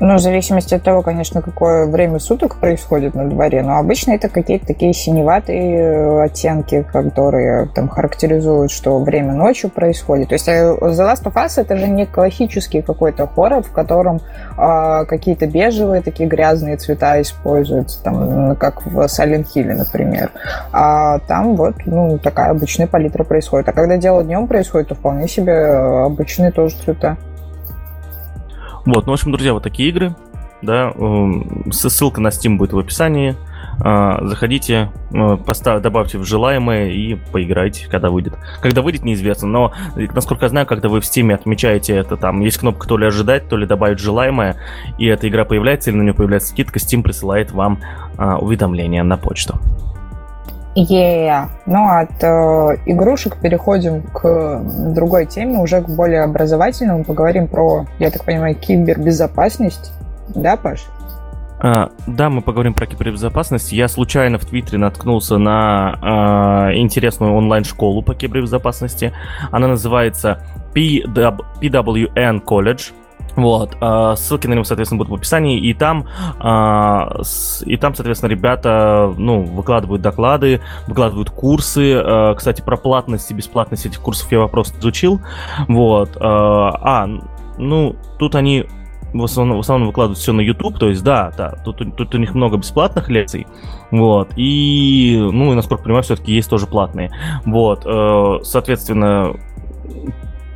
Ну, 0.03 0.15
в 0.15 0.19
зависимости 0.19 0.75
от 0.75 0.83
того, 0.83 1.03
конечно, 1.03 1.43
какое 1.43 1.87
время 1.87 2.19
суток 2.21 2.57
происходит 2.57 3.15
на 3.15 3.29
дворе, 3.29 3.63
но 3.63 3.77
обычно 3.77 4.13
это 4.13 4.31
какие-то 4.31 4.67
такие 4.67 4.95
синеватые 4.95 5.77
э, 5.77 6.23
оттенки, 6.23 6.87
которые 6.91 7.69
там 7.75 7.91
характеризуют, 7.91 8.71
что 8.71 8.99
время 8.99 9.35
ночью 9.35 9.69
происходит. 9.69 10.29
То 10.29 10.35
есть 10.37 10.49
э, 10.49 10.75
The 10.81 11.07
Last 11.07 11.25
of 11.25 11.35
Us 11.35 11.61
это 11.61 11.77
же 11.77 11.87
не 11.87 12.07
классический 12.07 12.81
какой-то 12.81 13.27
хоррор, 13.27 13.63
в 13.63 13.73
котором 13.73 14.23
э, 14.57 15.05
какие-то 15.07 15.47
бежевые 15.47 16.01
такие 16.01 16.27
грязные 16.27 16.79
цвета 16.79 17.21
используются, 17.21 18.03
там, 18.03 18.57
как 18.57 18.87
в 18.87 19.01
Silent 19.01 19.49
Hill, 19.55 19.75
например. 19.75 20.31
А 20.73 21.19
там 21.19 21.57
вот, 21.57 21.75
ну, 21.85 22.17
такая 22.17 22.53
обычная 22.53 22.87
палитра 22.87 23.25
происходит. 23.25 23.69
А 23.69 23.73
когда 23.73 23.99
дело 23.99 24.25
днем 24.25 24.47
происходит, 24.47 24.89
то 24.89 24.95
вполне 24.95 25.29
себе 25.29 25.53
э, 25.53 26.05
обычные 26.07 26.53
тоже 26.53 26.77
цвета. 26.77 27.19
Вот, 28.87 29.07
ну, 29.07 29.13
в 29.13 29.15
общем, 29.15 29.33
друзья, 29.33 29.53
вот 29.53 29.63
такие 29.63 29.89
игры, 29.89 30.15
да, 30.63 30.93
эм, 30.95 31.71
ссылка 31.73 32.21
на 32.21 32.29
Steam 32.29 32.57
будет 32.57 32.73
в 32.73 32.79
описании. 32.79 33.37
А, 33.83 34.19
заходите, 34.27 34.91
э, 35.13 35.37
поставь, 35.39 35.81
добавьте 35.81 36.19
в 36.19 36.25
желаемое 36.25 36.91
и 36.91 37.15
поиграйте, 37.15 37.89
когда 37.89 38.11
выйдет. 38.11 38.35
Когда 38.61 38.83
выйдет, 38.83 39.05
неизвестно, 39.05 39.49
но, 39.49 39.73
насколько 40.15 40.45
я 40.45 40.49
знаю, 40.51 40.67
когда 40.67 40.91
вы 40.91 41.01
в 41.01 41.05
Steam 41.05 41.33
отмечаете 41.33 41.95
это, 41.95 42.19
там 42.19 42.41
есть 42.41 42.59
кнопка 42.59 42.87
то 42.87 42.99
ли 42.99 43.07
ожидать, 43.07 43.49
то 43.49 43.57
ли 43.57 43.67
добавить 43.67 43.99
желаемое, 43.99 44.57
и 44.99 45.07
эта 45.07 45.29
игра 45.29 45.47
появляется, 45.47 45.91
или 45.91 45.97
на 45.97 46.03
нее 46.03 46.15
появляется 46.15 46.51
скидка, 46.51 46.79
Steam 46.79 47.03
присылает 47.03 47.53
вам 47.53 47.81
а, 48.19 48.37
уведомление 48.37 49.03
на 49.03 49.17
почту. 49.17 49.59
Yeah. 50.77 51.49
Ну, 51.67 51.89
от 51.89 52.23
э, 52.23 52.77
игрушек 52.87 53.37
переходим 53.41 54.03
к 54.03 54.61
другой 54.95 55.27
теме, 55.27 55.59
уже 55.59 55.83
к 55.83 55.89
более 55.89 56.23
образовательному. 56.23 57.05
Поговорим 57.05 57.49
про, 57.49 57.87
я 57.99 58.11
так 58.11 58.25
понимаю, 58.25 58.55
кибербезопасность. 58.55 59.93
Да, 60.29 60.57
Паш? 60.57 60.87
А, 61.63 61.91
да, 62.07 62.31
мы 62.31 62.41
поговорим 62.41 62.73
про 62.73 62.87
кибербезопасность. 62.87 63.73
Я 63.73 63.89
случайно 63.89 64.39
в 64.39 64.47
Твиттере 64.47 64.79
наткнулся 64.79 65.39
на 65.39 65.99
а, 66.01 66.73
интересную 66.73 67.35
онлайн-школу 67.35 68.03
по 68.03 68.15
кибербезопасности. 68.15 69.13
Она 69.51 69.69
называется 69.69 70.41
PWN 70.75 72.45
College. 72.45 72.93
Вот, 73.37 73.77
э, 73.81 74.15
ссылки 74.17 74.47
на 74.47 74.55
него, 74.55 74.65
соответственно, 74.65 74.99
будут 74.99 75.13
в 75.13 75.15
описании, 75.15 75.59
и 75.59 75.75
там, 75.75 76.07
с, 76.41 77.63
и 77.65 77.77
там, 77.77 77.95
соответственно, 77.95 78.31
ребята, 78.31 79.13
ну, 79.17 79.43
выкладывают 79.43 80.03
доклады, 80.03 80.61
выкладывают 80.87 81.31
курсы. 81.31 81.93
Э, 81.93 82.35
кстати, 82.37 82.61
про 82.61 82.77
платность 82.77 83.31
и 83.31 83.35
бесплатность 83.35 83.87
этих 83.87 84.01
курсов 84.01 84.31
я 84.33 84.41
вопрос 84.41 84.73
изучил. 84.79 85.21
Вот, 85.69 86.17
а, 86.21 87.07
ну, 87.59 87.97
тут 88.19 88.35
они 88.35 88.67
в 89.13 89.25
основном, 89.25 89.57
в 89.57 89.61
основном 89.61 89.89
выкладывают 89.89 90.19
все 90.19 90.33
на 90.33 90.41
YouTube, 90.41 90.79
то 90.79 90.89
есть, 90.89 91.03
да, 91.03 91.33
да, 91.37 91.57
тут, 91.65 91.97
тут 91.97 92.15
у 92.15 92.19
них 92.19 92.35
много 92.35 92.57
бесплатных 92.57 93.09
лекций, 93.09 93.47
вот, 93.91 94.31
и, 94.37 95.19
ну, 95.19 95.53
и, 95.53 95.57
насколько 95.57 95.83
понимаю, 95.83 96.03
все-таки 96.03 96.33
есть 96.33 96.49
тоже 96.49 96.67
платные, 96.67 97.11
вот, 97.45 97.83
э, 97.85 98.39
соответственно, 98.43 99.35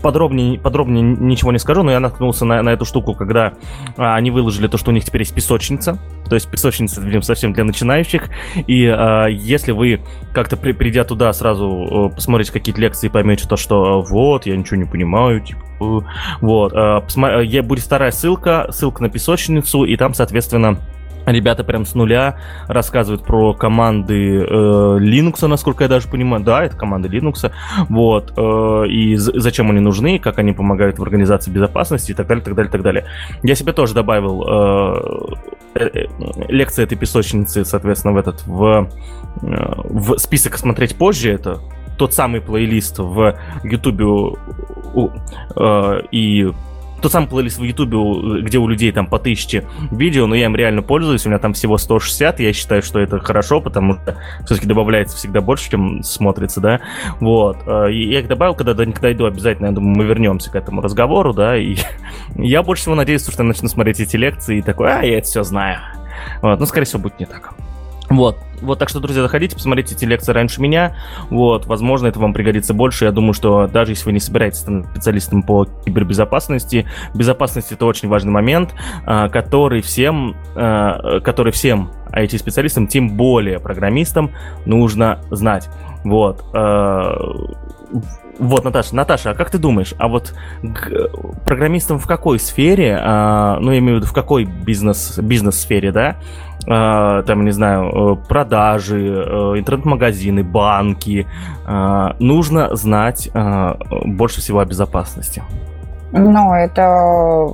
подробнее, 0.04 0.58
подробнее 0.58 1.02
ничего 1.02 1.50
не 1.50 1.58
скажу, 1.58 1.82
но 1.82 1.90
я 1.90 1.98
наткнулся 1.98 2.44
на, 2.44 2.62
на 2.62 2.68
эту 2.68 2.84
штуку, 2.84 3.14
когда 3.14 3.54
а, 3.96 4.16
они 4.16 4.30
выложили 4.30 4.68
то, 4.68 4.76
что 4.76 4.90
у 4.90 4.94
них 4.94 5.02
теперь 5.02 5.22
есть 5.22 5.34
песочница. 5.34 5.98
То 6.28 6.34
есть 6.34 6.50
песочница 6.50 7.00
видимо, 7.00 7.22
совсем 7.22 7.54
для 7.54 7.64
начинающих. 7.64 8.28
И 8.66 8.86
а, 8.86 9.28
если 9.28 9.72
вы 9.72 10.02
как-то 10.34 10.58
при, 10.58 10.72
придя 10.72 11.04
туда 11.04 11.32
сразу 11.32 12.10
э, 12.12 12.14
посмотрите 12.14 12.52
какие-то 12.52 12.82
лекции 12.82 13.06
и 13.06 13.10
поймете 13.10 13.48
то, 13.48 13.56
что 13.56 14.02
вот, 14.02 14.44
я 14.44 14.54
ничего 14.58 14.76
не 14.76 14.84
понимаю, 14.84 15.40
типа, 15.40 15.60
э, 15.80 16.00
вот. 16.42 16.72
А, 16.74 17.00
посмотри, 17.00 17.60
будет 17.62 17.82
вторая 17.82 18.10
ссылка, 18.10 18.66
ссылка 18.72 19.02
на 19.02 19.08
песочницу, 19.08 19.84
и 19.84 19.96
там, 19.96 20.12
соответственно, 20.12 20.80
Ребята 21.26 21.64
прям 21.64 21.84
с 21.86 21.94
нуля 21.94 22.36
рассказывают 22.68 23.24
про 23.24 23.54
команды 23.54 24.40
э, 24.40 24.44
Linux, 24.44 25.46
насколько 25.46 25.84
я 25.84 25.88
даже 25.88 26.08
понимаю. 26.08 26.42
Да, 26.44 26.64
это 26.64 26.76
команды 26.76 27.08
Linux. 27.08 27.50
Вот. 27.88 28.32
Э, 28.36 28.86
и 28.88 29.16
зачем 29.16 29.70
они 29.70 29.80
нужны, 29.80 30.18
как 30.18 30.38
они 30.38 30.52
помогают 30.52 30.98
в 30.98 31.02
организации 31.02 31.50
безопасности 31.50 32.12
и 32.12 32.14
так 32.14 32.26
далее, 32.26 32.44
так 32.44 32.54
далее, 32.54 32.70
так 32.70 32.82
далее. 32.82 33.04
Я 33.42 33.54
себе 33.54 33.72
тоже 33.72 33.94
добавил 33.94 34.44
э, 35.74 35.80
э, 35.80 35.84
э 35.84 36.06
лекции 36.48 36.84
этой 36.84 36.96
песочницы, 36.96 37.64
соответственно, 37.64 38.14
в 38.14 38.18
этот 38.18 38.46
в, 38.46 38.88
э, 39.42 39.46
в 39.84 40.18
список 40.18 40.58
смотреть 40.58 40.96
позже. 40.96 41.32
Это 41.32 41.60
тот 41.96 42.12
самый 42.12 42.40
плейлист 42.40 42.98
в 42.98 43.36
YouTube 43.62 44.38
э, 45.56 46.00
и 46.10 46.52
тот 47.00 47.12
самый 47.12 47.28
плейлист 47.28 47.58
в 47.58 47.62
Ютубе, 47.62 48.42
где 48.42 48.58
у 48.58 48.66
людей 48.66 48.92
там 48.92 49.06
по 49.06 49.18
тысяче 49.18 49.64
видео, 49.90 50.26
но 50.26 50.34
я 50.34 50.46
им 50.46 50.56
реально 50.56 50.82
пользуюсь, 50.82 51.26
у 51.26 51.28
меня 51.28 51.38
там 51.38 51.52
всего 51.52 51.78
160, 51.78 52.40
я 52.40 52.52
считаю, 52.52 52.82
что 52.82 52.98
это 52.98 53.18
хорошо, 53.20 53.60
потому 53.60 53.94
что 53.94 54.16
все-таки 54.44 54.66
добавляется 54.66 55.16
всегда 55.16 55.40
больше, 55.40 55.70
чем 55.70 56.02
смотрится, 56.02 56.60
да, 56.60 56.80
вот, 57.20 57.58
э, 57.66 57.92
и 57.92 58.10
я 58.10 58.20
их 58.20 58.28
добавил, 58.28 58.54
когда 58.54 58.74
дойду 58.74 59.26
обязательно, 59.26 59.66
я 59.66 59.72
думаю, 59.72 59.96
мы 59.96 60.04
вернемся 60.04 60.50
к 60.50 60.56
этому 60.56 60.80
разговору, 60.80 61.32
да, 61.32 61.56
и 61.56 61.76
я 62.36 62.62
больше 62.62 62.82
всего 62.82 62.94
надеюсь, 62.94 63.22
что 63.22 63.42
я 63.42 63.46
начну 63.46 63.68
смотреть 63.68 64.00
эти 64.00 64.16
лекции 64.16 64.58
и 64.58 64.62
такой, 64.62 64.92
а, 64.92 65.02
я 65.02 65.18
это 65.18 65.26
все 65.26 65.42
знаю, 65.42 65.78
вот, 66.42 66.58
но, 66.58 66.66
скорее 66.66 66.86
всего, 66.86 67.02
будет 67.02 67.18
не 67.20 67.26
так. 67.26 67.54
Вот. 68.14 68.38
Вот, 68.62 68.78
так 68.78 68.88
что, 68.88 69.00
друзья, 69.00 69.22
заходите, 69.22 69.56
посмотрите 69.56 69.94
эти 69.94 70.04
лекции 70.04 70.32
раньше 70.32 70.62
меня. 70.62 70.96
Вот, 71.30 71.66
возможно, 71.66 72.06
это 72.06 72.20
вам 72.20 72.32
пригодится 72.32 72.72
больше. 72.72 73.04
Я 73.04 73.10
думаю, 73.10 73.34
что 73.34 73.66
даже 73.66 73.92
если 73.92 74.06
вы 74.06 74.12
не 74.12 74.20
собираетесь 74.20 74.60
стать 74.60 74.86
специалистом 74.86 75.42
по 75.42 75.64
кибербезопасности, 75.64 76.86
безопасность 77.14 77.72
это 77.72 77.84
очень 77.84 78.08
важный 78.08 78.30
момент, 78.30 78.74
а, 79.04 79.28
который 79.28 79.82
всем, 79.82 80.36
а, 80.54 81.20
который 81.20 81.52
всем 81.52 81.90
IT-специалистам, 82.12 82.86
тем 82.86 83.16
более 83.16 83.58
программистам, 83.58 84.30
нужно 84.64 85.18
знать. 85.30 85.68
Вот. 86.04 86.44
А, 86.54 87.16
вот, 88.38 88.64
Наташа, 88.64 88.94
Наташа, 88.94 89.30
а 89.30 89.34
как 89.34 89.50
ты 89.50 89.58
думаешь, 89.58 89.94
а 89.98 90.08
вот 90.08 90.34
программистам 91.44 91.98
в 91.98 92.06
какой 92.06 92.40
сфере, 92.40 92.96
ну, 92.96 93.70
я 93.70 93.78
имею 93.78 93.96
в 93.96 93.98
виду, 93.98 94.06
в 94.06 94.12
какой 94.12 94.44
бизнес, 94.44 95.18
бизнес-сфере, 95.20 95.92
да, 95.92 96.16
там, 96.66 97.44
не 97.44 97.52
знаю, 97.52 97.90
э, 97.90 98.28
продажи, 98.28 98.98
э, 98.98 99.58
интернет-магазины, 99.58 100.42
банки. 100.42 101.26
Э, 101.66 102.14
нужно 102.18 102.74
знать 102.76 103.28
э, 103.32 103.74
больше 104.04 104.40
всего 104.40 104.60
о 104.60 104.64
безопасности. 104.64 105.42
Ну, 106.16 106.54
это 106.54 107.52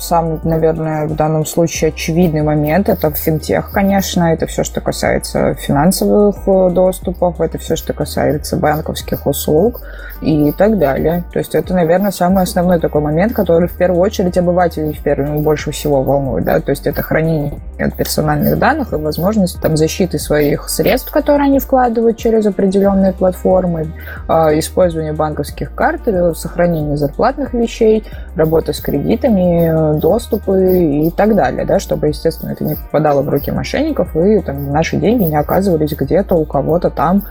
самый, 0.00 0.40
наверное, 0.42 1.06
в 1.06 1.14
данном 1.14 1.46
случае 1.46 1.90
очевидный 1.90 2.42
момент. 2.42 2.88
Это 2.88 3.10
финтех, 3.12 3.70
конечно. 3.70 4.24
Это 4.32 4.46
все, 4.46 4.64
что 4.64 4.80
касается 4.80 5.54
финансовых 5.54 6.36
э, 6.46 6.70
доступов. 6.70 7.40
Это 7.40 7.58
все, 7.58 7.76
что 7.76 7.92
касается 7.92 8.56
банковских 8.56 9.26
услуг 9.26 9.82
и 10.20 10.52
так 10.52 10.78
далее. 10.78 11.24
То 11.32 11.38
есть 11.38 11.54
это, 11.54 11.72
наверное, 11.72 12.10
самый 12.10 12.42
основной 12.42 12.80
такой 12.80 13.00
момент, 13.00 13.32
который 13.32 13.68
в 13.68 13.76
первую 13.76 14.00
очередь 14.00 14.36
обывателей 14.36 14.92
в 14.92 15.02
первую 15.02 15.38
больше 15.40 15.70
всего 15.70 16.02
волнует. 16.02 16.44
Да? 16.44 16.60
То 16.60 16.70
есть 16.70 16.86
это 16.86 17.02
хранение 17.02 17.60
персональных 17.96 18.58
данных 18.58 18.92
и 18.92 18.96
возможность 18.96 19.60
там, 19.60 19.76
защиты 19.76 20.18
своих 20.18 20.68
средств, 20.68 21.10
которые 21.10 21.46
они 21.46 21.58
вкладывают 21.58 22.16
через 22.16 22.44
определенные 22.46 23.12
платформы, 23.12 23.92
а, 24.28 24.58
использование 24.58 25.12
банковских 25.12 25.74
карт, 25.74 26.02
э, 26.06 26.34
сохранение 26.34 26.96
зарплатных 26.96 27.54
вещей, 27.54 27.99
работа 28.36 28.72
с 28.72 28.80
кредитами, 28.80 29.98
доступы 29.98 31.06
и 31.06 31.10
так 31.10 31.34
далее, 31.34 31.64
да, 31.64 31.78
чтобы, 31.78 32.08
естественно, 32.08 32.50
это 32.50 32.64
не 32.64 32.74
попадало 32.74 33.22
в 33.22 33.28
руки 33.28 33.50
мошенников 33.50 34.16
и 34.16 34.40
там, 34.40 34.70
наши 34.70 34.96
деньги 34.96 35.24
не 35.24 35.36
оказывались 35.36 35.92
где-то 35.92 36.34
у 36.34 36.44
кого-то 36.44 36.90
там 36.90 37.24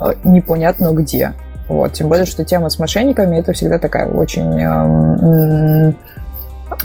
э, 0.00 0.12
непонятно 0.24 0.92
где. 0.92 1.32
Вот. 1.68 1.92
Тем 1.92 2.08
более, 2.08 2.26
что 2.26 2.44
тема 2.44 2.68
с 2.68 2.78
мошенниками 2.78 3.36
это 3.36 3.52
всегда 3.52 3.78
такая 3.78 4.06
очень 4.06 4.60
э, 4.60 5.92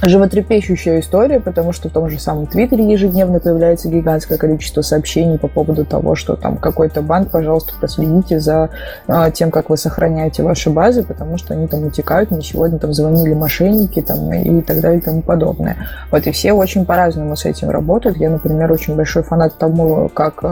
животрепещущая 0.02 1.00
история, 1.00 1.40
потому 1.40 1.72
что 1.72 1.90
в 1.90 1.92
том 1.92 2.10
же 2.10 2.20
самом 2.20 2.48
Твиттере 2.48 2.90
ежедневно 2.92 3.40
появляется 3.40 3.90
гигантское 3.90 4.38
количество 4.38 4.82
сообщений 4.82 5.38
по 5.38 5.48
поводу 5.48 5.86
того, 5.86 6.16
что 6.16 6.36
там 6.36 6.58
какой-то 6.58 7.02
банк, 7.02 7.32
пожалуйста, 7.32 7.74
проследите 7.80 8.40
за 8.40 8.70
а, 9.08 9.32
тем, 9.32 9.52
как 9.52 9.70
вы 9.70 9.78
сохраняете 9.78 10.44
ваши 10.44 10.70
базы, 10.70 11.04
потому 11.04 11.38
что 11.38 11.54
они 11.54 11.68
там 11.68 11.86
утекают, 11.86 12.32
мне 12.32 12.42
сегодня 12.42 12.80
там 12.80 12.94
звонили 12.94 13.34
мошенники 13.34 14.02
там, 14.02 14.32
и 14.34 14.62
так 14.62 14.82
далее 14.82 15.00
и 15.00 15.04
тому 15.04 15.22
подобное. 15.22 15.78
Вот 16.12 16.28
и 16.28 16.32
все 16.32 16.54
очень 16.54 16.86
по-разному 16.86 17.36
с 17.36 17.46
этим 17.46 17.70
работают. 17.70 18.18
Я, 18.18 18.30
например, 18.30 18.72
очень 18.72 18.96
большой 18.96 19.24
фанат 19.24 19.58
тому, 19.58 20.10
как 20.10 20.44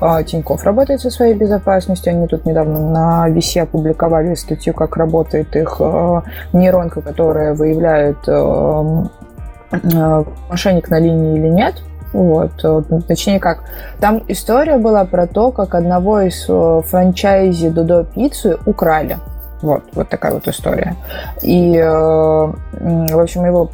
а, 0.00 0.22
Тиньков 0.22 0.64
работает 0.64 1.00
со 1.00 1.10
своей 1.10 1.34
безопасностью. 1.34 2.12
Они 2.12 2.26
тут 2.26 2.46
недавно 2.46 2.80
на 2.80 3.28
VC 3.28 3.60
опубликовали 3.60 4.34
статью, 4.34 4.74
как 4.74 4.96
работает 4.96 5.54
их 5.56 5.76
а, 5.80 6.22
нейронка, 6.52 7.00
которая 7.00 7.54
выявляет 7.54 8.18
а, 8.28 8.64
Э, 8.64 8.93
мошенник 10.48 10.88
на 10.88 11.00
линии 11.00 11.38
или 11.38 11.48
нет. 11.48 11.82
Вот, 12.12 12.52
э, 12.62 12.82
точнее 13.08 13.40
как, 13.40 13.64
там 13.98 14.22
история 14.28 14.78
была 14.78 15.04
про 15.04 15.26
то, 15.26 15.50
как 15.50 15.74
одного 15.74 16.20
из 16.20 16.46
э, 16.48 16.80
франчайзи 16.88 17.70
Додо 17.70 18.04
Пиццы 18.04 18.56
украли. 18.66 19.18
Вот, 19.62 19.82
вот 19.94 20.08
такая 20.08 20.32
вот 20.34 20.46
история. 20.46 20.94
И, 21.42 21.76
в 21.80 23.18
общем, 23.18 23.46
его 23.46 23.70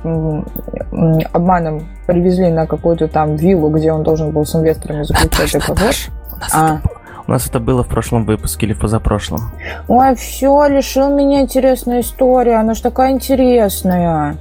обманом 1.33 1.89
привезли 2.07 2.49
на 2.49 2.67
какую-то 2.67 3.09
там 3.09 3.35
виллу, 3.37 3.71
где 3.71 3.93
он 3.93 4.05
должен 4.05 4.31
был 4.31 4.47
с 4.47 4.55
инвесторами 4.55 5.03
заключать 5.03 5.67
договор. 5.67 5.95
А. 6.55 6.79
У 7.27 7.33
нас 7.33 7.47
это 7.47 7.61
было 7.61 7.85
в 7.85 7.89
прошлом 7.89 8.25
выпуске 8.25 8.67
или 8.67 8.73
в 8.73 8.81
позапрошлом. 8.81 9.53
Ой, 9.89 10.15
все, 10.17 10.67
лишил 10.67 11.15
меня 11.15 11.43
интересная 11.43 12.01
история. 12.01 12.57
Она 12.57 12.75
ж 12.75 12.81
такая 12.81 13.13
интересная. 13.13 14.37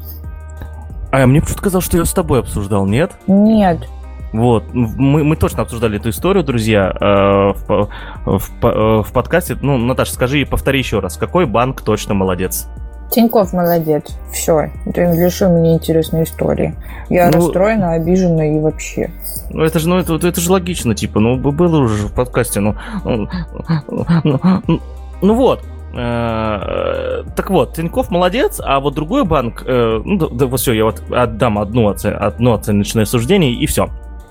А 1.11 1.25
мне 1.25 1.41
почему-то 1.41 1.63
казалось, 1.63 1.85
что 1.85 1.97
я 1.97 2.05
с 2.05 2.13
тобой 2.13 2.39
обсуждал, 2.39 2.85
нет? 2.85 3.11
Нет. 3.27 3.87
Вот, 4.31 4.63
мы, 4.73 5.23
мы 5.23 5.35
точно 5.35 5.63
обсуждали 5.63 5.97
эту 5.97 6.09
историю, 6.09 6.43
друзья, 6.43 6.91
э, 6.91 7.53
в, 7.65 7.89
в, 8.25 8.65
э, 8.65 9.03
в 9.03 9.11
подкасте. 9.11 9.57
Ну, 9.59 9.77
Наташа, 9.77 10.13
скажи 10.13 10.41
и 10.41 10.45
повтори 10.45 10.77
еще 10.77 10.99
раз, 10.99 11.17
какой 11.17 11.47
банк 11.47 11.81
точно 11.81 12.13
молодец? 12.13 12.67
Тиньков 13.09 13.53
молодец. 13.53 14.03
Все. 14.31 14.69
Ты 14.93 15.01
лишил 15.01 15.49
меня 15.49 15.73
интересной 15.73 16.23
истории. 16.23 16.75
Я 17.09 17.31
ну, 17.31 17.37
расстроена, 17.37 17.93
обижена 17.93 18.45
и 18.45 18.59
вообще. 18.59 19.09
Ну 19.49 19.63
это 19.63 19.79
же, 19.79 19.89
ну 19.89 19.97
это, 19.97 20.15
это 20.15 20.39
же 20.39 20.51
логично, 20.51 20.93
типа, 20.93 21.19
ну 21.19 21.37
было 21.37 21.79
уже 21.79 22.07
в 22.07 22.13
подкасте, 22.13 22.59
ну, 22.59 22.75
ну, 23.03 23.27
ну, 23.87 24.05
ну, 24.67 24.81
ну 25.21 25.33
вот. 25.33 25.63
Э, 25.93 27.23
так 27.35 27.49
вот, 27.49 27.75
Тиньков 27.75 28.11
молодец, 28.11 28.61
а 28.63 28.79
вот 28.79 28.93
другой 28.93 29.25
банк, 29.25 29.63
э, 29.65 30.01
ну 30.03 30.29
да, 30.29 30.45
вот 30.45 30.59
все, 30.59 30.73
я 30.73 30.85
вот 30.85 31.01
отдам 31.11 31.57
одну, 31.57 31.89
оце, 31.89 32.11
одно 32.11 32.53
оценочное 32.53 33.05
суждение 33.05 33.53
и 33.53 33.65
все. 33.65 33.89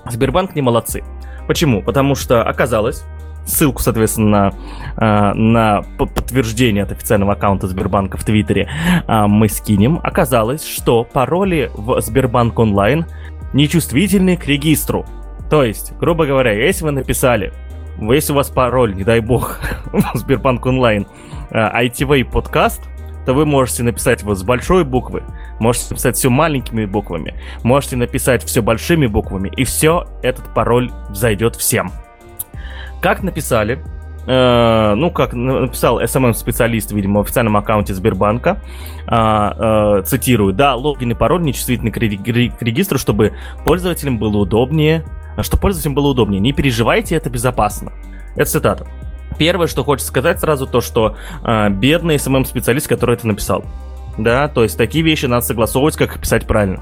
Сбербанк 0.09 0.55
не 0.55 0.61
молодцы. 0.61 1.03
Почему? 1.47 1.83
Потому 1.83 2.15
что 2.15 2.43
оказалось, 2.43 3.03
ссылку, 3.45 3.81
соответственно, 3.81 4.53
на, 4.95 5.31
э, 5.31 5.33
на 5.33 5.81
подтверждение 5.97 6.83
от 6.83 6.91
официального 6.91 7.33
аккаунта 7.33 7.67
Сбербанка 7.67 8.17
в 8.17 8.23
Твиттере 8.23 8.69
мы 9.07 9.49
скинем. 9.49 9.99
Оказалось, 10.03 10.65
что 10.65 11.03
пароли 11.03 11.71
в 11.73 11.99
Сбербанк 12.01 12.57
онлайн 12.57 13.05
нечувствительны 13.53 14.37
к 14.37 14.45
регистру. 14.45 15.05
То 15.49 15.63
есть, 15.63 15.93
грубо 15.97 16.25
говоря, 16.25 16.51
если 16.51 16.85
вы 16.85 16.91
написали, 16.91 17.51
если 18.13 18.31
у 18.31 18.35
вас 18.35 18.49
пароль, 18.49 18.95
не 18.95 19.03
дай 19.03 19.19
бог, 19.19 19.59
Сбербанк 20.13 20.65
онлайн, 20.65 21.07
ITV 21.51 22.21
э, 22.21 22.25
подкаст, 22.25 22.81
то 23.25 23.33
вы 23.33 23.45
можете 23.45 23.83
написать 23.83 24.21
его 24.21 24.35
с 24.35 24.43
большой 24.43 24.83
буквы, 24.83 25.23
можете 25.59 25.87
написать 25.91 26.15
все 26.15 26.29
маленькими 26.29 26.85
буквами, 26.85 27.35
можете 27.63 27.95
написать 27.95 28.43
все 28.43 28.61
большими 28.61 29.07
буквами, 29.07 29.51
и 29.55 29.63
все, 29.65 30.07
этот 30.23 30.53
пароль 30.53 30.91
зайдет 31.11 31.55
всем. 31.55 31.91
Как 33.01 33.21
написали, 33.21 33.83
э, 34.25 34.93
ну, 34.95 35.11
как 35.11 35.33
написал 35.33 36.01
SMM-специалист, 36.01 36.91
видимо, 36.91 37.19
в 37.19 37.23
официальном 37.23 37.57
аккаунте 37.57 37.93
Сбербанка, 37.93 38.61
э, 39.07 39.11
э, 39.11 40.01
цитирую, 40.05 40.53
да, 40.53 40.75
логин 40.75 41.11
и 41.11 41.15
пароль 41.15 41.41
нечувствительны 41.41 41.91
к, 41.91 41.95
к 41.95 42.61
регистру, 42.61 42.97
чтобы 42.97 43.33
пользователям 43.65 44.17
было 44.17 44.37
удобнее, 44.37 45.03
чтобы 45.43 45.61
пользователям 45.61 45.95
было 45.95 46.07
удобнее. 46.07 46.39
Не 46.39 46.53
переживайте, 46.53 47.15
это 47.15 47.29
безопасно. 47.29 47.91
Это 48.35 48.49
цитата. 48.49 48.87
Первое, 49.37 49.67
что 49.67 49.83
хочется 49.83 50.09
сказать 50.09 50.39
сразу, 50.39 50.67
то, 50.67 50.81
что 50.81 51.15
э, 51.43 51.69
бедный 51.69 52.15
SMM-специалист, 52.15 52.87
который 52.87 53.15
это 53.15 53.27
написал. 53.27 53.63
да, 54.17 54.47
то 54.47 54.63
есть 54.63 54.77
такие 54.77 55.03
вещи 55.03 55.25
надо 55.27 55.45
согласовывать, 55.45 55.95
как 55.95 56.19
писать 56.19 56.45
правильно. 56.45 56.81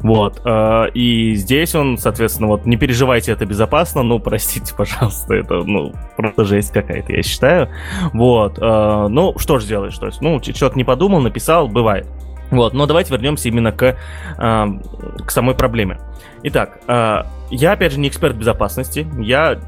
Вот. 0.00 0.42
Э, 0.44 0.88
и 0.92 1.34
здесь 1.34 1.74
он, 1.74 1.98
соответственно, 1.98 2.48
вот 2.48 2.66
не 2.66 2.76
переживайте, 2.76 3.32
это 3.32 3.46
безопасно, 3.46 4.02
ну, 4.02 4.18
простите, 4.18 4.74
пожалуйста, 4.76 5.34
это, 5.34 5.62
ну, 5.62 5.92
просто 6.16 6.44
жесть 6.44 6.72
какая-то, 6.72 7.12
я 7.12 7.22
считаю. 7.22 7.68
Вот. 8.12 8.58
Э, 8.58 9.06
ну, 9.08 9.38
что 9.38 9.58
же 9.58 9.66
делаешь? 9.66 9.96
То 9.98 10.06
есть, 10.06 10.20
ну, 10.20 10.40
человек 10.40 10.76
не 10.76 10.84
подумал, 10.84 11.20
написал, 11.20 11.68
бывает. 11.68 12.06
Вот, 12.50 12.72
но 12.74 12.86
давайте 12.86 13.12
вернемся 13.12 13.48
именно 13.48 13.72
к, 13.72 13.96
э, 14.38 14.66
к 15.24 15.30
самой 15.30 15.54
проблеме. 15.54 15.98
Итак, 16.42 16.80
я, 17.50 17.72
опять 17.72 17.92
же, 17.92 18.00
не 18.00 18.08
эксперт 18.08 18.34
безопасности, 18.34 19.06
я 19.18 19.58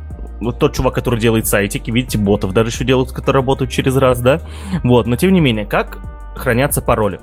вот 0.41 0.59
тот 0.59 0.75
чувак, 0.75 0.95
который 0.95 1.21
делает 1.21 1.47
сайтики, 1.47 1.91
видите, 1.91 2.19
ботов 2.19 2.53
даже 2.53 2.71
еще 2.71 2.85
делают, 2.85 3.13
которые 3.13 3.41
работают 3.41 3.71
через 3.71 3.97
раз, 3.97 4.21
да? 4.21 4.41
Вот, 4.83 5.07
но 5.07 5.17
тем 5.17 5.33
не 5.33 5.41
менее, 5.41 5.67
как 5.67 5.99
хранятся 6.35 6.83
пароли? 6.83 7.21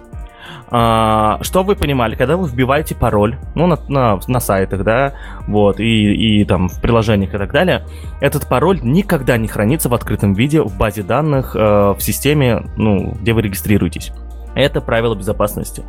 А, 0.71 1.39
что 1.41 1.63
вы 1.63 1.75
понимали, 1.75 2.15
когда 2.15 2.37
вы 2.37 2.47
вбиваете 2.47 2.95
пароль, 2.95 3.37
ну, 3.55 3.65
на, 3.67 3.77
на, 3.87 4.19
на 4.27 4.39
сайтах, 4.39 4.83
да, 4.83 5.13
вот, 5.47 5.79
и, 5.79 6.41
и 6.41 6.45
там 6.45 6.69
в 6.69 6.79
приложениях 6.79 7.33
и 7.33 7.37
так 7.37 7.51
далее, 7.51 7.85
этот 8.21 8.47
пароль 8.47 8.79
никогда 8.83 9.37
не 9.37 9.47
хранится 9.47 9.89
в 9.89 9.93
открытом 9.93 10.33
виде 10.33 10.61
в 10.61 10.77
базе 10.77 11.01
данных 11.01 11.55
э, 11.55 11.59
в 11.59 11.99
системе, 11.99 12.63
ну, 12.77 13.17
где 13.19 13.33
вы 13.33 13.41
регистрируетесь. 13.41 14.11
Это 14.59 14.81
правило 14.81 15.15
безопасности. 15.15 15.83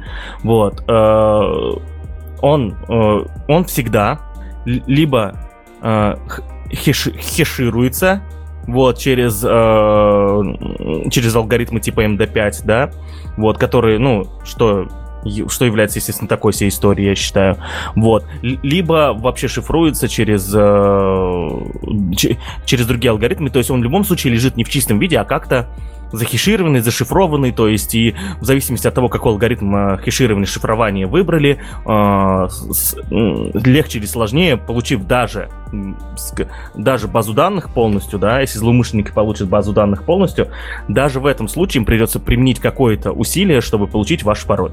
Вот. 0.45 0.85
Э, 0.89 1.73
он, 2.41 2.77
э, 2.89 3.25
он 3.49 3.65
всегда 3.65 4.21
либо 4.65 5.35
э, 5.83 6.15
хеш, 6.73 7.09
хешируется, 7.19 8.23
вот, 8.67 8.99
через, 8.99 9.41
через 11.11 11.35
алгоритмы 11.35 11.81
типа 11.81 12.05
MD5, 12.05 12.61
да, 12.65 12.91
вот, 13.37 13.59
которые, 13.59 13.99
ну, 13.99 14.27
что 14.45 14.87
что 15.49 15.67
является, 15.67 15.99
естественно, 15.99 16.29
такой 16.29 16.53
всей 16.53 16.69
историей, 16.71 17.09
я 17.09 17.15
считаю. 17.15 17.59
Вот. 17.95 18.25
Либо 18.41 19.15
вообще 19.15 19.49
шифруется 19.49 20.09
через, 20.09 20.51
через 22.65 22.87
другие 22.87 23.11
алгоритмы, 23.11 23.51
то 23.51 23.59
есть 23.59 23.71
он 23.71 23.81
в 23.81 23.85
любом 23.85 24.05
случае 24.05 24.33
лежит 24.33 24.57
не 24.57 24.65
в 24.65 24.69
чистом 24.69 24.99
виде, 24.99 25.19
а 25.19 25.25
как-то 25.25 25.69
захешированный, 26.13 26.81
зашифрованный, 26.81 27.53
то 27.53 27.69
есть 27.69 27.95
и 27.95 28.15
в 28.41 28.45
зависимости 28.45 28.87
от 28.87 28.95
того, 28.95 29.09
какой 29.09 29.33
алгоритм 29.33 29.75
э, 29.75 29.99
хеширования 30.05 30.47
шифрования 30.47 31.07
выбрали, 31.07 31.61
э, 31.87 32.49
легче 33.65 33.99
или 33.99 34.07
сложнее, 34.07 34.57
получив 34.57 35.05
даже, 35.05 35.51
даже 36.75 37.09
базу 37.09 37.33
данных 37.33 37.73
полностью, 37.73 38.19
да, 38.19 38.41
если 38.41 38.59
злоумышленники 38.59 39.13
получат 39.13 39.49
базу 39.49 39.73
данных 39.73 40.05
полностью, 40.05 40.49
даже 40.89 41.21
в 41.21 41.27
этом 41.27 41.49
случае 41.49 41.81
им 41.81 41.85
придется 41.85 42.19
применить 42.19 42.61
какое-то 42.61 43.13
усилие, 43.13 43.61
чтобы 43.61 43.87
получить 43.87 44.23
ваш 44.23 44.45
пароль 44.45 44.73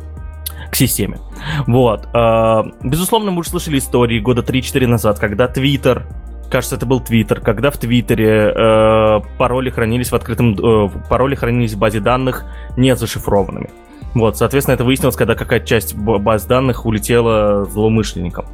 к 0.71 0.75
системе. 0.75 1.19
Вот. 1.67 2.07
Э, 2.13 2.63
безусловно, 2.83 3.31
мы 3.31 3.39
уже 3.39 3.49
слышали 3.49 3.77
истории 3.77 4.19
года 4.19 4.41
3-4 4.41 4.87
назад, 4.87 5.19
когда 5.19 5.45
Twitter 5.45 6.03
кажется, 6.49 6.75
это 6.75 6.85
был 6.85 6.99
Твиттер, 6.99 7.41
когда 7.41 7.71
в 7.71 7.77
Твиттере 7.77 8.53
э, 8.55 9.19
пароли 9.37 9.69
хранились 9.69 10.11
в 10.11 10.15
открытом, 10.15 10.53
э, 10.53 10.89
пароли 11.09 11.35
хранились 11.35 11.73
в 11.73 11.79
базе 11.79 11.99
данных 11.99 12.45
не 12.75 12.95
зашифрованными. 12.95 13.69
Вот, 14.13 14.37
соответственно, 14.37 14.75
это 14.75 14.83
выяснилось, 14.83 15.15
когда 15.15 15.35
какая-то 15.35 15.65
часть 15.65 15.95
баз 15.95 16.45
данных 16.45 16.85
улетела 16.85 17.65
злоумышленникам. 17.65 18.45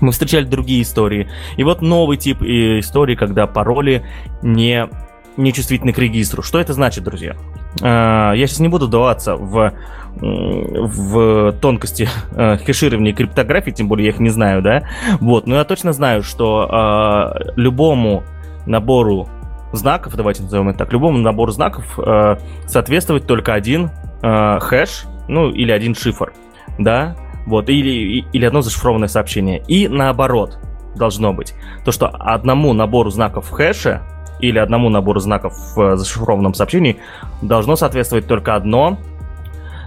Мы 0.00 0.12
встречали 0.12 0.44
другие 0.44 0.82
истории. 0.82 1.28
И 1.56 1.64
вот 1.64 1.82
новый 1.82 2.16
тип 2.16 2.42
э, 2.42 2.78
истории, 2.78 3.16
когда 3.16 3.46
пароли 3.46 4.04
не, 4.42 4.88
не 5.36 5.52
чувствительны 5.52 5.92
к 5.92 5.98
регистру. 5.98 6.42
Что 6.42 6.60
это 6.60 6.72
значит, 6.72 7.04
друзья? 7.04 7.36
Э, 7.80 8.32
я 8.36 8.46
сейчас 8.46 8.60
не 8.60 8.68
буду 8.68 8.86
вдаваться 8.86 9.36
в 9.36 9.72
в 10.20 11.52
тонкости 11.60 12.08
э, 12.32 12.56
хеширования 12.58 13.12
и 13.12 13.14
криптографии, 13.14 13.70
тем 13.70 13.88
более 13.88 14.06
я 14.06 14.12
их 14.12 14.20
не 14.20 14.30
знаю, 14.30 14.62
да, 14.62 14.82
вот, 15.20 15.46
но 15.46 15.56
я 15.56 15.64
точно 15.64 15.92
знаю, 15.92 16.22
что 16.22 17.34
э, 17.36 17.52
любому 17.56 18.24
набору 18.66 19.28
знаков, 19.72 20.14
давайте 20.16 20.42
назовем 20.42 20.68
это 20.70 20.78
так, 20.78 20.92
любому 20.92 21.18
набору 21.18 21.52
знаков 21.52 21.98
э, 21.98 22.36
соответствует 22.66 23.26
только 23.26 23.54
один 23.54 23.90
э, 24.22 24.58
хэш, 24.60 25.04
ну, 25.28 25.50
или 25.50 25.70
один 25.70 25.94
шифр, 25.94 26.32
да, 26.78 27.16
вот, 27.46 27.68
или, 27.68 28.24
или 28.32 28.44
одно 28.44 28.60
зашифрованное 28.60 29.08
сообщение. 29.08 29.62
И 29.68 29.88
наоборот 29.88 30.58
должно 30.96 31.32
быть. 31.32 31.54
То, 31.84 31.92
что 31.92 32.08
одному 32.08 32.72
набору 32.72 33.10
знаков 33.10 33.46
в 33.46 33.50
хэше 33.50 34.02
или 34.40 34.58
одному 34.58 34.88
набору 34.88 35.20
знаков 35.20 35.54
в 35.74 35.96
зашифрованном 35.96 36.54
сообщении 36.54 36.98
должно 37.42 37.76
соответствовать 37.76 38.26
только 38.26 38.54
одно 38.54 38.98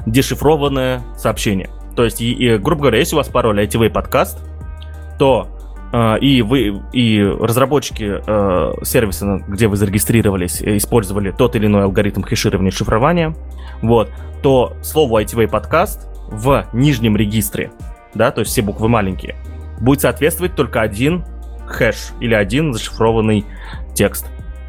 дешифрованное 0.06 1.02
сообщение. 1.18 1.70
То 1.96 2.04
есть, 2.04 2.22
и, 2.22 2.32
и, 2.32 2.58
грубо 2.58 2.82
говоря, 2.84 3.00
если 3.00 3.16
у 3.16 3.18
вас 3.18 3.28
пароль 3.28 3.62
ITV 3.64 3.90
подкаст, 3.90 4.40
то 5.20 5.48
э, 5.92 6.20
и 6.20 6.42
вы 6.42 6.82
и 6.94 7.22
разработчики 7.22 8.22
э, 8.26 8.74
сервиса, 8.84 9.44
где 9.48 9.68
вы 9.68 9.78
зарегистрировались, 9.78 10.62
э, 10.62 10.78
использовали 10.78 11.32
тот 11.32 11.56
или 11.56 11.66
иной 11.66 11.84
алгоритм 11.84 12.24
хеширования 12.24 12.72
и 12.72 12.74
шифрования, 12.74 13.36
вот, 13.82 14.10
то 14.42 14.74
слово 14.82 15.24
ITV 15.24 15.48
подкаст 15.48 16.08
в 16.28 16.66
нижнем 16.74 17.18
регистре, 17.18 17.72
да, 18.14 18.32
то 18.32 18.40
есть 18.40 18.52
все 18.52 18.62
буквы 18.62 18.88
маленькие, 18.88 19.36
будет 19.80 20.02
соответствовать 20.02 20.56
только 20.56 20.82
один 20.82 21.26
хэш 21.68 22.14
или 22.20 22.34
один 22.34 22.74
зашифрованный 22.74 23.46
текст. 23.94 24.28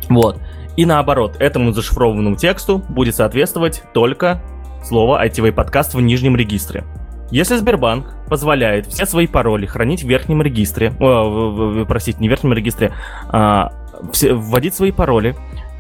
Вот. 0.09 0.39
И 0.77 0.87
наоборот, 0.87 1.37
этому 1.39 1.73
зашифрованному 1.73 2.37
тексту 2.37 2.79
будет 2.79 3.15
соответствовать 3.15 3.83
только 3.93 4.43
слово 4.83 5.25
ITV 5.25 5.53
подкаст 5.53 5.95
в 5.95 6.01
нижнем 6.01 6.37
регистре. 6.37 6.85
Если 7.31 7.57
Сбербанк 7.57 8.15
позволяет 8.29 8.87
все 8.87 9.07
свои 9.07 9.27
пароли 9.27 9.65
хранить 9.65 10.03
в 10.03 10.09
верхнем 10.09 10.43
регистре, 10.43 10.93
о, 11.01 11.85
простите, 11.89 12.19
не 12.21 12.29
в 12.29 12.31
верхнем 12.31 12.53
регистре, 12.53 12.93
а, 13.29 13.73
все, 14.13 14.35
вводить 14.35 14.75
свои 14.75 14.93
пароли 14.93 15.35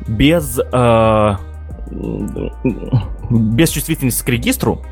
без, 0.09 0.59
а, 0.73 1.39
без 3.31 3.71
чувствительности 3.71 4.25
к 4.25 4.29
регистру, 4.29 4.83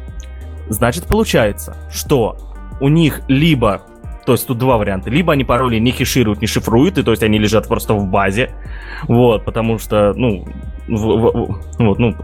значит 0.68 1.06
получается, 1.06 1.76
что 1.90 2.36
у 2.80 2.88
них 2.88 3.22
либо 3.28 3.82
то 4.26 4.32
есть 4.32 4.46
тут 4.46 4.58
два 4.58 4.76
варианта. 4.76 5.10
Либо 5.10 5.32
они 5.32 5.44
пароли 5.44 5.78
не 5.78 5.90
хешируют, 5.92 6.40
не 6.40 6.46
шифруют, 6.46 6.98
и 6.98 7.02
то 7.02 7.10
есть 7.10 7.22
они 7.22 7.38
лежат 7.38 7.66
просто 7.66 7.94
в 7.94 8.06
базе. 8.06 8.50
Вот, 9.08 9.44
потому 9.44 9.78
что, 9.78 10.12
ну, 10.14 10.46
в, 10.86 10.92
в, 10.92 11.60
вот, 11.78 11.98
ну, 11.98 12.14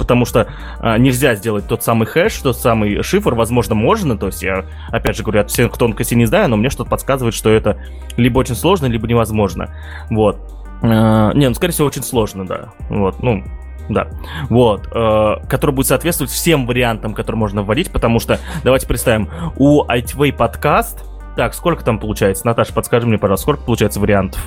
потому 0.00 0.24
что 0.24 0.48
а, 0.78 0.96
нельзя 0.96 1.34
сделать 1.34 1.68
тот 1.68 1.84
самый 1.84 2.06
хэш, 2.06 2.34
тот 2.38 2.56
самый 2.56 3.02
шифр, 3.02 3.34
возможно, 3.34 3.74
можно, 3.74 4.16
то 4.16 4.26
есть 4.26 4.42
я, 4.42 4.64
опять 4.88 5.14
же 5.14 5.22
говорю, 5.22 5.42
от 5.42 5.50
всех 5.50 5.76
тонкостей 5.76 6.16
не 6.16 6.24
знаю, 6.24 6.48
но 6.48 6.56
мне 6.56 6.70
что-то 6.70 6.88
подсказывает, 6.88 7.34
что 7.34 7.50
это 7.50 7.76
либо 8.16 8.38
очень 8.38 8.54
сложно, 8.54 8.86
либо 8.86 9.06
невозможно, 9.06 9.74
вот. 10.08 10.38
А, 10.82 11.32
не, 11.34 11.46
ну, 11.48 11.54
скорее 11.54 11.74
всего, 11.74 11.86
очень 11.88 12.02
сложно, 12.02 12.46
да, 12.46 12.70
вот, 12.88 13.22
ну, 13.22 13.44
да, 13.90 14.08
вот, 14.48 14.88
э, 14.94 15.34
который 15.48 15.72
будет 15.72 15.88
соответствовать 15.88 16.32
всем 16.32 16.66
вариантам, 16.66 17.12
которые 17.12 17.38
можно 17.38 17.62
вводить, 17.62 17.90
потому 17.90 18.20
что, 18.20 18.38
давайте 18.64 18.86
представим, 18.86 19.28
у 19.56 19.84
ITV 19.84 20.32
подкаст, 20.32 21.04
так, 21.36 21.54
сколько 21.54 21.84
там 21.84 21.98
получается? 21.98 22.46
Наташа, 22.46 22.72
подскажи 22.72 23.06
мне, 23.06 23.18
пожалуйста, 23.18 23.42
сколько 23.42 23.62
получается 23.64 24.00
вариантов? 24.00 24.40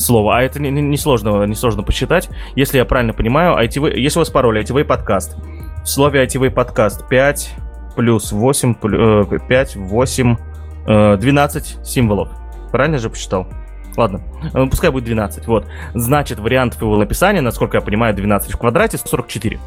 Слово, 0.00 0.38
а 0.38 0.42
это 0.42 0.60
не, 0.60 0.70
не, 0.70 0.82
не, 0.82 0.96
сложно, 0.96 1.44
не 1.44 1.54
сложно 1.54 1.82
посчитать. 1.82 2.28
Если 2.54 2.78
я 2.78 2.84
правильно 2.84 3.12
понимаю, 3.12 3.56
ITV, 3.62 3.96
если 3.96 4.18
у 4.18 4.22
вас 4.22 4.30
пароль 4.30 4.60
ITV 4.60 4.84
подкаст, 4.84 5.36
в 5.82 5.86
слове 5.86 6.24
ITV 6.24 6.50
подкаст 6.50 7.08
5 7.08 7.54
плюс 7.96 8.32
8, 8.32 8.74
5, 9.48 9.76
8, 9.76 10.36
12 10.86 11.86
символов. 11.86 12.28
Правильно 12.70 12.98
же 12.98 13.10
посчитал? 13.10 13.46
Ладно, 13.96 14.22
э, 14.54 14.66
пускай 14.66 14.90
будет 14.90 15.04
12. 15.04 15.46
Вот. 15.46 15.66
Значит, 15.94 16.38
вариантов 16.38 16.80
его 16.80 16.96
написания, 16.96 17.40
насколько 17.40 17.76
я 17.76 17.80
понимаю, 17.80 18.14
12 18.14 18.52
в 18.54 18.56
квадрате 18.56 18.96
144. 18.96 19.58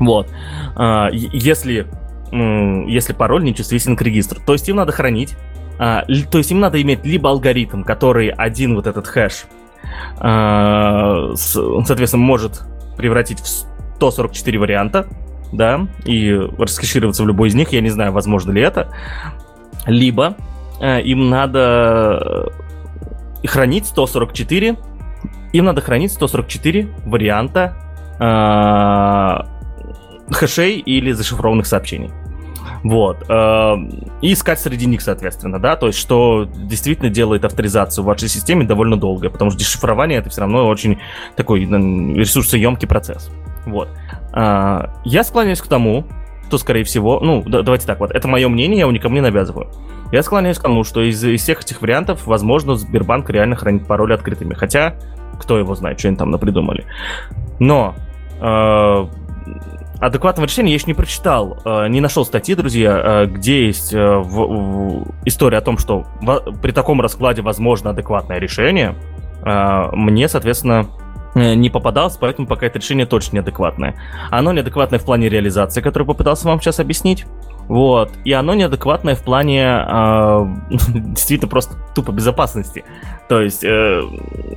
Вот. 0.00 0.28
А, 0.76 1.08
если, 1.10 1.86
если 2.32 3.12
пароль 3.12 3.44
не 3.44 3.54
чувствителен 3.54 3.96
к 3.96 4.02
регистру. 4.02 4.40
То 4.44 4.52
есть 4.52 4.68
им 4.68 4.76
надо 4.76 4.92
хранить. 4.92 5.36
А, 5.78 6.04
то 6.30 6.38
есть 6.38 6.50
им 6.50 6.60
надо 6.60 6.80
иметь 6.80 7.04
либо 7.04 7.30
алгоритм, 7.30 7.82
который 7.82 8.28
один 8.28 8.74
вот 8.76 8.86
этот 8.86 9.06
хэш 9.06 9.44
он, 10.20 11.36
соответственно, 11.36 12.22
может 12.22 12.62
превратить 12.96 13.40
в 13.40 13.46
144 13.46 14.58
варианта, 14.58 15.06
да, 15.52 15.86
и 16.04 16.32
раскешироваться 16.58 17.22
в 17.22 17.26
любой 17.26 17.48
из 17.48 17.54
них, 17.54 17.72
я 17.72 17.80
не 17.80 17.90
знаю, 17.90 18.12
возможно 18.12 18.52
ли 18.52 18.62
это. 18.62 18.88
Либо 19.86 20.36
э, 20.80 21.02
им 21.02 21.30
надо 21.30 22.52
хранить 23.46 23.86
144, 23.86 24.76
им 25.52 25.64
надо 25.64 25.80
хранить 25.80 26.12
144 26.12 26.88
варианта 27.04 27.76
э, 28.18 29.38
хэшей 30.32 30.78
или 30.78 31.12
зашифрованных 31.12 31.66
сообщений. 31.66 32.10
Вот. 32.84 33.24
Эм, 33.30 33.90
и 34.20 34.34
искать 34.34 34.60
среди 34.60 34.86
них, 34.86 35.00
соответственно, 35.00 35.58
да, 35.58 35.74
то 35.74 35.86
есть, 35.86 35.98
что 35.98 36.46
действительно 36.54 37.08
делает 37.08 37.44
авторизацию 37.44 38.04
в 38.04 38.06
вашей 38.06 38.28
системе 38.28 38.66
довольно 38.66 38.98
долго, 38.98 39.30
потому 39.30 39.50
что 39.50 39.58
дешифрование 39.58 40.18
это 40.18 40.28
все 40.28 40.42
равно 40.42 40.68
очень 40.68 40.98
такой 41.34 41.60
ресурсоемкий 41.64 42.86
процесс. 42.86 43.30
Вот. 43.64 43.88
Э, 44.34 44.88
я 45.04 45.24
склоняюсь 45.24 45.62
к 45.62 45.66
тому, 45.66 46.04
то, 46.50 46.58
скорее 46.58 46.84
всего, 46.84 47.20
ну, 47.20 47.42
да, 47.46 47.62
давайте 47.62 47.86
так 47.86 48.00
вот, 48.00 48.10
это 48.10 48.28
мое 48.28 48.48
мнение, 48.48 48.76
я 48.76 48.82
его 48.82 48.92
никому 48.92 49.14
не 49.14 49.22
навязываю. 49.22 49.70
Я 50.12 50.22
склоняюсь 50.22 50.58
к 50.58 50.62
тому, 50.62 50.84
что 50.84 51.00
из, 51.02 51.24
из 51.24 51.42
всех 51.42 51.62
этих 51.62 51.80
вариантов, 51.80 52.26
возможно, 52.26 52.76
Сбербанк 52.76 53.30
реально 53.30 53.56
хранит 53.56 53.86
пароли 53.86 54.12
открытыми. 54.12 54.54
Хотя, 54.54 54.94
кто 55.40 55.58
его 55.58 55.74
знает, 55.74 55.98
что 55.98 56.08
они 56.08 56.16
там 56.16 56.30
напридумали. 56.30 56.84
Но 57.58 57.94
э, 58.40 59.06
адекватного 60.00 60.46
решения 60.46 60.70
я 60.70 60.74
еще 60.74 60.86
не 60.86 60.94
прочитал, 60.94 61.58
э, 61.64 61.88
не 61.88 62.00
нашел 62.00 62.24
статьи, 62.24 62.54
друзья, 62.54 63.22
э, 63.22 63.26
где 63.26 63.66
есть 63.66 63.92
э, 63.92 63.98
в, 63.98 64.28
в, 64.28 65.14
история 65.24 65.58
о 65.58 65.60
том, 65.60 65.78
что 65.78 66.04
в, 66.20 66.60
при 66.60 66.72
таком 66.72 67.00
раскладе 67.00 67.42
возможно 67.42 67.90
адекватное 67.90 68.38
решение. 68.38 68.94
Мне, 69.46 70.26
соответственно, 70.26 70.86
не 71.34 71.68
попадалось, 71.68 72.16
поэтому 72.16 72.48
пока 72.48 72.64
это 72.64 72.78
решение 72.78 73.04
точно 73.04 73.36
неадекватное. 73.36 73.94
Оно 74.30 74.54
неадекватное 74.54 74.98
в 74.98 75.04
плане 75.04 75.28
реализации, 75.28 75.82
которую 75.82 76.06
попытался 76.06 76.48
вам 76.48 76.62
сейчас 76.62 76.80
объяснить. 76.80 77.26
Вот. 77.68 78.12
И 78.24 78.32
оно 78.32 78.54
неадекватное 78.54 79.14
в 79.14 79.22
плане 79.22 79.62
э, 79.62 80.46
действительно 80.70 81.48
просто 81.48 81.74
тупо 81.94 82.12
безопасности. 82.12 82.84
То 83.28 83.40
есть, 83.40 83.64
э, 83.64 84.02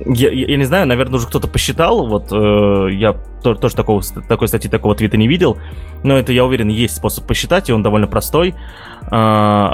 я, 0.06 0.30
я 0.30 0.56
не 0.56 0.64
знаю, 0.64 0.86
наверное, 0.86 1.16
уже 1.16 1.26
кто-то 1.26 1.48
посчитал, 1.48 2.06
вот 2.06 2.28
э, 2.32 2.88
я 2.92 3.14
тоже, 3.42 3.74
такого, 3.74 4.02
такой 4.28 4.48
статьи, 4.48 4.70
такого 4.70 4.94
твита 4.94 5.16
не 5.16 5.28
видел, 5.28 5.58
но 6.02 6.18
это, 6.18 6.32
я 6.32 6.44
уверен, 6.44 6.68
есть 6.68 6.96
способ 6.96 7.26
посчитать, 7.26 7.70
и 7.70 7.72
он 7.72 7.82
довольно 7.82 8.06
простой. 8.06 8.54
Э, 9.10 9.70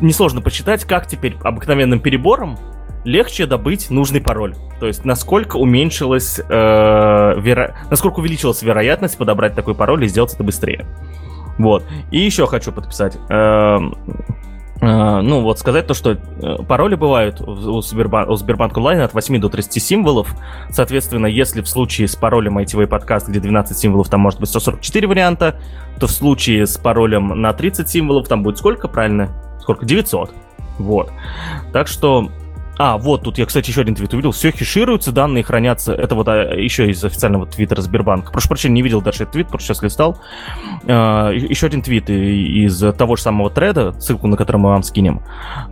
несложно 0.00 0.40
посчитать, 0.40 0.84
как 0.84 1.06
теперь 1.06 1.36
обыкновенным 1.42 2.00
перебором 2.00 2.58
легче 3.04 3.46
добыть 3.46 3.90
нужный 3.90 4.20
пароль. 4.20 4.56
То 4.80 4.86
есть, 4.86 5.04
насколько 5.04 5.56
уменьшилась, 5.56 6.38
э, 6.38 6.42
веро... 6.48 7.76
насколько 7.90 8.20
увеличилась 8.20 8.62
вероятность 8.62 9.18
подобрать 9.18 9.54
такой 9.54 9.74
пароль 9.74 10.04
и 10.04 10.08
сделать 10.08 10.32
это 10.34 10.42
быстрее. 10.42 10.86
Вот. 11.58 11.84
И 12.10 12.18
еще 12.18 12.46
хочу 12.46 12.72
подписать. 12.72 13.16
Эм, 13.28 13.96
э, 14.80 15.20
ну, 15.20 15.42
вот 15.42 15.58
сказать 15.58 15.86
то, 15.86 15.94
что 15.94 16.12
э, 16.12 16.62
пароли 16.66 16.94
бывают 16.94 17.40
у, 17.40 17.80
Сбербан- 17.80 18.28
у 18.28 18.36
Сбербанк 18.36 18.76
онлайн 18.76 19.00
от 19.00 19.14
8 19.14 19.40
до 19.40 19.48
30 19.48 19.82
символов. 19.82 20.34
Соответственно, 20.70 21.26
если 21.26 21.60
в 21.60 21.68
случае 21.68 22.08
с 22.08 22.16
паролем 22.16 22.58
ITV 22.58 22.86
подкаст, 22.86 23.28
где 23.28 23.40
12 23.40 23.76
символов, 23.76 24.08
там 24.08 24.20
может 24.20 24.40
быть 24.40 24.48
144 24.48 25.06
варианта, 25.06 25.60
то 26.00 26.06
в 26.06 26.10
случае 26.10 26.66
с 26.66 26.76
паролем 26.76 27.40
на 27.40 27.52
30 27.52 27.88
символов 27.88 28.28
там 28.28 28.42
будет 28.42 28.58
сколько, 28.58 28.88
правильно? 28.88 29.28
Сколько? 29.60 29.86
900. 29.86 30.32
Вот. 30.78 31.10
Так 31.72 31.86
что 31.86 32.30
а, 32.76 32.98
вот, 32.98 33.22
тут 33.22 33.38
я, 33.38 33.46
кстати, 33.46 33.70
еще 33.70 33.82
один 33.82 33.94
твит 33.94 34.12
увидел. 34.12 34.32
Все 34.32 34.50
хешируется, 34.50 35.12
данные 35.12 35.44
хранятся. 35.44 35.92
Это 35.92 36.14
вот 36.14 36.28
а, 36.28 36.54
еще 36.54 36.90
из 36.90 37.04
официального 37.04 37.46
твиттера 37.46 37.80
Сбербанка. 37.80 38.32
Прошу 38.32 38.48
прощения, 38.48 38.74
не 38.74 38.82
видел 38.82 39.00
даже 39.00 39.22
этот 39.22 39.32
твит, 39.32 39.48
просто 39.48 39.68
сейчас 39.68 39.82
листал. 39.82 40.20
А, 40.86 41.30
еще 41.30 41.66
один 41.66 41.82
твит 41.82 42.10
из 42.10 42.78
того 42.96 43.16
же 43.16 43.22
самого 43.22 43.50
треда, 43.50 43.92
ссылку 44.00 44.26
на 44.26 44.36
который 44.36 44.56
мы 44.56 44.70
вам 44.70 44.82
скинем, 44.82 45.22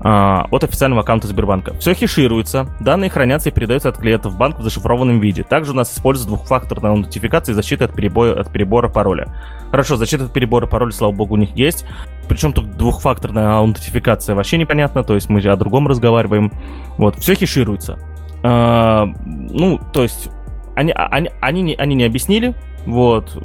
а, 0.01 0.47
от 0.51 0.65
официального 0.65 1.03
аккаунта 1.03 1.27
Сбербанка. 1.27 1.75
Все 1.75 1.95
хешируется, 1.95 2.69
данные 2.81 3.11
хранятся 3.11 3.49
и 3.49 3.53
передаются 3.53 3.89
от 3.89 3.99
клиентов 3.99 4.35
в 4.35 4.39
банк 4.39 4.59
в 4.59 4.63
зашифрованном 4.63 5.19
виде. 5.21 5.43
Также 5.43 5.73
у 5.73 5.75
нас 5.75 5.93
используется 5.93 6.29
двухфакторная 6.29 6.93
аутентификация 6.93 7.53
и 7.53 7.57
защита 7.57 7.87
от, 7.87 7.95
перебоя, 7.95 8.41
от 8.41 8.53
перебора 8.53 8.89
пароля. 8.89 9.35
Хорошо, 9.71 9.97
защита 9.97 10.25
от 10.25 10.33
перебора 10.33 10.67
пароля, 10.67 10.93
слава 10.93 11.13
богу, 11.13 11.35
у 11.35 11.39
них 11.39 11.57
есть. 11.57 11.85
Причем 12.29 12.53
тут 12.53 12.77
двухфакторная 12.77 13.57
аутентификация 13.57 14.35
вообще 14.35 14.59
непонятно, 14.59 15.05
то 15.05 15.15
есть 15.15 15.29
мы 15.29 15.41
о 15.41 15.57
другом 15.57 15.89
разговариваем. 15.89 16.53
Вот, 16.97 17.19
все 17.19 17.35
хешируется. 17.35 17.99
А, 18.43 19.07
ну, 19.27 19.81
то 19.93 20.03
есть, 20.03 20.31
они, 20.75 20.93
а, 20.93 21.07
они, 21.07 21.31
они, 21.41 21.63
не, 21.63 21.75
они 21.75 21.95
не 21.95 22.05
объяснили, 22.05 22.55
вот, 22.87 23.37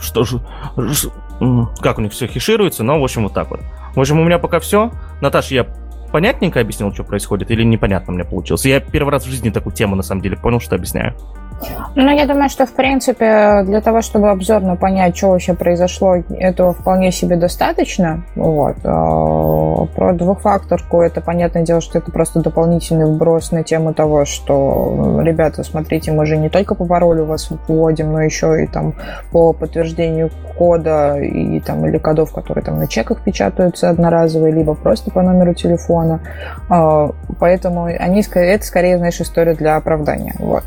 что 0.00 0.24
же, 0.24 0.40
как 1.80 1.98
у 1.98 2.00
них 2.00 2.12
все 2.12 2.26
хешируется, 2.26 2.84
но, 2.84 3.00
в 3.00 3.04
общем, 3.04 3.24
вот 3.24 3.34
так 3.34 3.50
вот. 3.50 3.60
В 3.94 4.00
общем, 4.00 4.20
у 4.20 4.24
меня 4.24 4.38
пока 4.38 4.60
все. 4.60 4.92
Наташа, 5.20 5.54
я 5.54 5.66
понятненько 6.12 6.60
объяснил, 6.60 6.92
что 6.92 7.04
происходит, 7.04 7.50
или 7.50 7.62
непонятно 7.62 8.12
мне 8.12 8.24
получилось? 8.24 8.64
Я 8.64 8.80
первый 8.80 9.10
раз 9.10 9.24
в 9.24 9.30
жизни 9.30 9.50
такую 9.50 9.74
тему, 9.74 9.96
на 9.96 10.02
самом 10.02 10.22
деле, 10.22 10.36
понял, 10.36 10.60
что 10.60 10.76
объясняю. 10.76 11.14
Ну, 11.94 12.10
я 12.10 12.26
думаю, 12.26 12.48
что, 12.48 12.66
в 12.66 12.72
принципе, 12.72 13.62
для 13.64 13.80
того, 13.80 14.00
чтобы 14.00 14.30
обзорно 14.30 14.76
понять, 14.76 15.16
что 15.16 15.30
вообще 15.30 15.54
произошло, 15.54 16.16
этого 16.30 16.72
вполне 16.72 17.12
себе 17.12 17.36
достаточно. 17.36 18.24
Вот. 18.34 18.76
А, 18.84 19.86
про 19.94 20.12
двухфакторку 20.12 21.02
это, 21.02 21.20
понятное 21.20 21.62
дело, 21.62 21.80
что 21.80 21.98
это 21.98 22.10
просто 22.10 22.40
дополнительный 22.40 23.06
вброс 23.06 23.52
на 23.52 23.62
тему 23.62 23.92
того, 23.92 24.24
что, 24.24 25.20
ребята, 25.22 25.62
смотрите, 25.62 26.12
мы 26.12 26.26
же 26.26 26.36
не 26.36 26.48
только 26.48 26.74
по 26.74 26.86
паролю 26.86 27.24
вас 27.24 27.50
вводим, 27.68 28.12
но 28.12 28.22
еще 28.22 28.64
и 28.64 28.66
там 28.66 28.94
по 29.30 29.52
подтверждению 29.52 30.30
кода 30.56 31.16
и 31.18 31.60
там 31.60 31.86
или 31.86 31.98
кодов, 31.98 32.32
которые 32.32 32.64
там 32.64 32.78
на 32.78 32.86
чеках 32.86 33.22
печатаются 33.22 33.90
одноразовые, 33.90 34.52
либо 34.52 34.74
просто 34.74 35.10
по 35.10 35.22
номеру 35.22 35.54
телефона. 35.54 35.99
А, 36.68 37.10
поэтому 37.38 37.84
они, 37.84 38.24
это 38.32 38.64
скорее, 38.64 38.98
знаешь, 38.98 39.20
история 39.20 39.54
для 39.54 39.76
оправдания. 39.76 40.34
Вот. 40.38 40.64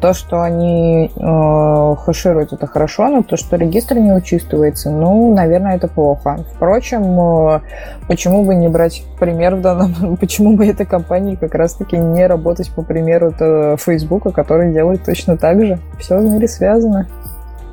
То, 0.00 0.14
что 0.14 0.40
они 0.40 1.10
э, 1.14 1.94
хэшируют, 2.02 2.54
это 2.54 2.66
хорошо, 2.66 3.08
но 3.08 3.22
то, 3.22 3.36
что 3.36 3.56
регистр 3.56 3.96
не 3.96 4.10
учитывается, 4.10 4.90
ну, 4.90 5.34
наверное, 5.34 5.76
это 5.76 5.86
плохо. 5.86 6.38
Впрочем, 6.54 7.02
э, 7.20 7.60
почему 8.08 8.44
бы 8.44 8.54
не 8.54 8.68
брать 8.68 9.04
пример 9.20 9.56
в 9.56 9.60
данном, 9.60 10.16
почему 10.20 10.56
бы 10.56 10.66
этой 10.66 10.86
компании 10.86 11.34
как 11.34 11.54
раз-таки 11.54 11.98
не 11.98 12.26
работать 12.26 12.70
по 12.70 12.80
примеру 12.82 13.32
Фейсбука, 13.76 14.30
который 14.30 14.72
делает 14.72 15.04
точно 15.04 15.36
так 15.36 15.60
же. 15.60 15.78
Все 15.98 16.16
в 16.16 16.24
мире 16.24 16.48
связано. 16.48 17.06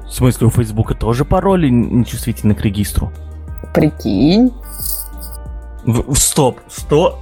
В 0.06 0.16
смысле, 0.16 0.48
у 0.48 0.50
Фейсбука 0.50 0.96
тоже 0.96 1.24
пароли 1.24 1.70
нечувствительны 1.70 2.54
к 2.54 2.62
регистру? 2.62 3.12
Прикинь. 3.74 4.54
В, 5.86 6.16
стоп, 6.16 6.60
что? 6.70 7.20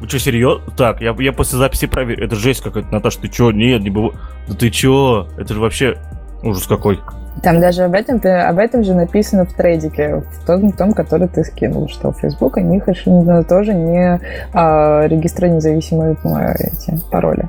Вы 0.00 0.08
что, 0.08 0.18
серьезно? 0.18 0.62
Так, 0.76 1.00
я, 1.00 1.14
я 1.18 1.32
после 1.32 1.58
записи 1.58 1.86
проверю. 1.86 2.24
Это 2.24 2.36
жесть 2.36 2.62
какая-то, 2.62 2.92
Наташа, 2.92 3.20
ты 3.20 3.28
чё? 3.28 3.50
Нет, 3.50 3.82
не 3.82 3.90
было. 3.90 4.12
Да 4.46 4.54
ты 4.54 4.70
чё? 4.70 5.28
Это 5.38 5.54
же 5.54 5.60
вообще 5.60 5.98
ужас 6.42 6.66
какой. 6.66 7.00
Там 7.42 7.60
даже 7.60 7.84
об 7.84 7.94
этом, 7.94 8.16
об 8.16 8.58
этом 8.58 8.82
же 8.82 8.94
написано 8.94 9.44
в 9.44 9.52
трейдике, 9.52 10.22
в 10.22 10.46
том, 10.46 10.70
в 10.70 10.76
том 10.76 10.92
который 10.94 11.28
ты 11.28 11.44
скинул, 11.44 11.88
что 11.88 12.12
Facebook, 12.12 12.56
у 12.56 12.60
них 12.60 12.84
тоже 13.48 13.74
не 13.74 14.20
а, 14.54 15.06
регистра 15.06 15.46
независимые 15.46 16.14
эти 16.14 16.98
пароли. 17.10 17.48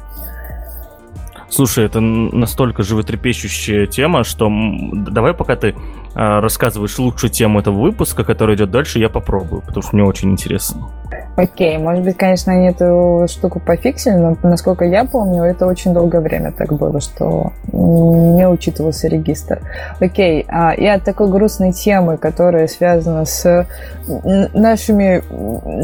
Слушай, 1.49 1.85
это 1.85 2.01
настолько 2.01 2.83
животрепещущая 2.83 3.87
тема, 3.87 4.23
что 4.23 4.51
давай 4.93 5.33
пока 5.33 5.55
ты 5.55 5.75
а, 6.13 6.41
рассказываешь 6.41 6.97
лучшую 6.99 7.31
тему 7.31 7.59
этого 7.59 7.79
выпуска, 7.79 8.23
который 8.23 8.55
идет 8.55 8.69
дальше, 8.69 8.99
я 8.99 9.09
попробую, 9.09 9.61
потому 9.61 9.81
что 9.81 9.95
мне 9.95 10.03
очень 10.03 10.31
интересно. 10.31 10.89
Окей, 11.37 11.77
может 11.77 12.03
быть, 12.03 12.17
конечно, 12.17 12.51
они 12.51 12.69
эту 12.69 13.27
штуку 13.29 13.59
пофиксили, 13.59 14.15
но, 14.15 14.35
насколько 14.41 14.85
я 14.85 15.05
помню, 15.05 15.43
это 15.43 15.67
очень 15.67 15.93
долгое 15.93 16.19
время 16.19 16.51
так 16.51 16.73
было, 16.73 16.99
что 16.99 17.53
не 17.71 18.47
учитывался 18.47 19.07
регистр. 19.07 19.61
Окей, 19.99 20.47
а, 20.49 20.73
и 20.73 20.87
от 20.87 21.03
такой 21.03 21.29
грустной 21.29 21.73
темы, 21.73 22.17
которая 22.17 22.65
связана 22.65 23.25
с 23.25 23.67
нашими 24.07 25.21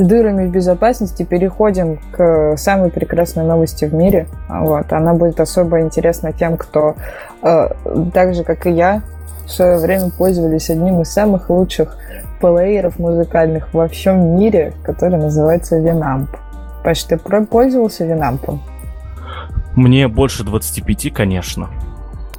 дырами 0.03 0.47
в 0.47 0.51
безопасности, 0.51 1.21
переходим 1.21 1.99
к 2.11 2.55
самой 2.57 2.89
прекрасной 2.89 3.43
новости 3.43 3.85
в 3.85 3.93
мире. 3.93 4.25
Вот, 4.49 4.91
она 4.91 5.13
будет 5.13 5.39
особо 5.39 5.81
интересна 5.81 6.33
тем, 6.33 6.57
кто 6.57 6.95
э, 7.43 7.69
так 8.11 8.33
же, 8.33 8.43
как 8.43 8.65
и 8.65 8.71
я, 8.71 9.03
в 9.45 9.51
свое 9.51 9.77
время 9.77 10.09
пользовались 10.09 10.71
одним 10.71 11.01
из 11.01 11.11
самых 11.11 11.51
лучших 11.51 11.97
плееров 12.43 12.99
музыкальных 12.99 13.73
во 13.73 13.87
всем 13.87 14.37
мире, 14.37 14.73
который 14.83 15.17
называется 15.17 15.79
Winamp. 15.79 16.27
Паш, 16.83 17.03
ты 17.03 17.17
пользовался 17.17 18.03
Winamp? 18.05 18.59
Мне 19.75 20.09
больше 20.09 20.43
25, 20.43 21.13
конечно. 21.13 21.69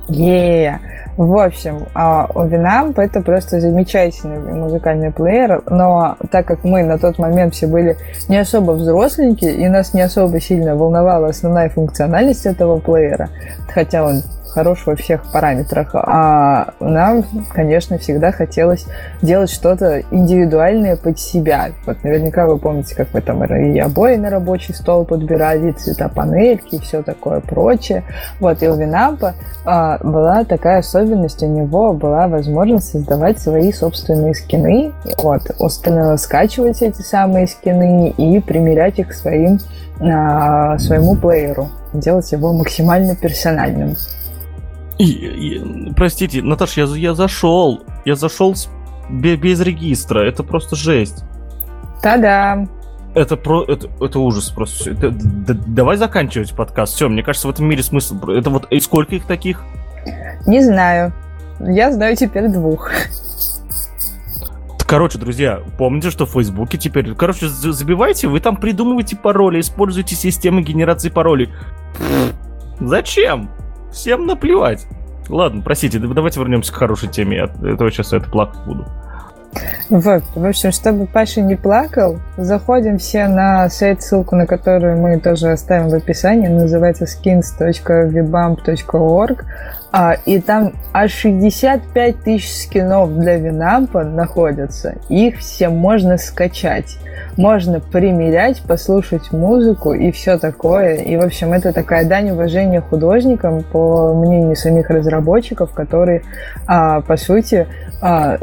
Yeah. 0.08 0.76
В 1.16 1.38
общем, 1.38 1.86
а, 1.94 2.26
Winamp 2.34 3.00
это 3.00 3.22
просто 3.22 3.60
замечательный 3.60 4.38
музыкальный 4.52 5.10
плеер, 5.10 5.62
но 5.70 6.16
так 6.30 6.44
как 6.46 6.64
мы 6.64 6.82
на 6.82 6.98
тот 6.98 7.18
момент 7.18 7.54
все 7.54 7.66
были 7.66 7.96
не 8.28 8.36
особо 8.36 8.72
взросленькие, 8.72 9.54
и 9.54 9.68
нас 9.68 9.94
не 9.94 10.02
особо 10.02 10.38
сильно 10.38 10.76
волновала 10.76 11.28
основная 11.28 11.70
функциональность 11.70 12.44
этого 12.44 12.78
плеера, 12.78 13.30
хотя 13.72 14.04
он 14.04 14.22
хорош 14.54 14.86
во 14.86 14.94
всех 14.94 15.30
параметрах. 15.32 15.90
А 15.94 16.74
нам, 16.80 17.24
конечно, 17.52 17.98
всегда 17.98 18.30
хотелось 18.30 18.86
делать 19.20 19.50
что-то 19.50 20.02
индивидуальное 20.10 20.96
под 20.96 21.18
себя. 21.18 21.70
Вот 21.86 22.02
наверняка 22.04 22.46
вы 22.46 22.58
помните, 22.58 22.94
как 22.94 23.12
вы 23.12 23.20
там 23.20 23.44
и 23.44 23.78
обои 23.78 24.16
на 24.16 24.30
рабочий 24.30 24.72
стол 24.72 25.04
подбирали, 25.04 25.72
цвета 25.72 26.08
панельки 26.08 26.76
и 26.76 26.80
все 26.80 27.02
такое 27.02 27.40
прочее. 27.40 28.04
Вот, 28.40 28.62
и 28.62 28.68
у 28.68 28.76
Винампа 28.76 29.34
а, 29.64 29.98
была 29.98 30.44
такая 30.44 30.78
особенность, 30.78 31.42
у 31.42 31.46
него 31.46 31.92
была 31.92 32.28
возможность 32.28 32.90
создавать 32.90 33.40
свои 33.40 33.72
собственные 33.72 34.34
скины, 34.34 34.92
вот, 35.18 35.42
скачивать 36.18 36.82
эти 36.82 37.02
самые 37.02 37.46
скины 37.46 38.10
и 38.10 38.40
примерять 38.40 38.98
их 38.98 39.08
к 39.08 39.12
своим, 39.12 39.58
а, 40.00 40.78
своему 40.78 41.16
плееру, 41.16 41.68
делать 41.92 42.30
его 42.32 42.52
максимально 42.52 43.16
персональным. 43.16 43.96
И, 44.98 45.04
и, 45.04 45.92
простите, 45.94 46.42
Наташа, 46.42 46.82
я, 46.82 46.86
я 46.96 47.14
зашел. 47.14 47.82
Я 48.04 48.14
зашел 48.14 48.54
с, 48.54 48.68
без, 49.10 49.38
без 49.38 49.60
регистра. 49.60 50.20
Это 50.20 50.42
просто 50.42 50.76
жесть. 50.76 51.24
Та-дам! 52.02 52.68
Это 53.14 53.36
про 53.36 53.64
это, 53.64 53.88
это 54.00 54.18
ужас 54.18 54.50
просто. 54.50 54.90
Это, 54.90 55.10
да, 55.10 55.54
давай 55.66 55.96
заканчивать 55.96 56.54
подкаст. 56.54 56.94
Все, 56.94 57.08
мне 57.08 57.22
кажется, 57.22 57.46
в 57.46 57.50
этом 57.50 57.66
мире 57.66 57.82
смысл. 57.82 58.28
Это 58.28 58.50
вот 58.50 58.66
и 58.70 58.80
сколько 58.80 59.14
их 59.14 59.26
таких? 59.26 59.62
Не 60.46 60.62
знаю. 60.62 61.12
Я 61.60 61.92
знаю 61.92 62.16
теперь 62.16 62.48
двух. 62.48 62.90
Короче, 64.86 65.18
друзья, 65.18 65.60
помните, 65.78 66.10
что 66.10 66.26
в 66.26 66.32
Фейсбуке 66.32 66.76
теперь... 66.76 67.14
Короче, 67.14 67.48
забивайте, 67.48 68.28
вы 68.28 68.40
там 68.40 68.56
придумываете 68.56 69.16
пароли, 69.16 69.60
используйте 69.60 70.14
системы 70.14 70.62
генерации 70.62 71.08
паролей. 71.08 71.50
Зачем? 72.80 73.50
Всем 73.94 74.26
наплевать. 74.26 74.86
Ладно, 75.28 75.62
простите, 75.62 75.98
давайте 75.98 76.40
вернемся 76.40 76.72
к 76.72 76.76
хорошей 76.76 77.08
теме. 77.08 77.36
Я 77.36 77.44
этого 77.70 77.90
сейчас 77.90 78.12
это 78.12 78.28
плакать 78.28 78.60
буду. 78.66 78.86
Вот, 79.90 80.22
в 80.34 80.44
общем, 80.44 80.72
чтобы 80.72 81.06
Паша 81.06 81.40
не 81.40 81.56
плакал, 81.56 82.18
заходим 82.36 82.98
все 82.98 83.28
на 83.28 83.68
сайт, 83.68 84.02
ссылку 84.02 84.34
на 84.36 84.46
которую 84.46 84.98
мы 84.98 85.20
тоже 85.20 85.52
оставим 85.52 85.88
в 85.88 85.94
описании, 85.94 86.48
называется 86.48 87.04
skins.vbump.org, 87.04 89.44
а, 89.96 90.16
и 90.26 90.40
там 90.40 90.72
аж 90.92 91.12
65 91.12 92.24
тысяч 92.24 92.64
скинов 92.64 93.16
для 93.16 93.36
Винампа 93.36 94.02
находятся. 94.02 94.96
Их 95.08 95.38
все 95.38 95.68
можно 95.68 96.18
скачать. 96.18 96.98
Можно 97.36 97.78
примерять, 97.78 98.60
послушать 98.62 99.30
музыку 99.30 99.92
и 99.92 100.10
все 100.10 100.36
такое. 100.36 100.96
И, 100.96 101.16
в 101.16 101.22
общем, 101.22 101.52
это 101.52 101.72
такая 101.72 102.04
дань 102.04 102.30
уважения 102.30 102.80
художникам, 102.80 103.62
по 103.62 104.12
мнению 104.14 104.56
самих 104.56 104.90
разработчиков, 104.90 105.72
которые, 105.72 106.22
а, 106.66 107.00
по 107.00 107.16
сути, 107.16 107.68
а, 108.02 108.38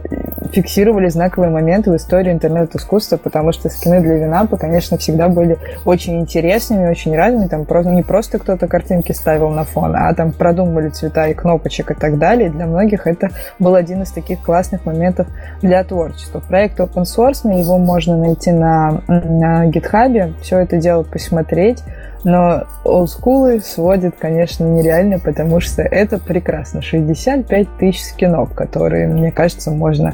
фиксировали 0.52 1.10
знаковые 1.10 1.52
моменты 1.52 1.92
в 1.92 1.96
истории 1.96 2.32
интернет-искусства, 2.32 3.18
потому 3.18 3.52
что 3.52 3.70
скины 3.70 4.02
для 4.02 4.16
Винампа, 4.16 4.58
конечно, 4.58 4.98
всегда 4.98 5.30
были 5.30 5.58
очень 5.86 6.20
интересными, 6.20 6.90
очень 6.90 7.16
разными. 7.16 7.48
Там 7.48 7.66
просто, 7.66 7.92
не 7.92 8.04
просто 8.04 8.40
кто-то 8.40 8.68
картинки 8.68 9.12
ставил 9.12 9.50
на 9.50 9.64
фон, 9.64 9.96
а 9.96 10.14
там 10.14 10.32
продумывали 10.32 10.90
цвета 10.90 11.28
и 11.28 11.34
кнопочек 11.34 11.92
и 11.92 11.94
так 11.94 12.18
далее. 12.18 12.50
И 12.50 12.52
для 12.52 12.66
многих 12.66 13.08
это 13.08 13.30
был 13.60 13.76
один 13.76 14.04
из 14.04 14.12
таких 14.12 14.42
классных 14.42 14.86
моментов 14.86 15.28
для 15.62 15.84
творчества. 15.84 16.42
Проект 16.48 16.80
open 16.80 17.04
source, 17.04 17.48
его 17.52 17.78
можно 17.78 18.18
найти 18.18 18.52
на, 18.52 19.02
на 19.08 19.68
GitHub, 19.68 20.34
все 20.42 20.60
это 20.60 20.78
дело 20.78 21.04
посмотреть. 21.04 21.84
Но 22.24 22.66
олдскулы 22.84 23.62
сводит, 23.62 24.16
конечно, 24.18 24.64
нереально, 24.64 25.18
потому 25.20 25.60
что 25.60 25.82
это 25.82 26.20
прекрасно. 26.20 26.82
65 26.82 27.78
тысяч 27.78 28.04
скинов, 28.04 28.54
которые, 28.54 29.08
мне 29.08 29.32
кажется, 29.32 29.72
можно 29.72 30.14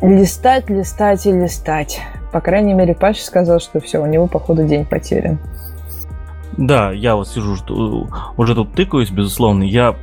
листать, 0.00 0.70
листать 0.70 1.26
и 1.26 1.32
листать. 1.32 2.00
По 2.32 2.40
крайней 2.40 2.74
мере, 2.74 2.94
Паша 2.94 3.24
сказал, 3.24 3.60
что 3.60 3.80
все, 3.80 4.02
у 4.02 4.06
него, 4.06 4.26
походу, 4.26 4.64
день 4.64 4.84
потерян. 4.84 5.38
Да, 6.56 6.92
я 6.92 7.14
вот 7.14 7.28
сижу, 7.28 7.56
уже 8.36 8.54
тут 8.54 8.72
тыкаюсь, 8.74 9.10
безусловно. 9.10 9.62
Я 9.62 9.96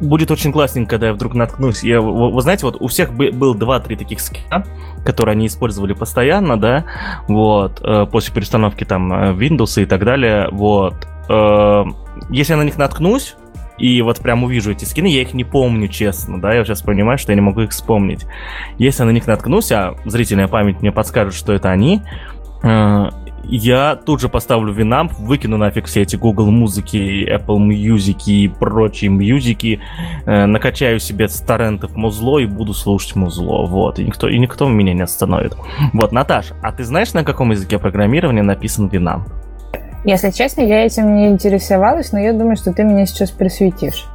будет 0.00 0.30
очень 0.30 0.52
классненько, 0.52 0.90
когда 0.90 1.08
я 1.08 1.12
вдруг 1.14 1.34
наткнусь. 1.34 1.82
Я, 1.82 2.00
вы, 2.00 2.30
вы 2.30 2.42
знаете, 2.42 2.66
вот 2.66 2.76
у 2.80 2.88
всех 2.88 3.12
был 3.14 3.54
2-3 3.54 3.96
таких 3.96 4.20
скина, 4.20 4.66
которые 5.06 5.32
они 5.32 5.46
использовали 5.46 5.94
постоянно, 5.94 6.58
да, 6.58 6.84
вот, 7.28 7.80
э, 7.82 8.06
после 8.10 8.34
перестановки 8.34 8.84
там 8.84 9.12
э, 9.12 9.32
Windows 9.32 9.82
и 9.82 9.86
так 9.86 10.04
далее, 10.04 10.48
вот. 10.50 11.06
Э, 11.28 11.84
если 12.30 12.52
я 12.52 12.58
на 12.58 12.64
них 12.64 12.76
наткнусь, 12.76 13.36
и 13.78 14.02
вот 14.02 14.20
прям 14.20 14.44
увижу 14.44 14.72
эти 14.72 14.84
скины, 14.84 15.06
я 15.06 15.22
их 15.22 15.34
не 15.34 15.44
помню, 15.44 15.88
честно, 15.88 16.40
да, 16.40 16.54
я 16.54 16.64
сейчас 16.64 16.82
понимаю, 16.82 17.18
что 17.18 17.32
я 17.32 17.36
не 17.36 17.42
могу 17.42 17.62
их 17.62 17.70
вспомнить. 17.70 18.26
Если 18.78 19.02
я 19.02 19.06
на 19.06 19.12
них 19.12 19.26
наткнусь, 19.26 19.70
а 19.72 19.94
зрительная 20.04 20.48
память 20.48 20.80
мне 20.80 20.92
подскажет, 20.92 21.34
что 21.34 21.52
это 21.52 21.70
они, 21.70 22.02
я 23.44 23.96
тут 23.96 24.20
же 24.20 24.28
поставлю 24.28 24.74
Winamp, 24.74 25.12
выкину 25.18 25.56
нафиг 25.56 25.86
все 25.86 26.02
эти 26.02 26.16
Google 26.16 26.50
музыки, 26.50 27.28
Apple 27.30 27.58
Music 27.58 28.24
и 28.26 28.48
прочие 28.48 29.10
мьюзики, 29.10 29.80
э, 30.24 30.46
накачаю 30.46 30.98
себе 30.98 31.28
с 31.28 31.40
торрентов 31.40 31.94
музло 31.94 32.38
и 32.38 32.46
буду 32.46 32.74
слушать 32.74 33.16
музло, 33.16 33.66
вот, 33.66 33.98
и 33.98 34.04
никто, 34.04 34.28
и 34.28 34.38
никто 34.38 34.68
меня 34.68 34.94
не 34.94 35.02
остановит. 35.02 35.56
Вот, 35.92 36.12
Наташ, 36.12 36.52
а 36.62 36.72
ты 36.72 36.84
знаешь, 36.84 37.12
на 37.14 37.24
каком 37.24 37.50
языке 37.52 37.78
программирования 37.78 38.42
написан 38.42 38.88
Winamp? 38.88 39.22
Если 40.04 40.30
честно, 40.30 40.60
я 40.60 40.86
этим 40.86 41.16
не 41.16 41.26
интересовалась, 41.26 42.12
но 42.12 42.20
я 42.20 42.32
думаю, 42.32 42.56
что 42.56 42.72
ты 42.72 42.84
меня 42.84 43.06
сейчас 43.06 43.30
просветишь. 43.30 44.06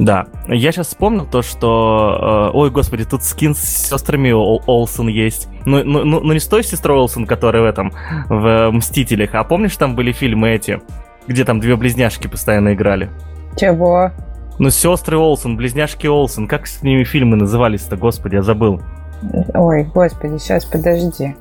Да, 0.00 0.28
я 0.48 0.72
сейчас 0.72 0.86
вспомнил 0.88 1.26
то, 1.26 1.42
что... 1.42 2.48
Э, 2.52 2.56
ой, 2.56 2.70
господи, 2.70 3.04
тут 3.04 3.22
скин 3.22 3.54
с 3.54 3.60
сестрами 3.60 4.30
Ол 4.30 4.62
Олсен 4.66 5.08
есть. 5.08 5.46
Ну, 5.66 5.84
ну, 5.84 6.04
ну, 6.04 6.20
ну 6.20 6.32
не 6.32 6.40
с 6.40 6.46
той 6.46 6.64
сестрой 6.64 6.96
Олсен, 6.96 7.26
которая 7.26 7.62
в 7.62 7.66
этом, 7.66 7.92
в 8.30 8.70
«Мстителях», 8.70 9.34
а 9.34 9.44
помнишь, 9.44 9.76
там 9.76 9.94
были 9.94 10.12
фильмы 10.12 10.52
эти, 10.52 10.80
где 11.26 11.44
там 11.44 11.60
две 11.60 11.76
близняшки 11.76 12.28
постоянно 12.28 12.72
играли? 12.72 13.10
Чего? 13.58 14.10
Ну, 14.58 14.70
сестры 14.70 15.18
Олсен, 15.18 15.58
близняшки 15.58 16.06
Олсен, 16.06 16.48
как 16.48 16.66
с 16.66 16.82
ними 16.82 17.04
фильмы 17.04 17.36
назывались-то, 17.36 17.98
господи, 17.98 18.36
я 18.36 18.42
забыл. 18.42 18.80
Ой, 19.52 19.84
господи, 19.84 20.38
сейчас 20.38 20.64
подожди. 20.64 21.36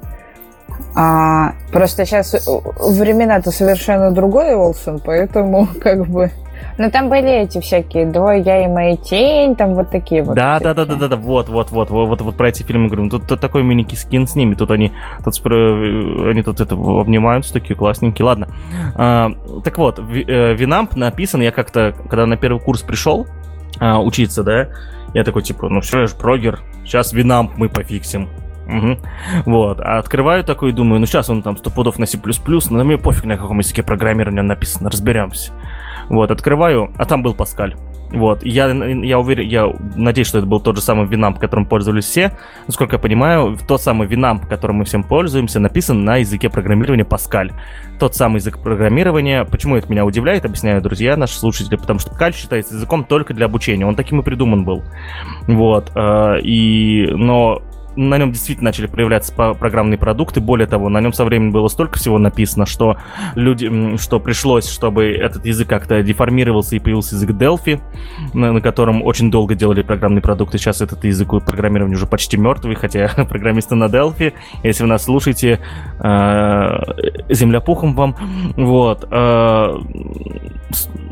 А, 0.96 1.54
просто 1.72 2.06
сейчас 2.06 2.34
времена-то 2.80 3.52
совершенно 3.52 4.12
другое, 4.12 4.56
Олсен, 4.56 5.00
поэтому 5.00 5.68
как 5.82 6.08
бы 6.08 6.32
ну, 6.78 6.90
там 6.90 7.10
были 7.10 7.30
эти 7.30 7.60
всякие 7.60 8.06
«Двое 8.06 8.42
я 8.42 8.64
и 8.64 8.68
моя 8.68 8.96
тень», 8.96 9.56
там 9.56 9.76
вот 9.76 9.90
такие 9.92 10.24
вот. 10.24 10.36
Да, 10.36 10.60
да, 10.60 10.74
да, 10.74 10.86
да, 10.86 10.96
да, 10.96 11.08
да, 11.10 11.16
вот, 11.18 11.50
вот, 11.50 11.72
вот, 11.72 11.90
вот, 11.90 12.08
вот, 12.08 12.22
вот 12.22 12.38
про 12.38 12.50
эти 12.50 12.64
фильмы 12.64 12.88
говорю. 12.88 13.10
Тут, 13.10 13.28
тут 13.28 13.42
такой 13.42 13.64
мини 13.64 13.86
скин 13.94 14.28
с 14.28 14.36
ними, 14.36 14.56
тут 14.56 14.72
они, 14.72 14.94
тут, 15.24 15.46
они 15.46 16.42
тут 16.42 16.62
это 16.62 16.76
обнимаются, 16.76 17.52
такие 17.52 17.76
классненькие. 17.76 18.26
Ладно. 18.26 18.48
А, 18.96 19.30
так 19.66 19.78
вот, 19.78 20.00
Винамп 20.00 20.96
э, 20.96 21.00
написан, 21.00 21.42
я 21.42 21.52
как-то, 21.52 21.94
когда 22.10 22.26
на 22.26 22.38
первый 22.38 22.62
курс 22.62 22.82
пришел 22.82 23.28
а, 23.80 24.00
учиться, 24.00 24.44
да, 24.44 24.70
я 25.14 25.26
такой, 25.26 25.42
типа, 25.42 25.68
ну 25.68 25.82
все, 25.82 26.02
я 26.02 26.08
же 26.08 26.16
прогер, 26.16 26.62
сейчас 26.86 27.12
Винамп 27.12 27.58
мы 27.58 27.68
пофиксим. 27.68 28.30
Угу. 28.70 28.98
Вот. 29.46 29.80
А 29.82 29.98
открываю 29.98 30.44
такой 30.44 30.70
и 30.70 30.74
думаю, 30.74 31.00
ну 31.00 31.06
сейчас 31.06 31.30
он 31.30 31.42
там 31.42 31.58
сто 31.58 31.70
пудов 31.70 31.98
на 31.98 32.06
C++, 32.06 32.20
но 32.70 32.84
мне 32.84 32.98
пофиг, 32.98 33.26
на 33.26 33.38
каком 33.38 33.60
языке 33.60 33.84
программирования 33.84 34.44
написано, 34.44 34.90
разберемся. 34.90 35.52
Вот, 36.10 36.32
открываю, 36.32 36.92
а 36.98 37.06
там 37.06 37.22
был 37.22 37.34
Паскаль. 37.34 37.76
Вот, 38.12 38.44
я, 38.44 38.68
я 38.70 39.20
уверен, 39.20 39.48
я 39.48 39.72
надеюсь, 39.96 40.28
что 40.28 40.40
это 40.40 40.48
был 40.48 40.60
тот 40.60 40.76
же 40.76 40.82
самый 40.82 41.06
Винамп, 41.06 41.38
которым 41.38 41.68
пользовались 41.68 42.06
все. 42.06 42.36
Насколько 42.66 42.96
я 42.96 43.00
понимаю, 43.00 43.56
тот 43.68 43.84
самый 43.84 44.08
Винамп, 44.08 44.48
которым 44.48 44.78
мы 44.78 44.86
всем 44.86 45.04
пользуемся, 45.04 45.60
написан 45.60 46.04
на 46.04 46.18
языке 46.18 46.50
программирования 46.50 47.06
Паскаль. 47.06 47.52
Тот 48.00 48.16
самый 48.16 48.38
язык 48.38 48.58
программирования. 48.64 49.46
Почему 49.46 49.76
это 49.76 49.92
меня 49.92 50.06
удивляет, 50.06 50.44
объясняю, 50.44 50.82
друзья, 50.82 51.16
наши 51.18 51.36
слушатели, 51.36 51.76
потому 51.76 52.00
что 52.00 52.10
Паскаль 52.10 52.34
считается 52.34 52.74
языком 52.74 53.04
только 53.04 53.36
для 53.36 53.46
обучения. 53.46 53.86
Он 53.86 53.96
таким 53.96 54.22
и 54.22 54.24
придуман 54.24 54.64
был. 54.64 54.84
Вот, 55.48 55.92
э, 55.94 56.40
и, 56.42 57.10
но 57.12 57.62
на 57.96 58.18
нем 58.18 58.32
действительно 58.32 58.70
начали 58.70 58.88
проявляться 58.88 59.34
программные 59.34 59.98
продукты. 59.98 60.40
Более 60.40 60.68
того, 60.68 60.90
на 60.90 61.02
нем 61.02 61.14
со 61.14 61.26
временем 61.26 61.52
было 61.52 61.68
столько 61.68 61.98
всего 61.98 62.18
написано, 62.18 62.66
что 62.66 62.98
люди, 63.36 63.98
что 63.98 64.20
пришлось, 64.20 64.70
чтобы 64.70 65.12
этот 65.12 65.46
язык 65.46 65.68
как-то 65.68 66.02
деформировался 66.02 66.76
и 66.76 66.80
появился 66.80 67.16
язык 67.16 67.32
Delphi, 67.32 67.82
на, 68.34 68.54
на 68.54 68.62
котором 68.62 69.04
очень 69.04 69.32
долго 69.32 69.56
делали 69.56 69.82
программные 69.82 70.22
продукты. 70.22 70.58
Сейчас 70.58 70.82
этот 70.82 71.04
язык 71.04 71.30
программирования 71.30 71.96
уже 71.96 72.08
почти 72.08 72.38
мертвый, 72.38 72.76
хотя 72.76 73.08
программисты 73.30 73.76
на 73.76 73.86
Delphi. 73.86 74.34
Если 74.64 74.84
вы 74.84 74.90
нас 74.90 75.04
слушаете, 75.04 75.60
э, 76.00 76.80
земля 77.30 77.60
пухом 77.60 77.96
вам. 77.96 78.16
Вот. 78.56 79.08
Э, 79.12 79.76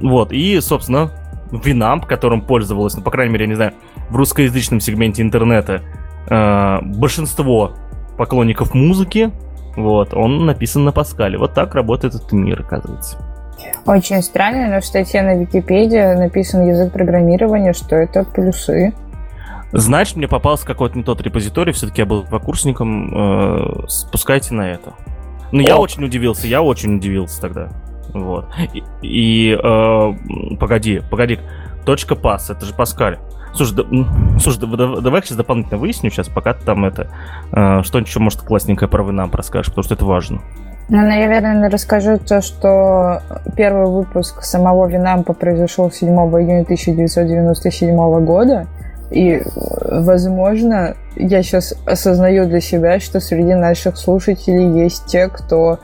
вот. 0.02 0.32
И, 0.32 0.60
собственно, 0.62 1.12
Winamp, 1.52 2.06
которым 2.06 2.42
пользовалась, 2.42 2.96
ну, 2.96 3.02
по 3.02 3.12
крайней 3.12 3.34
мере, 3.34 3.46
я 3.46 3.50
не 3.50 3.56
знаю, 3.56 3.74
в 4.10 4.16
русскоязычном 4.16 4.80
сегменте 4.80 5.22
интернета 5.22 5.82
э, 6.30 6.80
большинство 6.82 7.74
поклонников 8.18 8.74
музыки, 8.74 9.32
вот, 9.76 10.14
он 10.14 10.46
написан 10.46 10.86
на 10.86 10.92
Паскале. 10.92 11.38
Вот 11.38 11.54
так 11.54 11.76
работает 11.76 12.16
этот 12.16 12.32
мир, 12.32 12.62
оказывается. 12.62 13.18
Очень 13.86 14.22
странно, 14.22 14.68
но 14.70 14.82
в 14.82 14.86
статье 14.86 15.22
на 15.22 15.36
Википедии 15.36 16.16
написан 16.18 16.68
язык 16.68 16.92
программирования, 16.92 17.74
что 17.74 17.96
это 17.96 18.24
плюсы. 18.24 18.94
Значит, 19.72 20.16
мне 20.16 20.28
попался 20.28 20.66
какой-то 20.66 20.98
не 20.98 21.04
тот 21.04 21.22
репозиторий, 21.22 21.74
все-таки 21.74 22.02
я 22.02 22.06
был 22.06 22.24
покурсником, 22.24 23.12
э, 23.14 23.86
спускайте 23.88 24.54
на 24.54 24.72
это. 24.72 24.94
Но 25.52 25.60
ну, 25.60 25.62
я 25.62 25.78
очень 25.78 26.04
удивился, 26.04 26.48
я 26.48 26.62
очень 26.62 26.98
удивился 26.98 27.42
тогда. 27.42 27.70
Вот. 28.14 28.48
И, 28.74 28.84
и 29.02 29.58
э, 29.62 30.14
погоди, 30.60 31.02
погоди, 31.10 31.40
точка 31.86 32.16
пас, 32.16 32.50
это 32.50 32.66
же 32.66 32.74
Паскаль. 32.74 33.20
Слушай, 33.54 33.76
да, 33.76 34.40
слушай 34.40 34.60
да, 34.60 35.02
давай 35.02 35.22
сейчас 35.22 35.38
дополнительно 35.38 35.78
выясню 35.78 36.10
сейчас, 36.10 36.28
пока 36.28 36.54
ты 36.54 36.66
там 36.66 36.86
это 36.86 37.08
э, 37.52 37.82
что-нибудь 37.84 38.10
еще, 38.10 38.20
может, 38.20 38.42
классненькое 38.42 38.90
про 38.90 39.04
вы 39.04 39.12
нам 39.14 39.32
расскажешь, 39.34 39.68
потому 39.68 39.84
что 39.84 39.96
это 39.96 40.06
важно. 40.06 40.42
Ну, 40.90 41.02
наверное, 41.02 41.70
расскажу 41.70 42.18
то, 42.18 42.42
что 42.42 43.22
первый 43.58 43.88
выпуск 43.88 44.44
самого 44.44 44.88
Винампа 44.88 45.34
произошел 45.34 45.92
7 45.92 46.08
июня 46.08 46.62
1997 46.62 48.24
года. 48.24 48.68
И, 49.12 49.42
возможно, 49.86 50.96
я 51.16 51.44
сейчас 51.44 51.74
осознаю 51.86 52.48
для 52.48 52.62
себя, 52.62 53.00
что 53.00 53.20
среди 53.20 53.54
наших 53.54 53.98
слушателей 53.98 54.82
есть 54.82 55.06
те, 55.08 55.28
кто 55.28 55.80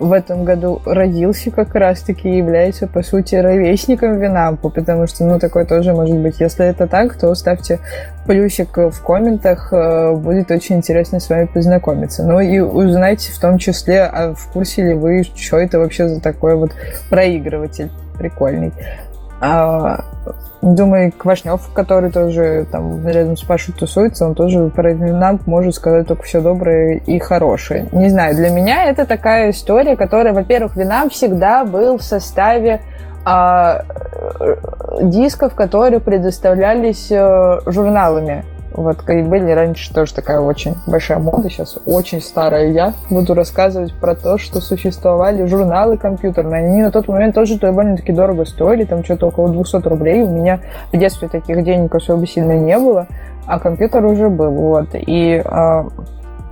в 0.00 0.12
этом 0.12 0.44
году 0.44 0.80
родился 0.84 1.50
как 1.50 1.74
раз-таки 1.74 2.28
и 2.28 2.38
является, 2.38 2.86
по 2.86 3.02
сути, 3.02 3.34
ровесником 3.34 4.18
Винампа, 4.18 4.70
потому 4.70 5.06
что, 5.06 5.24
ну, 5.24 5.38
такое 5.38 5.66
тоже 5.66 5.92
может 5.92 6.16
быть. 6.16 6.40
Если 6.40 6.66
это 6.66 6.88
так, 6.88 7.14
то 7.16 7.34
ставьте 7.34 7.78
плюсик 8.26 8.76
в 8.76 9.02
комментах, 9.04 9.72
э, 9.72 10.14
будет 10.14 10.50
очень 10.50 10.76
интересно 10.76 11.20
с 11.20 11.28
вами 11.28 11.44
познакомиться. 11.44 12.24
Ну 12.24 12.40
и 12.40 12.58
узнайте 12.58 13.30
в 13.32 13.38
том 13.38 13.58
числе, 13.58 14.04
а 14.04 14.34
в 14.34 14.50
курсе 14.52 14.82
ли 14.88 14.94
вы, 14.94 15.22
что 15.34 15.58
это 15.58 15.78
вообще 15.78 16.08
за 16.08 16.20
такой 16.20 16.56
вот 16.56 16.72
проигрыватель 17.10 17.90
прикольный. 18.18 18.72
А, 19.40 20.04
думаю, 20.60 21.12
Квашнев, 21.12 21.62
который 21.72 22.10
тоже 22.10 22.66
там 22.70 23.06
рядом 23.06 23.36
с 23.36 23.42
Пашей 23.42 23.72
тусуется, 23.72 24.26
он 24.26 24.34
тоже 24.34 24.68
про 24.68 24.92
нам 24.94 25.40
может 25.46 25.74
сказать 25.74 26.06
только 26.06 26.22
все 26.24 26.40
доброе 26.40 26.98
и 26.98 27.18
хорошее. 27.18 27.88
Не 27.92 28.10
знаю, 28.10 28.34
для 28.36 28.50
меня 28.50 28.84
это 28.84 29.06
такая 29.06 29.50
история, 29.50 29.96
которая, 29.96 30.34
во-первых, 30.34 30.76
Винам 30.76 31.08
всегда 31.08 31.64
был 31.64 31.98
в 31.98 32.02
составе 32.02 32.80
а, 33.24 33.84
э, 34.40 34.56
дисков, 35.02 35.54
которые 35.54 36.00
предоставлялись 36.00 37.10
а, 37.10 37.60
журналами. 37.66 38.44
Вот, 38.72 39.02
как 39.02 39.28
были 39.28 39.50
раньше 39.50 39.92
тоже 39.92 40.14
такая 40.14 40.40
очень 40.40 40.76
большая 40.86 41.18
мода, 41.18 41.50
сейчас 41.50 41.78
очень 41.86 42.20
старая 42.20 42.70
я. 42.70 42.94
Буду 43.10 43.34
рассказывать 43.34 43.92
про 43.94 44.14
то, 44.14 44.38
что 44.38 44.60
существовали 44.60 45.46
журналы 45.46 45.96
компьютерные. 45.96 46.64
Они 46.64 46.82
на 46.82 46.90
тот 46.90 47.08
момент 47.08 47.34
тоже 47.34 47.58
довольно-таки 47.58 48.12
дорого 48.12 48.44
стоили, 48.44 48.84
там 48.84 49.04
что-то 49.04 49.28
около 49.28 49.50
200 49.50 49.88
рублей. 49.88 50.22
У 50.22 50.30
меня 50.30 50.60
в 50.92 50.96
детстве 50.96 51.28
таких 51.28 51.62
денег 51.64 51.94
особо 51.94 52.26
сильно 52.26 52.56
не 52.56 52.78
было, 52.78 53.06
а 53.46 53.58
компьютер 53.58 54.04
уже 54.04 54.28
был. 54.28 54.50
Вот. 54.50 54.88
И 54.94 55.42
а, 55.44 55.88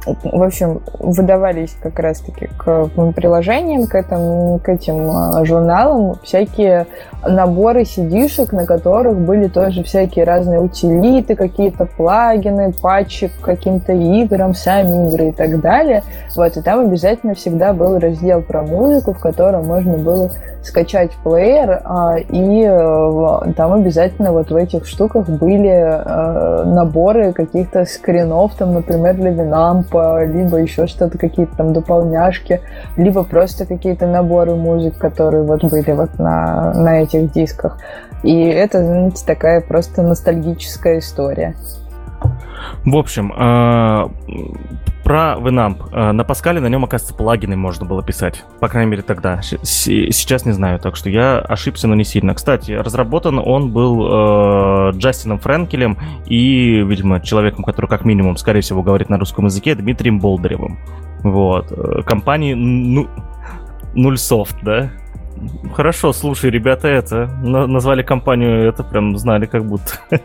в 0.06 0.42
общем, 0.42 0.80
выдавались 0.98 1.76
как 1.82 1.98
раз-таки 1.98 2.48
к 2.56 2.88
приложениям, 3.14 3.86
к, 3.86 3.94
этому, 3.94 4.58
к 4.58 4.68
этим 4.68 5.10
а, 5.10 5.44
журналам 5.44 6.16
всякие 6.22 6.86
наборы 7.26 7.82
cd 7.82 8.28
на 8.52 8.64
которых 8.64 9.18
были 9.18 9.48
тоже 9.48 9.82
всякие 9.82 10.24
разные 10.24 10.60
утилиты, 10.60 11.34
какие-то 11.34 11.86
плагины, 11.86 12.72
патчи 12.72 13.28
к 13.28 13.44
каким-то 13.44 13.92
играм, 13.92 14.54
сами 14.54 15.08
игры 15.08 15.28
и 15.28 15.32
так 15.32 15.60
далее. 15.60 16.02
Вот, 16.36 16.56
и 16.56 16.62
там 16.62 16.80
обязательно 16.80 17.34
всегда 17.34 17.72
был 17.72 17.98
раздел 17.98 18.42
про 18.42 18.62
музыку, 18.62 19.12
в 19.12 19.18
котором 19.18 19.66
можно 19.66 19.98
было 19.98 20.30
скачать 20.62 21.12
плеер, 21.24 21.80
а, 21.84 22.16
и 22.18 22.64
э, 22.64 23.52
там 23.56 23.72
обязательно 23.72 24.32
вот 24.32 24.50
в 24.50 24.56
этих 24.56 24.86
штуках 24.86 25.28
были 25.28 25.70
э, 25.70 26.64
наборы 26.64 27.32
каких-то 27.32 27.84
скринов, 27.84 28.54
там, 28.54 28.74
например, 28.74 29.14
для 29.14 29.32
Винампа, 29.88 30.24
либо 30.24 30.58
еще 30.58 30.86
что-то, 30.86 31.18
какие-то 31.18 31.56
там 31.56 31.72
дополняшки, 31.72 32.60
либо 32.96 33.24
просто 33.24 33.66
какие-то 33.66 34.06
наборы 34.06 34.54
музык, 34.54 34.98
которые 34.98 35.44
вот 35.44 35.64
были 35.64 35.92
вот 35.92 36.18
на, 36.18 36.72
на 36.74 37.02
этих 37.02 37.32
дисках. 37.32 37.78
И 38.22 38.44
это, 38.44 38.84
знаете, 38.84 39.24
такая 39.24 39.60
просто 39.60 40.02
ностальгическая 40.02 40.98
история. 40.98 41.54
В 42.84 42.96
общем, 42.96 43.32
э, 43.32 44.08
про 45.08 45.38
Winamp. 45.40 45.88
Э, 45.90 46.12
на 46.12 46.22
Паскале 46.22 46.60
на 46.60 46.66
нем, 46.66 46.84
оказывается, 46.84 47.16
плагины 47.16 47.56
можно 47.56 47.86
было 47.86 48.02
писать. 48.02 48.44
По 48.60 48.68
крайней 48.68 48.90
мере, 48.90 49.02
тогда. 49.02 49.40
Сейчас 49.40 50.44
не 50.44 50.52
знаю, 50.52 50.78
так 50.78 50.96
что 50.96 51.08
я 51.08 51.38
ошибся, 51.38 51.88
но 51.88 51.94
не 51.94 52.04
сильно. 52.04 52.34
Кстати, 52.34 52.72
разработан 52.72 53.38
он 53.38 53.72
был 53.72 54.06
э, 54.06 54.90
Джастином 54.96 55.38
Френкелем 55.38 55.96
и, 56.26 56.84
видимо, 56.86 57.20
человеком, 57.20 57.64
который 57.64 57.86
как 57.86 58.04
минимум, 58.04 58.36
скорее 58.36 58.60
всего, 58.60 58.82
говорит 58.82 59.08
на 59.08 59.18
русском 59.18 59.46
языке, 59.46 59.74
Дмитрием 59.74 60.20
Болдыревым. 60.20 60.78
Вот. 61.22 61.72
Э, 61.72 62.02
компании 62.02 62.52
ну, 62.52 63.08
Nullsoft, 63.94 64.56
да? 64.62 64.90
Хорошо, 65.74 66.12
слушай, 66.12 66.50
ребята, 66.50 66.88
это 66.88 67.26
назвали 67.42 68.02
компанию, 68.02 68.68
это 68.68 68.82
прям 68.82 69.16
знали 69.16 69.46
как 69.46 69.64
будто. 69.64 69.92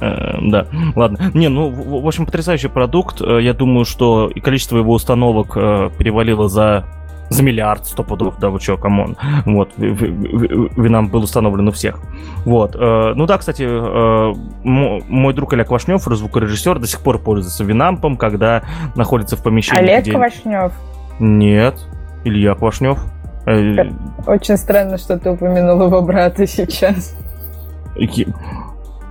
Э, 0.00 0.38
да, 0.42 0.66
ладно. 0.94 1.30
Не, 1.34 1.48
ну, 1.48 1.70
в 1.70 2.06
общем, 2.06 2.26
потрясающий 2.26 2.68
продукт. 2.68 3.20
Э, 3.20 3.40
я 3.40 3.54
думаю, 3.54 3.84
что 3.84 4.30
и 4.32 4.40
количество 4.40 4.76
его 4.78 4.92
установок 4.92 5.56
э, 5.56 5.90
перевалило 5.98 6.48
за 6.48 6.84
за 7.28 7.42
миллиард 7.42 7.86
сто 7.86 8.04
пудов, 8.04 8.38
да, 8.38 8.50
вы 8.50 8.60
чё, 8.60 8.76
come 8.76 8.99
on. 8.99 9.16
Вот, 9.46 9.72
Винам 9.76 11.08
был 11.08 11.24
установлен 11.24 11.66
у 11.66 11.72
всех. 11.72 11.98
Вот. 12.44 12.76
Ну 12.76 13.26
да, 13.26 13.38
кстати, 13.38 13.64
мой 14.64 15.34
друг 15.34 15.52
Олег 15.52 15.66
Квашнев, 15.66 16.02
звукорежиссер, 16.02 16.78
до 16.78 16.86
сих 16.86 17.00
пор 17.00 17.18
пользуется 17.18 17.64
Винампом, 17.64 18.16
когда 18.16 18.62
находится 18.94 19.36
в 19.36 19.42
помещении. 19.42 19.80
Олег 19.80 20.02
где... 20.02 20.12
Квашнев? 20.12 20.72
Нет, 21.18 21.88
Илья 22.24 22.54
Квашнев. 22.54 23.00
Э, 23.46 23.90
Очень 24.26 24.56
странно, 24.56 24.98
что 24.98 25.18
ты 25.18 25.30
упомянул 25.30 25.86
его 25.86 26.02
брата 26.02 26.46
сейчас. 26.46 27.14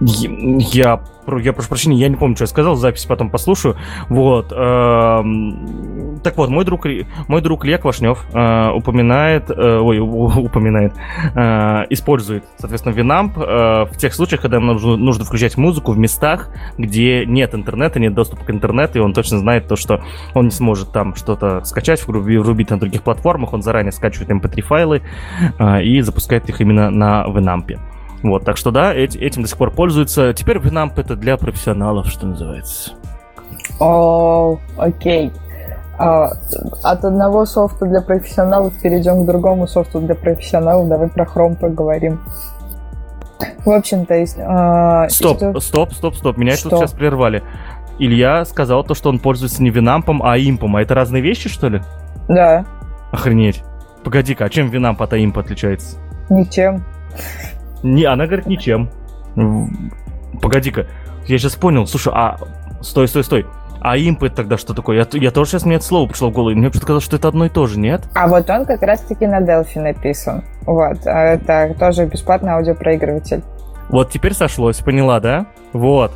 Я, 0.01 0.99
я, 1.39 1.53
прошу 1.53 1.69
прощения, 1.69 1.97
я 1.97 2.09
не 2.09 2.17
помню, 2.17 2.35
что 2.35 2.43
я 2.43 2.47
сказал, 2.47 2.75
запись 2.75 3.05
потом 3.05 3.29
послушаю. 3.29 3.77
Вот. 4.09 4.51
Эм, 4.51 6.19
так 6.21 6.35
вот, 6.37 6.49
мой 6.49 6.65
друг, 6.65 6.85
мой 7.27 7.41
друг 7.41 7.65
Илья 7.65 7.77
Квашнев 7.77 8.25
э, 8.33 8.71
упоминает, 8.71 9.49
э, 9.49 9.79
ой, 9.79 9.99
упоминает, 9.99 10.93
э, 11.33 11.85
использует, 11.89 12.43
соответственно, 12.57 12.93
э, 12.93 13.85
в 13.85 13.97
тех 13.97 14.13
случаях, 14.13 14.41
когда 14.41 14.59
нам 14.59 14.73
нужно, 14.73 14.97
нужно 14.97 15.23
включать 15.23 15.57
музыку 15.57 15.93
в 15.93 15.97
местах, 15.97 16.49
где 16.77 17.25
нет 17.25 17.55
интернета, 17.55 17.99
нет 17.99 18.13
доступа 18.13 18.43
к 18.43 18.49
интернету, 18.49 18.99
и 18.99 19.01
он 19.01 19.13
точно 19.13 19.39
знает 19.39 19.67
то, 19.67 19.77
что 19.77 20.03
он 20.33 20.45
не 20.45 20.51
сможет 20.51 20.91
там 20.91 21.15
что-то 21.15 21.63
скачать, 21.63 22.05
врубить 22.05 22.69
на 22.69 22.79
других 22.79 23.01
платформах, 23.01 23.53
он 23.53 23.61
заранее 23.61 23.93
скачивает 23.93 24.29
mp3 24.29 24.61
файлы 24.61 25.01
э, 25.57 25.83
и 25.83 26.01
запускает 26.01 26.49
их 26.49 26.59
именно 26.59 26.89
на 26.89 27.25
Winamp. 27.27 27.77
Вот, 28.25 28.43
так 28.43 28.57
что 28.57 28.71
да, 28.71 28.91
этим 28.91 29.43
до 29.43 29.47
сих 29.47 29.55
пор 29.55 29.69
пользуются. 29.69 30.33
Теперь 30.33 30.57
Winamp 30.57 30.93
это 30.97 31.15
для 31.15 31.37
профессионалов, 31.37 32.07
что 32.07 32.25
называется. 32.25 32.93
О, 33.79 34.57
окей. 34.77 35.31
А, 35.99 36.31
от 36.83 37.05
одного 37.05 37.45
софта 37.45 37.85
для 37.85 38.01
профессионалов 38.01 38.73
перейдем 38.81 39.23
к 39.23 39.27
другому 39.27 39.67
софту 39.67 40.01
для 40.01 40.15
профессионалов. 40.15 40.89
Давай 40.89 41.07
про 41.07 41.25
Chrome 41.25 41.55
поговорим. 41.55 42.19
В 43.63 43.69
общем-то, 43.69 44.15
есть... 44.15 44.37
А, 44.39 45.07
стоп, 45.09 45.37
что... 45.37 45.59
стоп, 45.59 45.93
стоп, 45.93 46.15
стоп. 46.15 46.37
Меня 46.37 46.53
что? 46.53 46.71
тут 46.71 46.79
сейчас 46.79 46.93
прервали. 46.93 47.43
Илья 47.99 48.43
сказал 48.45 48.83
то, 48.83 48.95
что 48.95 49.09
он 49.09 49.19
пользуется 49.19 49.61
не 49.61 49.69
Винампом, 49.69 50.23
а 50.23 50.35
импом. 50.39 50.75
А 50.75 50.81
это 50.81 50.95
разные 50.95 51.21
вещи, 51.21 51.47
что 51.47 51.69
ли? 51.69 51.81
Да. 52.27 52.65
Охренеть. 53.11 53.63
Погоди-ка, 54.03 54.45
а 54.45 54.49
чем 54.49 54.69
Винамп 54.69 54.99
от 55.03 55.13
имп 55.13 55.37
отличается? 55.37 55.97
Ничем. 56.29 56.83
Не, 57.85 58.05
она 58.05 58.25
говорит 58.25 58.47
ничем. 58.47 58.89
Погоди-ка, 60.41 60.87
я 61.27 61.37
сейчас 61.37 61.55
понял. 61.55 61.85
Слушай, 61.85 62.13
а... 62.15 62.37
Стой, 62.81 63.07
стой, 63.07 63.23
стой. 63.23 63.45
А 63.79 63.95
импет 63.97 64.33
тогда 64.33 64.57
что 64.57 64.73
такое? 64.73 64.97
Я, 64.97 65.07
я 65.19 65.29
тоже 65.29 65.51
сейчас 65.51 65.65
мне 65.65 65.75
это 65.75 65.85
слово 65.85 66.07
пришло 66.07 66.29
в 66.29 66.33
голову. 66.33 66.55
Мне 66.55 66.69
почему-то 66.69 66.87
казалось, 66.87 67.03
что 67.03 67.17
это 67.17 67.27
одно 67.27 67.45
и 67.45 67.49
то 67.49 67.67
же, 67.67 67.79
нет? 67.79 68.01
А 68.15 68.27
вот 68.27 68.49
он 68.49 68.65
как 68.65 68.81
раз-таки 68.81 69.27
на 69.27 69.39
Delphi 69.39 69.79
написан. 69.79 70.43
Вот. 70.65 71.05
А 71.05 71.35
это 71.35 71.75
тоже 71.79 72.07
бесплатный 72.07 72.53
аудиопроигрыватель. 72.53 73.43
Вот 73.89 74.09
теперь 74.09 74.33
сошлось, 74.33 74.77
поняла, 74.77 75.19
да? 75.19 75.45
Вот. 75.71 76.11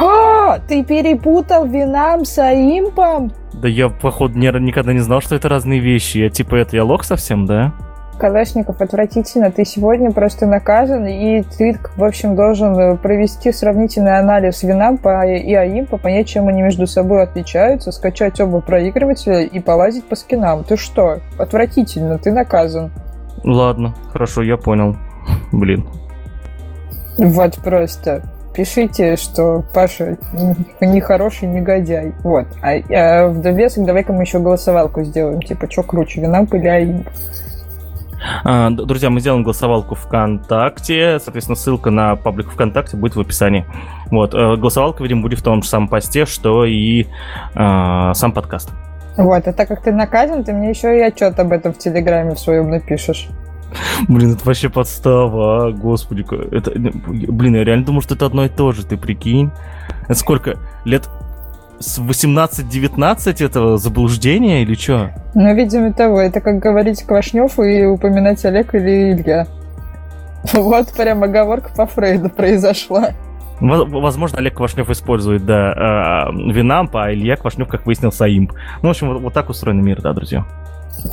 О, 0.00 0.58
ты 0.68 0.84
перепутал 0.84 1.66
Винам 1.66 2.24
с 2.24 2.38
Аимпом? 2.38 3.32
Да 3.54 3.66
я, 3.66 3.88
походу, 3.88 4.38
не, 4.38 4.46
никогда 4.60 4.92
не 4.92 5.00
знал, 5.00 5.20
что 5.20 5.34
это 5.34 5.48
разные 5.48 5.80
вещи. 5.80 6.18
Я 6.18 6.30
типа 6.30 6.54
это 6.54 6.76
я 6.76 6.84
лох 6.84 7.02
совсем, 7.02 7.44
да? 7.46 7.72
Калашников 8.18 8.80
отвратительно. 8.80 9.50
Ты 9.50 9.64
сегодня 9.64 10.10
просто 10.10 10.46
наказан, 10.46 11.06
и 11.06 11.42
ты, 11.42 11.78
в 11.96 12.04
общем, 12.04 12.36
должен 12.36 12.78
э, 12.78 12.96
провести 12.96 13.52
сравнительный 13.52 14.18
анализ 14.18 14.62
винам 14.62 14.98
по 14.98 15.26
и 15.26 15.54
АИМ, 15.54 15.86
понять, 15.86 16.28
чем 16.28 16.48
они 16.48 16.62
между 16.62 16.86
собой 16.86 17.22
отличаются, 17.22 17.92
скачать 17.92 18.40
оба 18.40 18.60
проигрывателя 18.60 19.42
и 19.42 19.60
полазить 19.60 20.04
по 20.04 20.16
скинам. 20.16 20.64
Ты 20.64 20.76
что? 20.76 21.20
Отвратительно, 21.38 22.18
ты 22.18 22.32
наказан. 22.32 22.90
Ладно, 23.44 23.94
хорошо, 24.12 24.42
я 24.42 24.56
понял. 24.56 24.96
Блин. 25.52 25.86
Вот 27.16 27.56
просто 27.56 28.22
пишите, 28.58 29.14
что 29.14 29.64
Паша 29.72 30.18
нехороший 30.80 31.46
негодяй. 31.46 32.12
Вот. 32.24 32.46
А, 32.60 32.72
а 32.90 33.28
в 33.28 33.40
довесок 33.40 33.84
давай-ка 33.84 34.12
мы 34.12 34.24
еще 34.24 34.40
голосовалку 34.40 35.04
сделаем. 35.04 35.40
Типа, 35.40 35.70
что 35.70 35.84
круче, 35.84 36.20
Винамп 36.20 36.54
или 36.54 36.66
АИМ? 36.66 37.04
А, 38.44 38.70
друзья, 38.70 39.10
мы 39.10 39.20
сделаем 39.20 39.42
голосовалку 39.42 39.94
ВКонтакте. 39.94 41.18
Соответственно, 41.20 41.56
ссылка 41.56 41.90
на 41.90 42.16
паблик 42.16 42.50
ВКонтакте 42.50 42.96
будет 42.96 43.16
в 43.16 43.20
описании. 43.20 43.64
Вот. 44.10 44.34
Э, 44.34 44.56
голосовалка, 44.56 45.02
видимо, 45.02 45.22
будет 45.22 45.38
в 45.38 45.42
том 45.42 45.62
же 45.62 45.68
самом 45.68 45.88
посте, 45.88 46.26
что 46.26 46.64
и 46.64 47.02
э, 47.02 47.06
сам 47.54 48.32
подкаст. 48.32 48.70
Вот, 49.16 49.48
а 49.48 49.52
так 49.52 49.68
как 49.68 49.82
ты 49.82 49.92
наказан, 49.92 50.44
ты 50.44 50.52
мне 50.52 50.70
еще 50.70 50.96
и 50.96 51.00
отчет 51.00 51.38
об 51.40 51.52
этом 51.52 51.72
в 51.72 51.78
Телеграме 51.78 52.34
в 52.34 52.38
своем 52.38 52.70
напишешь. 52.70 53.28
Блин, 54.08 54.32
это 54.32 54.46
вообще 54.46 54.68
подстава, 54.68 55.66
а, 55.66 55.72
господи. 55.72 56.24
Это, 56.54 56.70
блин, 56.72 57.56
я 57.56 57.64
реально 57.64 57.84
думал, 57.84 58.02
что 58.02 58.14
это 58.14 58.26
одно 58.26 58.44
и 58.44 58.48
то 58.48 58.72
же, 58.72 58.86
ты 58.86 58.96
прикинь. 58.96 59.50
Это 60.04 60.14
сколько? 60.14 60.56
Лет 60.84 61.08
с 61.80 61.98
18-19 61.98 63.44
этого 63.44 63.78
заблуждения 63.78 64.62
или 64.62 64.74
что? 64.74 65.10
Ну, 65.34 65.54
видимо, 65.54 65.92
того. 65.92 66.20
Это 66.20 66.40
как 66.40 66.58
говорить 66.58 67.02
Квашнев 67.02 67.58
и 67.58 67.84
упоминать 67.84 68.44
Олег 68.44 68.74
или 68.74 69.12
Илья. 69.12 69.46
Вот 70.52 70.92
прям 70.92 71.22
оговорка 71.22 71.70
по 71.74 71.86
Фрейду 71.86 72.30
произошла. 72.30 73.10
Возможно, 73.60 74.38
Олег 74.38 74.54
Квашнев 74.54 74.88
использует, 74.88 75.44
да, 75.44 75.72
а, 75.72 76.30
Винамп, 76.30 76.96
а 76.96 77.12
Илья 77.12 77.36
Квашнев, 77.36 77.66
как 77.66 77.86
выяснился, 77.86 78.24
Аимп. 78.24 78.52
Ну, 78.82 78.88
в 78.88 78.90
общем, 78.90 79.08
вот, 79.08 79.20
вот 79.20 79.32
так 79.32 79.48
устроен 79.48 79.82
мир, 79.82 80.00
да, 80.00 80.12
друзья. 80.12 80.44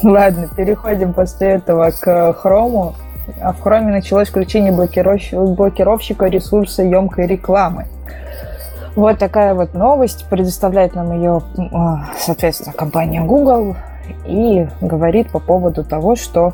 Ладно, 0.03 0.47
переходим 0.55 1.13
после 1.13 1.47
этого 1.53 1.89
к 1.91 2.33
Хрому. 2.33 2.95
А 3.41 3.53
в 3.53 3.61
Хроме 3.61 3.91
началось 3.91 4.29
включение 4.29 4.71
блокировщика 4.71 6.27
ресурса 6.27 6.83
емкой 6.83 7.25
рекламы. 7.25 7.87
Вот 8.95 9.19
такая 9.19 9.53
вот 9.53 9.73
новость. 9.73 10.25
Предоставляет 10.29 10.95
нам 10.95 11.11
ее, 11.11 11.41
а, 11.73 12.05
соответственно, 12.17 12.73
компания 12.73 13.21
Google 13.21 13.75
и 14.25 14.67
говорит 14.81 15.31
по 15.31 15.39
поводу 15.39 15.83
того, 15.83 16.15
что 16.15 16.53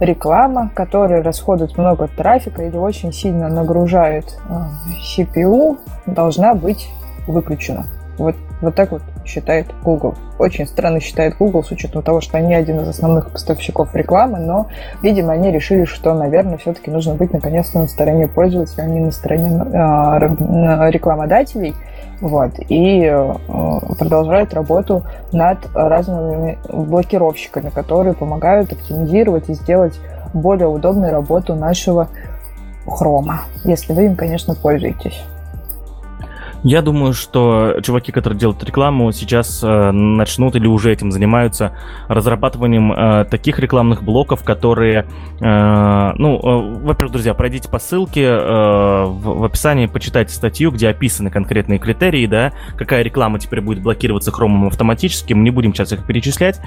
реклама, 0.00 0.70
которая 0.74 1.22
расходует 1.22 1.78
много 1.78 2.08
трафика 2.08 2.62
или 2.62 2.76
очень 2.76 3.12
сильно 3.12 3.48
нагружает 3.48 4.38
а, 4.48 4.70
CPU, 5.16 5.78
должна 6.06 6.54
быть 6.54 6.88
выключена. 7.26 7.86
Вот, 8.18 8.34
вот 8.60 8.74
так 8.74 8.90
вот 8.90 9.02
считает 9.28 9.66
Google. 9.84 10.14
Очень 10.38 10.66
странно 10.66 11.00
считает 11.00 11.36
Google 11.36 11.62
с 11.62 11.70
учетом 11.70 12.02
того, 12.02 12.20
что 12.20 12.38
они 12.38 12.54
один 12.54 12.80
из 12.80 12.88
основных 12.88 13.30
поставщиков 13.30 13.94
рекламы, 13.94 14.38
но, 14.38 14.68
видимо, 15.02 15.32
они 15.32 15.52
решили, 15.52 15.84
что, 15.84 16.14
наверное, 16.14 16.58
все-таки 16.58 16.90
нужно 16.90 17.14
быть 17.14 17.32
наконец-то 17.32 17.78
на 17.80 17.86
стороне 17.86 18.26
пользователя, 18.28 18.82
а 18.82 18.86
не 18.86 19.00
на 19.00 19.10
стороне 19.10 19.50
э, 19.50 20.90
рекламодателей. 20.90 21.74
Вот, 22.20 22.52
и 22.68 23.04
э, 23.04 23.34
продолжают 23.98 24.52
работу 24.52 25.04
над 25.32 25.58
разными 25.72 26.58
блокировщиками, 26.68 27.70
которые 27.70 28.14
помогают 28.14 28.72
оптимизировать 28.72 29.48
и 29.50 29.54
сделать 29.54 30.00
более 30.34 30.66
удобной 30.66 31.10
работу 31.10 31.54
нашего 31.54 32.08
хрома, 32.86 33.42
если 33.64 33.92
вы 33.92 34.06
им, 34.06 34.16
конечно, 34.16 34.54
пользуетесь. 34.54 35.22
Я 36.64 36.82
думаю, 36.82 37.12
что 37.12 37.76
чуваки, 37.82 38.10
которые 38.10 38.38
делают 38.38 38.62
рекламу, 38.64 39.12
сейчас 39.12 39.62
э, 39.62 39.90
начнут 39.92 40.56
или 40.56 40.66
уже 40.66 40.92
этим 40.92 41.12
занимаются 41.12 41.76
разрабатыванием 42.08 42.92
э, 42.92 43.24
таких 43.26 43.60
рекламных 43.60 44.02
блоков, 44.02 44.42
которые, 44.42 45.06
э, 45.40 46.12
ну, 46.16 46.36
э, 46.36 46.80
во-первых, 46.84 47.12
друзья, 47.12 47.34
пройдите 47.34 47.68
по 47.68 47.78
ссылке 47.78 48.24
э, 48.24 49.04
в, 49.04 49.38
в 49.38 49.44
описании, 49.44 49.86
почитайте 49.86 50.34
статью, 50.34 50.72
где 50.72 50.88
описаны 50.88 51.30
конкретные 51.30 51.78
критерии, 51.78 52.26
да, 52.26 52.52
какая 52.76 53.02
реклама 53.02 53.38
теперь 53.38 53.60
будет 53.60 53.80
блокироваться 53.80 54.32
хромом 54.32 54.66
автоматически. 54.66 55.34
Мы 55.34 55.44
не 55.44 55.50
будем 55.50 55.72
сейчас 55.74 55.92
их 55.92 56.04
перечислять, 56.04 56.60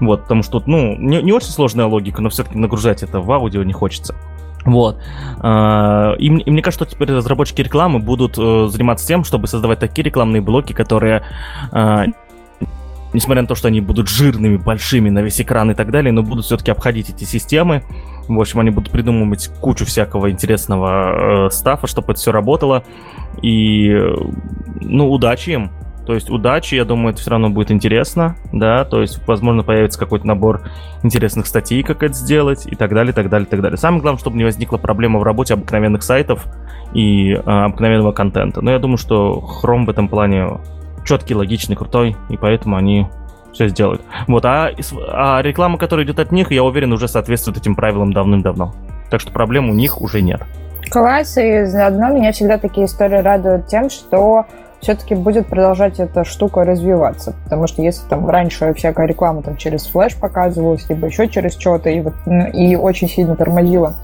вот, 0.00 0.22
потому 0.22 0.42
что, 0.42 0.60
ну, 0.66 0.96
не, 0.96 1.22
не 1.22 1.32
очень 1.32 1.50
сложная 1.50 1.86
логика, 1.86 2.20
но 2.20 2.28
все-таки 2.28 2.58
нагружать 2.58 3.04
это 3.04 3.20
в 3.20 3.30
аудио 3.30 3.62
не 3.62 3.72
хочется. 3.72 4.16
Вот. 4.64 4.98
А, 5.40 6.14
и, 6.18 6.26
и 6.26 6.50
мне 6.50 6.62
кажется, 6.62 6.84
что 6.84 6.94
теперь 6.94 7.14
разработчики 7.14 7.62
рекламы 7.62 8.00
будут 8.00 8.36
э, 8.38 8.68
заниматься 8.70 9.06
тем, 9.06 9.24
чтобы 9.24 9.46
создавать 9.46 9.78
такие 9.78 10.04
рекламные 10.04 10.42
блоки, 10.42 10.72
которые 10.72 11.22
а, 11.72 12.06
несмотря 13.12 13.42
на 13.42 13.48
то, 13.48 13.54
что 13.54 13.68
они 13.68 13.80
будут 13.80 14.08
жирными, 14.08 14.56
большими 14.56 15.10
на 15.10 15.20
весь 15.20 15.40
экран 15.40 15.70
и 15.70 15.74
так 15.74 15.90
далее, 15.90 16.12
но 16.12 16.22
будут 16.22 16.44
все-таки 16.44 16.70
обходить 16.70 17.10
эти 17.10 17.24
системы. 17.24 17.82
В 18.28 18.38
общем, 18.38 18.60
они 18.60 18.70
будут 18.70 18.92
придумывать 18.92 19.48
кучу 19.60 19.86
всякого 19.86 20.30
интересного 20.30 21.46
э, 21.46 21.50
стафа, 21.50 21.86
чтобы 21.86 22.12
это 22.12 22.20
все 22.20 22.32
работало. 22.32 22.84
И, 23.42 23.90
ну, 24.80 25.10
удачи 25.10 25.50
им. 25.50 25.70
То 26.08 26.14
есть 26.14 26.30
удачи, 26.30 26.74
я 26.74 26.86
думаю, 26.86 27.12
это 27.12 27.20
все 27.20 27.32
равно 27.32 27.50
будет 27.50 27.70
интересно, 27.70 28.34
да, 28.50 28.86
то 28.86 29.02
есть, 29.02 29.20
возможно, 29.28 29.62
появится 29.62 29.98
какой-то 29.98 30.26
набор 30.26 30.62
интересных 31.02 31.46
статей, 31.46 31.82
как 31.82 32.02
это 32.02 32.14
сделать, 32.14 32.66
и 32.66 32.74
так 32.76 32.94
далее, 32.94 33.12
так 33.12 33.28
далее, 33.28 33.46
так 33.46 33.60
далее. 33.60 33.76
Самое 33.76 34.00
главное, 34.00 34.18
чтобы 34.18 34.38
не 34.38 34.44
возникла 34.44 34.78
проблема 34.78 35.18
в 35.18 35.22
работе 35.22 35.52
обыкновенных 35.52 36.02
сайтов 36.02 36.46
и 36.94 37.34
э, 37.34 37.40
обыкновенного 37.40 38.12
контента. 38.12 38.62
Но 38.62 38.70
я 38.70 38.78
думаю, 38.78 38.96
что 38.96 39.44
Chrome 39.62 39.84
в 39.84 39.90
этом 39.90 40.08
плане 40.08 40.46
четкий, 41.04 41.34
логичный, 41.34 41.76
крутой, 41.76 42.16
и 42.30 42.38
поэтому 42.38 42.76
они 42.76 43.06
все 43.52 43.68
сделают. 43.68 44.00
Вот, 44.28 44.46
а, 44.46 44.70
а 45.12 45.42
реклама, 45.42 45.76
которая 45.76 46.06
идет 46.06 46.20
от 46.20 46.32
них, 46.32 46.50
я 46.52 46.64
уверен, 46.64 46.90
уже 46.90 47.06
соответствует 47.06 47.58
этим 47.58 47.74
правилам 47.74 48.14
давным-давно. 48.14 48.74
Так 49.10 49.20
что 49.20 49.30
проблем 49.30 49.68
у 49.68 49.74
них 49.74 50.00
уже 50.00 50.22
нет. 50.22 50.40
Класс, 50.88 51.36
и 51.36 51.66
заодно 51.66 52.08
меня 52.14 52.32
всегда 52.32 52.56
такие 52.56 52.86
истории 52.86 53.18
радуют 53.18 53.66
тем, 53.66 53.90
что 53.90 54.46
все-таки 54.80 55.14
будет 55.14 55.46
продолжать 55.46 55.98
эта 56.00 56.24
штука 56.24 56.64
развиваться. 56.64 57.34
Потому 57.44 57.66
что 57.66 57.82
если 57.82 58.06
там 58.08 58.28
раньше 58.28 58.72
всякая 58.74 59.06
реклама 59.06 59.42
там 59.42 59.56
через 59.56 59.86
флеш 59.86 60.16
показывалась, 60.16 60.88
либо 60.88 61.06
еще 61.06 61.28
через 61.28 61.58
что-то, 61.58 61.90
и, 61.90 62.00
вот, 62.00 62.14
и 62.54 62.76
очень 62.76 63.08
сильно 63.08 63.36
тормозила 63.36 63.94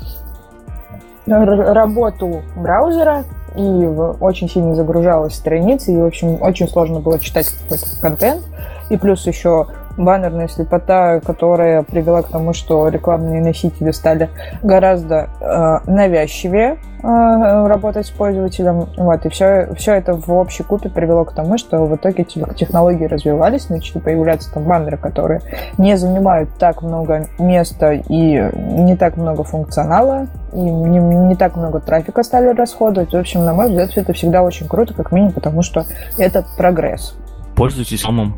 работу 1.26 2.42
браузера, 2.56 3.24
и 3.56 3.60
очень 3.62 4.48
сильно 4.48 4.74
загружалась 4.74 5.34
страница, 5.34 5.92
и, 5.92 5.96
в 5.96 6.04
общем, 6.04 6.42
очень 6.42 6.68
сложно 6.68 7.00
было 7.00 7.18
читать 7.18 7.48
какой-то 7.48 7.86
контент, 8.00 8.42
и 8.90 8.96
плюс 8.96 9.26
еще 9.26 9.66
баннерная 9.96 10.48
слепота, 10.48 11.20
которая 11.20 11.82
привела 11.82 12.22
к 12.22 12.28
тому, 12.28 12.52
что 12.52 12.88
рекламные 12.88 13.42
носители 13.42 13.90
стали 13.90 14.30
гораздо 14.62 15.28
э, 15.40 15.90
навязчивее 15.90 16.78
э, 17.02 17.66
работать 17.66 18.06
с 18.06 18.10
пользователем. 18.10 18.88
Вот, 18.96 19.24
и 19.26 19.28
все, 19.28 19.68
все 19.76 19.94
это 19.94 20.14
в 20.14 20.30
общей 20.30 20.62
купе 20.62 20.88
привело 20.88 21.24
к 21.24 21.32
тому, 21.32 21.58
что 21.58 21.84
в 21.84 21.94
итоге 21.96 22.24
технологии 22.24 23.04
развивались, 23.04 23.68
начали 23.68 23.98
появляться 23.98 24.52
там 24.52 24.64
баннеры, 24.64 24.96
которые 24.96 25.40
не 25.78 25.96
занимают 25.96 26.50
так 26.58 26.82
много 26.82 27.28
места 27.38 27.92
и 27.92 28.50
не 28.54 28.96
так 28.96 29.16
много 29.16 29.44
функционала, 29.44 30.26
и 30.52 30.58
не, 30.58 30.98
не 30.98 31.36
так 31.36 31.56
много 31.56 31.80
трафика 31.80 32.22
стали 32.22 32.48
расходовать. 32.48 33.12
В 33.12 33.16
общем, 33.16 33.44
на 33.44 33.54
мой 33.54 33.66
взгляд, 33.68 33.90
все 33.90 34.00
это 34.00 34.12
всегда 34.12 34.42
очень 34.42 34.68
круто, 34.68 34.94
как 34.94 35.12
минимум, 35.12 35.32
потому 35.32 35.62
что 35.62 35.84
это 36.18 36.44
прогресс. 36.56 37.16
Пользуйтесь 37.56 38.00
самым 38.00 38.34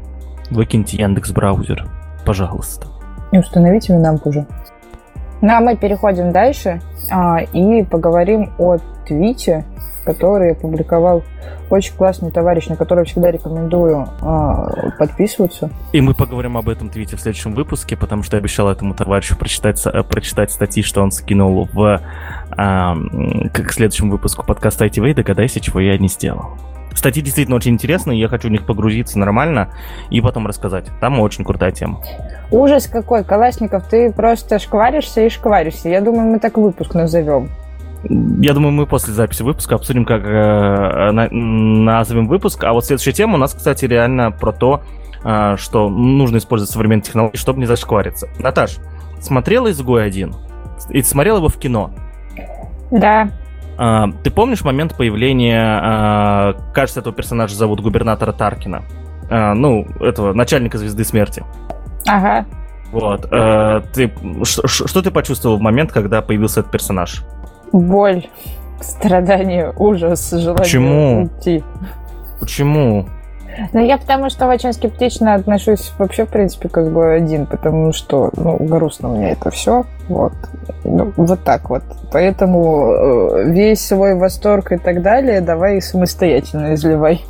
Выкиньте 0.50 0.96
Яндекс 0.96 1.30
браузер, 1.32 1.86
пожалуйста. 2.24 2.86
И 3.32 3.38
установите 3.38 3.92
Winamp 3.94 4.20
уже. 4.24 4.46
Ну 5.42 5.52
а 5.52 5.60
мы 5.60 5.76
переходим 5.76 6.32
дальше 6.32 6.80
а, 7.10 7.40
и 7.40 7.82
поговорим 7.84 8.52
о 8.58 8.78
твите, 9.06 9.64
который 10.04 10.52
опубликовал 10.52 11.22
очень 11.68 11.94
классный 11.94 12.30
товарищ, 12.30 12.68
на 12.68 12.76
который 12.76 13.04
всегда 13.04 13.30
рекомендую 13.30 14.06
а, 14.22 14.90
подписываться. 14.98 15.70
И 15.92 16.00
мы 16.00 16.14
поговорим 16.14 16.56
об 16.56 16.68
этом 16.68 16.88
твите 16.88 17.16
в 17.16 17.20
следующем 17.20 17.54
выпуске, 17.54 17.96
потому 17.96 18.22
что 18.22 18.36
я 18.36 18.40
обещал 18.40 18.70
этому 18.70 18.94
товарищу 18.94 19.36
прочитать, 19.36 19.84
э, 19.84 20.02
прочитать 20.04 20.52
статьи, 20.52 20.82
что 20.82 21.02
он 21.02 21.10
скинул 21.10 21.68
в 21.72 22.00
а, 22.56 22.96
к 23.52 23.72
следующему 23.72 24.12
выпуску 24.12 24.46
подкаста 24.46 24.86
ITV, 24.86 25.14
догадайся, 25.14 25.60
чего 25.60 25.80
я 25.80 25.98
не 25.98 26.08
сделал. 26.08 26.52
Статьи 26.96 27.22
действительно 27.22 27.56
очень 27.56 27.72
интересные, 27.72 28.18
я 28.18 28.28
хочу 28.28 28.48
в 28.48 28.50
них 28.50 28.64
погрузиться 28.64 29.18
нормально 29.18 29.68
и 30.10 30.20
потом 30.22 30.46
рассказать. 30.46 30.86
Там 31.00 31.20
очень 31.20 31.44
крутая 31.44 31.70
тема. 31.70 32.00
Ужас 32.50 32.86
какой, 32.86 33.22
Калашников, 33.22 33.86
ты 33.86 34.10
просто 34.10 34.58
шкваришься 34.58 35.20
и 35.20 35.28
шкваришься. 35.28 35.90
Я 35.90 36.00
думаю, 36.00 36.26
мы 36.26 36.40
так 36.40 36.56
выпуск 36.56 36.94
назовем. 36.94 37.50
Я 38.02 38.54
думаю, 38.54 38.72
мы 38.72 38.86
после 38.86 39.12
записи 39.12 39.42
выпуска 39.42 39.74
обсудим, 39.74 40.04
как 40.04 40.22
э, 40.24 41.10
на, 41.10 41.28
назовем 41.30 42.28
выпуск. 42.28 42.64
А 42.64 42.72
вот 42.72 42.84
следующая 42.84 43.12
тема 43.12 43.34
у 43.34 43.38
нас, 43.38 43.52
кстати, 43.52 43.84
реально 43.84 44.30
про 44.30 44.52
то, 44.52 44.82
э, 45.22 45.56
что 45.58 45.88
нужно 45.90 46.38
использовать 46.38 46.70
современные 46.70 47.02
технологии, 47.02 47.36
чтобы 47.36 47.58
не 47.58 47.66
зашквариться. 47.66 48.28
Наташ, 48.38 48.78
смотрела 49.20 49.70
«Изгой 49.70 50.06
один»? 50.06 50.34
И 50.90 51.02
смотрела 51.02 51.38
его 51.38 51.48
в 51.48 51.58
кино? 51.58 51.90
Да. 52.90 53.28
А, 53.78 54.08
ты 54.22 54.30
помнишь 54.30 54.64
момент 54.64 54.96
появления, 54.96 55.60
а, 55.60 56.52
кажется, 56.72 57.00
этого 57.00 57.14
персонажа 57.14 57.54
зовут 57.54 57.80
губернатора 57.80 58.32
Таркина? 58.32 58.84
А, 59.30 59.54
ну, 59.54 59.86
этого 60.00 60.32
начальника 60.32 60.78
Звезды 60.78 61.04
Смерти. 61.04 61.44
Ага. 62.06 62.46
Вот. 62.92 63.28
Ты, 63.28 64.12
что 64.44 65.02
ты 65.02 65.10
почувствовал 65.10 65.56
в 65.56 65.60
момент, 65.60 65.92
когда 65.92 66.22
появился 66.22 66.60
этот 66.60 66.72
персонаж? 66.72 67.24
Боль, 67.72 68.28
страдание, 68.80 69.72
ужас, 69.76 70.30
желание 70.30 70.56
Почему? 70.56 71.22
уйти. 71.22 71.64
Почему? 72.40 73.08
Ну, 73.72 73.84
я 73.84 73.98
потому 73.98 74.30
что 74.30 74.46
очень 74.46 74.72
скептично 74.72 75.34
отношусь 75.34 75.92
вообще, 75.98 76.24
в 76.24 76.28
принципе, 76.28 76.68
к 76.68 76.78
изгою 76.78 77.16
один, 77.16 77.46
потому 77.46 77.92
что, 77.92 78.30
ну, 78.36 78.56
грустно 78.60 79.08
мне 79.08 79.32
это 79.32 79.50
все. 79.50 79.84
Вот. 80.08 80.32
Ну, 80.84 81.12
вот 81.16 81.42
так 81.44 81.70
вот. 81.70 81.82
Поэтому 82.12 82.92
э, 82.92 83.50
весь 83.50 83.86
свой 83.86 84.14
восторг 84.14 84.72
и 84.72 84.76
так 84.76 85.02
далее 85.02 85.40
давай 85.40 85.80
самостоятельно 85.80 86.74
изливай. 86.74 87.24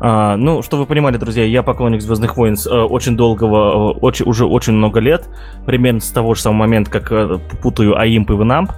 А, 0.00 0.36
ну, 0.36 0.62
что 0.62 0.76
вы 0.76 0.86
понимали, 0.86 1.16
друзья, 1.16 1.44
я 1.44 1.62
поклонник 1.62 2.00
Звездных 2.00 2.36
войн 2.36 2.54
э, 2.54 2.70
очень 2.70 3.16
долгого, 3.16 3.94
э, 3.94 3.98
очень, 4.00 4.26
уже 4.26 4.46
очень 4.46 4.74
много 4.74 5.00
лет, 5.00 5.24
примерно 5.66 6.00
с 6.00 6.10
того 6.10 6.34
же 6.34 6.42
самого 6.42 6.60
момента, 6.60 6.90
как 6.90 7.10
э, 7.10 7.38
путаю 7.60 7.98
Аимп 7.98 8.30
и 8.30 8.34
Венамп. 8.34 8.72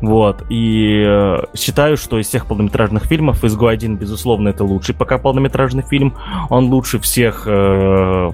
Вот, 0.00 0.44
и 0.48 1.04
э, 1.06 1.38
считаю, 1.56 1.96
что 1.96 2.18
из 2.18 2.28
всех 2.28 2.46
полнометражных 2.46 3.04
фильмов 3.04 3.44
«Изгой 3.44 3.74
один», 3.74 3.96
безусловно, 3.96 4.48
это 4.48 4.64
лучший 4.64 4.94
пока 4.94 5.18
полнометражный 5.18 5.82
фильм. 5.82 6.14
Он 6.50 6.66
лучше 6.66 6.98
всех, 6.98 7.44
э, 7.46 8.30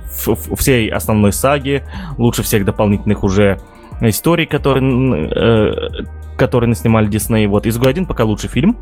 всей 0.57 0.89
основной 0.89 1.33
саги, 1.33 1.85
лучше 2.17 2.43
всех 2.43 2.65
дополнительных 2.65 3.25
уже 3.25 3.61
историй, 4.01 4.47
которые, 4.47 5.29
э, 5.31 6.05
которые 6.37 6.69
наснимали 6.69 7.07
Дисней. 7.07 7.47
Вот, 7.47 7.67
«Изгой 7.67 7.91
один» 7.91 8.07
пока 8.07 8.25
лучший 8.25 8.49
фильм, 8.49 8.77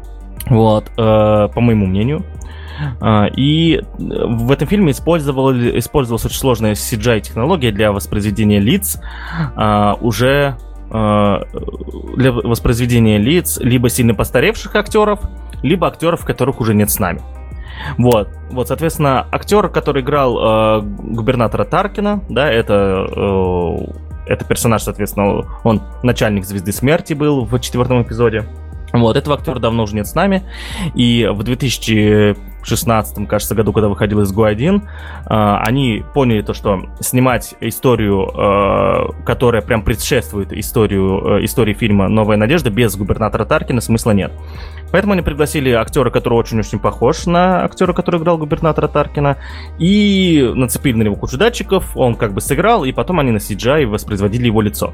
вот, 0.47 0.91
э, 0.97 1.49
по 1.55 1.61
моему 1.61 1.87
мнению. 1.87 2.25
Uh, 3.01 3.33
и 3.35 3.83
в 3.99 4.53
этом 4.53 4.69
фильме 4.69 4.93
использовал, 4.93 5.51
использовалась 5.51 6.27
очень 6.27 6.37
сложная 6.37 6.75
CGI-технология 6.75 7.73
для 7.73 7.91
воспроизведения 7.91 8.61
лиц 8.61 9.01
uh, 9.57 9.97
уже 10.03 10.59
Э, 10.59 10.76
для 10.91 12.33
воспроизведения 12.33 13.19
лиц 13.19 13.59
либо 13.61 13.89
сильно 13.89 14.15
постаревших 14.15 14.75
актеров, 14.77 15.21
либо 15.63 15.87
актеров, 15.89 16.25
которых 16.25 16.61
уже 16.61 16.75
нет 16.75 16.91
с 16.91 16.99
нами. 16.99 17.21
Вот, 17.99 18.29
вот, 18.51 18.69
соответственно, 18.69 19.27
актер, 19.31 19.69
который 19.69 20.03
играл 20.03 20.81
э, 20.81 20.83
губернатора 20.83 21.65
Таркина, 21.65 22.23
да, 22.29 22.51
это 22.51 23.07
э, 23.15 23.77
это 24.27 24.45
персонаж, 24.45 24.83
соответственно, 24.83 25.45
он 25.63 25.83
начальник 26.03 26.45
Звезды 26.45 26.73
Смерти 26.73 27.15
был 27.15 27.45
в 27.45 27.59
четвертом 27.61 28.03
эпизоде. 28.03 28.45
Вот, 28.93 29.17
этого 29.17 29.37
актера 29.37 29.59
давно 29.59 29.85
уже 29.85 29.95
нет 29.95 30.07
с 30.07 30.15
нами. 30.15 30.43
И 30.95 31.29
в 31.31 31.43
2016, 31.43 33.29
кажется, 33.29 33.55
году, 33.55 33.73
когда 33.73 33.89
выходил 33.89 34.21
из 34.21 34.33
ГУ-1, 34.33 34.83
э, 34.83 34.85
они 35.29 36.05
поняли 36.15 36.43
то, 36.43 36.55
что 36.55 36.81
снимать 37.01 37.55
историю, 37.61 38.29
э, 38.29 39.25
которая 39.25 39.63
прям 39.63 39.83
предшествует 39.83 40.53
историю, 40.53 41.39
э, 41.41 41.45
истории 41.45 41.75
фильма 41.75 42.09
«Новая 42.09 42.37
надежда» 42.37 42.71
без 42.71 42.97
губернатора 42.97 43.45
Таркина 43.45 43.81
смысла 43.81 44.13
нет. 44.13 44.33
Поэтому 44.93 45.15
они 45.15 45.23
пригласили 45.23 45.71
актера, 45.71 46.11
который 46.11 46.35
очень-очень 46.35 46.79
похож 46.79 47.27
на 47.27 47.65
актера, 47.65 47.93
который 47.93 48.21
играл 48.21 48.39
губернатора 48.39 48.87
Таркина, 48.87 49.37
и 49.79 50.49
нацепили 50.55 50.97
на 50.97 51.03
него 51.03 51.17
кучу 51.17 51.37
датчиков, 51.37 51.97
он 51.97 52.15
как 52.15 52.33
бы 52.33 52.41
сыграл, 52.41 52.85
и 52.85 52.93
потом 52.93 53.19
они 53.19 53.33
на 53.33 53.39
CGI 53.39 53.87
воспроизводили 53.87 54.47
его 54.47 54.61
лицо. 54.61 54.93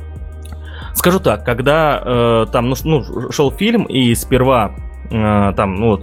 Скажу 0.95 1.20
так, 1.20 1.45
когда 1.45 2.03
э, 2.05 2.47
там 2.53 2.68
ну, 2.68 2.76
ну, 2.84 3.30
шел 3.32 3.51
фильм, 3.51 3.84
и 3.84 4.14
сперва 4.14 4.72
э, 5.11 5.53
там, 5.57 5.76
ну 5.76 5.86
вот, 5.90 6.03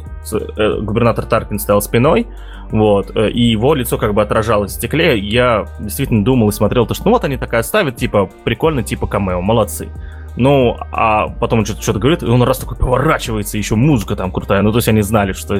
э, 0.57 0.79
губернатор 0.81 1.25
Таркин 1.25 1.59
стоял 1.59 1.81
спиной, 1.81 2.27
вот, 2.71 3.15
э, 3.15 3.29
и 3.29 3.41
его 3.41 3.73
лицо 3.73 3.97
как 3.97 4.13
бы 4.13 4.21
отражалось 4.21 4.71
в 4.71 4.75
стекле, 4.75 5.17
я 5.17 5.65
действительно 5.79 6.23
думал 6.23 6.49
и 6.49 6.51
смотрел, 6.51 6.85
то, 6.85 6.93
что 6.93 7.05
ну 7.05 7.11
вот 7.11 7.23
они 7.23 7.37
такая 7.37 7.63
ставят, 7.63 7.95
типа, 7.95 8.29
прикольно, 8.43 8.83
типа 8.83 9.07
камео, 9.07 9.41
молодцы. 9.41 9.89
Ну, 10.35 10.77
а 10.91 11.27
потом 11.27 11.59
он 11.59 11.65
что-то, 11.65 11.81
что 11.81 11.93
говорит, 11.93 12.23
и 12.23 12.27
он 12.27 12.41
раз 12.43 12.59
такой 12.59 12.77
поворачивается, 12.77 13.57
еще 13.57 13.75
музыка 13.75 14.15
там 14.15 14.31
крутая. 14.31 14.61
Ну, 14.61 14.71
то 14.71 14.77
есть 14.77 14.87
они 14.87 15.01
знали, 15.01 15.33
что, 15.33 15.59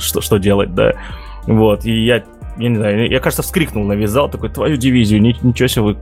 что, 0.00 0.20
что 0.20 0.36
делать, 0.38 0.74
да. 0.74 0.94
Вот, 1.46 1.84
и 1.84 2.04
я, 2.04 2.24
я 2.58 2.68
не 2.68 2.76
знаю, 2.76 3.08
я, 3.08 3.20
кажется, 3.20 3.42
вскрикнул 3.42 3.84
на 3.84 3.94
весь 3.94 4.10
зал, 4.10 4.28
такой, 4.28 4.50
твою 4.50 4.76
дивизию, 4.76 5.22
ничего 5.22 5.68
себе 5.68 5.82
вы 5.82 5.96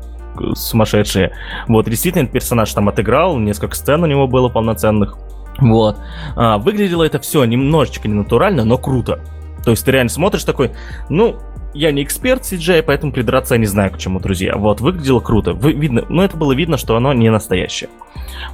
сумасшедшие. 0.54 1.32
Вот, 1.68 1.88
действительно, 1.88 2.22
этот 2.22 2.32
персонаж 2.32 2.72
там 2.72 2.88
отыграл, 2.88 3.38
несколько 3.38 3.74
сцен 3.74 4.02
у 4.02 4.06
него 4.06 4.26
было 4.26 4.48
полноценных. 4.48 5.16
Вот. 5.58 5.96
А, 6.36 6.58
выглядело 6.58 7.02
это 7.02 7.18
все 7.18 7.44
немножечко 7.44 8.08
ненатурально, 8.08 8.64
но 8.64 8.78
круто. 8.78 9.20
То 9.64 9.70
есть 9.70 9.84
ты 9.84 9.92
реально 9.92 10.10
смотришь 10.10 10.44
такой, 10.44 10.72
ну, 11.08 11.36
я 11.74 11.92
не 11.92 12.02
эксперт 12.02 12.42
CGI, 12.42 12.82
поэтому 12.82 13.12
придраться 13.12 13.54
я 13.54 13.60
не 13.60 13.66
знаю 13.66 13.90
к 13.92 13.98
чему, 13.98 14.20
друзья. 14.20 14.56
Вот, 14.56 14.80
выглядело 14.80 15.20
круто. 15.20 15.52
Вы, 15.52 15.72
видно, 15.72 16.04
ну, 16.08 16.22
это 16.22 16.36
было 16.36 16.52
видно, 16.52 16.76
что 16.76 16.96
оно 16.96 17.12
не 17.12 17.30
настоящее. 17.30 17.90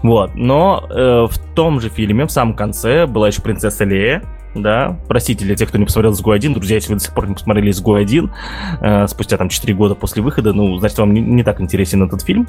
Вот, 0.03 0.35
но 0.35 0.85
э, 0.91 1.27
в 1.31 1.55
том 1.55 1.81
же 1.81 1.89
фильме, 1.89 2.27
в 2.27 2.31
самом 2.31 2.55
конце, 2.55 3.07
была 3.07 3.29
еще 3.29 3.43
принцесса 3.43 3.85
Лея, 3.85 4.23
да. 4.55 4.99
Простите 5.09 5.45
для 5.45 5.57
тех, 5.57 5.69
кто 5.69 5.79
не 5.79 5.85
посмотрел 5.85 6.13
«Изгой 6.13 6.39
1». 6.39 6.55
Друзья, 6.55 6.77
если 6.77 6.91
вы 6.91 6.99
до 6.99 7.05
сих 7.05 7.15
пор 7.15 7.29
не 7.29 7.35
посмотрели 7.35 7.71
«Изгой 7.71 8.05
1», 8.05 8.31
э, 8.81 9.07
спустя 9.09 9.37
там 9.37 9.49
4 9.49 9.75
года 9.75 9.95
после 9.95 10.23
выхода, 10.23 10.53
ну, 10.53 10.77
значит, 10.79 10.99
вам 10.99 11.13
не, 11.13 11.21
не 11.21 11.43
так 11.43 11.61
интересен 11.61 12.03
этот 12.03 12.23
фильм. 12.23 12.47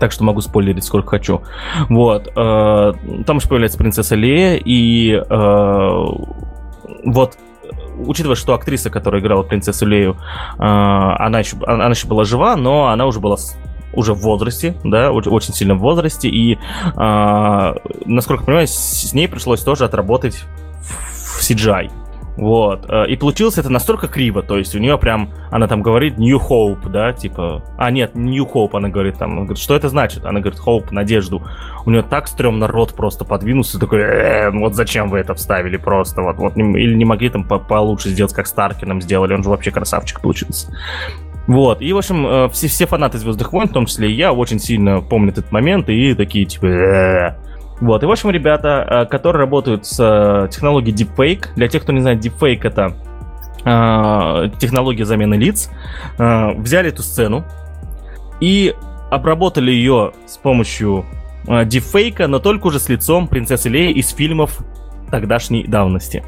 Так 0.00 0.12
что 0.12 0.24
могу 0.24 0.40
спойлерить 0.40 0.84
сколько 0.84 1.10
хочу. 1.10 1.42
Вот. 1.88 2.28
Э, 2.36 2.92
там 3.26 3.36
еще 3.36 3.48
появляется 3.48 3.78
принцесса 3.78 4.14
Лея, 4.14 4.56
и 4.56 5.12
э, 5.12 6.06
вот 7.04 7.36
учитывая, 7.98 8.36
что 8.36 8.54
актриса, 8.54 8.90
которая 8.90 9.20
играла 9.20 9.42
принцессу 9.42 9.86
Лею, 9.86 10.16
э, 10.58 10.62
она, 10.62 11.40
еще, 11.40 11.56
она 11.66 11.88
еще 11.88 12.06
была 12.06 12.24
жива, 12.24 12.56
но 12.56 12.88
она 12.88 13.06
уже 13.06 13.20
была 13.20 13.36
уже 13.92 14.14
в 14.14 14.20
возрасте, 14.20 14.74
да, 14.84 15.12
очень 15.12 15.52
сильном 15.52 15.78
возрасте, 15.78 16.28
и, 16.28 16.54
э, 16.54 17.74
насколько 18.06 18.42
я 18.42 18.46
понимаю, 18.46 18.66
с 18.66 19.12
ней 19.12 19.28
пришлось 19.28 19.62
тоже 19.62 19.84
отработать 19.84 20.34
в 20.36 20.61
CGI. 21.42 21.90
Вот. 22.36 22.86
Э, 22.88 23.06
и 23.06 23.16
получилось 23.16 23.58
это 23.58 23.68
настолько 23.68 24.08
криво, 24.08 24.42
то 24.42 24.56
есть 24.56 24.74
у 24.74 24.78
нее 24.78 24.96
прям, 24.96 25.30
она 25.50 25.66
там 25.68 25.82
говорит 25.82 26.18
New 26.18 26.38
Hope, 26.38 26.88
да, 26.88 27.12
типа, 27.12 27.62
а 27.76 27.90
нет, 27.90 28.14
New 28.14 28.46
Hope, 28.46 28.70
она 28.72 28.88
говорит 28.88 29.18
там, 29.18 29.32
она 29.32 29.40
говорит, 29.42 29.58
что 29.58 29.76
это 29.76 29.88
значит? 29.88 30.24
Она 30.24 30.40
говорит 30.40 30.58
Hope, 30.66 30.92
надежду. 30.92 31.42
У 31.84 31.90
нее 31.90 32.02
так 32.02 32.28
стрёмно 32.28 32.66
рот 32.66 32.94
просто 32.94 33.24
подвинулся, 33.24 33.78
такой, 33.78 34.00
э, 34.00 34.50
ну 34.50 34.60
вот 34.60 34.74
зачем 34.74 35.10
вы 35.10 35.18
это 35.18 35.34
вставили 35.34 35.76
просто, 35.76 36.22
вот, 36.22 36.36
вот, 36.36 36.56
или 36.56 36.94
не 36.94 37.04
могли 37.04 37.28
там 37.28 37.44
по 37.44 37.58
получше 37.58 38.08
сделать, 38.08 38.32
как 38.32 38.46
Старкином 38.46 39.02
сделали, 39.02 39.34
он 39.34 39.42
же 39.42 39.50
вообще 39.50 39.70
красавчик 39.70 40.20
получился. 40.20 40.74
Вот, 41.46 41.82
и, 41.82 41.92
в 41.92 41.98
общем, 41.98 42.26
э, 42.26 42.48
все, 42.50 42.68
все 42.68 42.86
фанаты 42.86 43.18
Звездных 43.18 43.52
войн, 43.52 43.68
в 43.68 43.72
том 43.72 43.84
числе 43.84 44.10
и 44.10 44.14
я, 44.14 44.32
очень 44.32 44.58
сильно 44.58 45.02
помнят 45.02 45.36
этот 45.36 45.52
момент 45.52 45.90
и 45.90 46.14
такие, 46.14 46.46
типа, 46.46 47.36
вот, 47.82 48.00
и 48.04 48.06
в 48.06 48.12
общем, 48.12 48.30
ребята, 48.30 48.86
э, 48.88 49.06
которые 49.06 49.40
работают 49.40 49.86
с 49.86 49.98
э, 49.98 50.48
технологией 50.52 50.94
Deepfake, 50.94 51.48
для 51.56 51.66
тех, 51.66 51.82
кто 51.82 51.92
не 51.92 52.00
знает, 52.00 52.24
Deepfake 52.24 52.60
это 52.62 52.94
э, 53.64 54.50
технология 54.60 55.04
замены 55.04 55.34
лиц, 55.34 55.68
взяли 56.16 56.90
эту 56.90 57.02
сцену 57.02 57.44
и 58.40 58.72
обработали 59.10 59.72
ее 59.72 60.12
с 60.26 60.36
помощью 60.36 61.04
дипфейка, 61.64 62.28
но 62.28 62.38
только 62.38 62.68
уже 62.68 62.78
с 62.78 62.88
лицом 62.88 63.26
принцессы 63.26 63.68
Леи 63.68 63.90
из 63.90 64.10
фильмов 64.10 64.60
тогдашней 65.10 65.64
давности. 65.66 66.22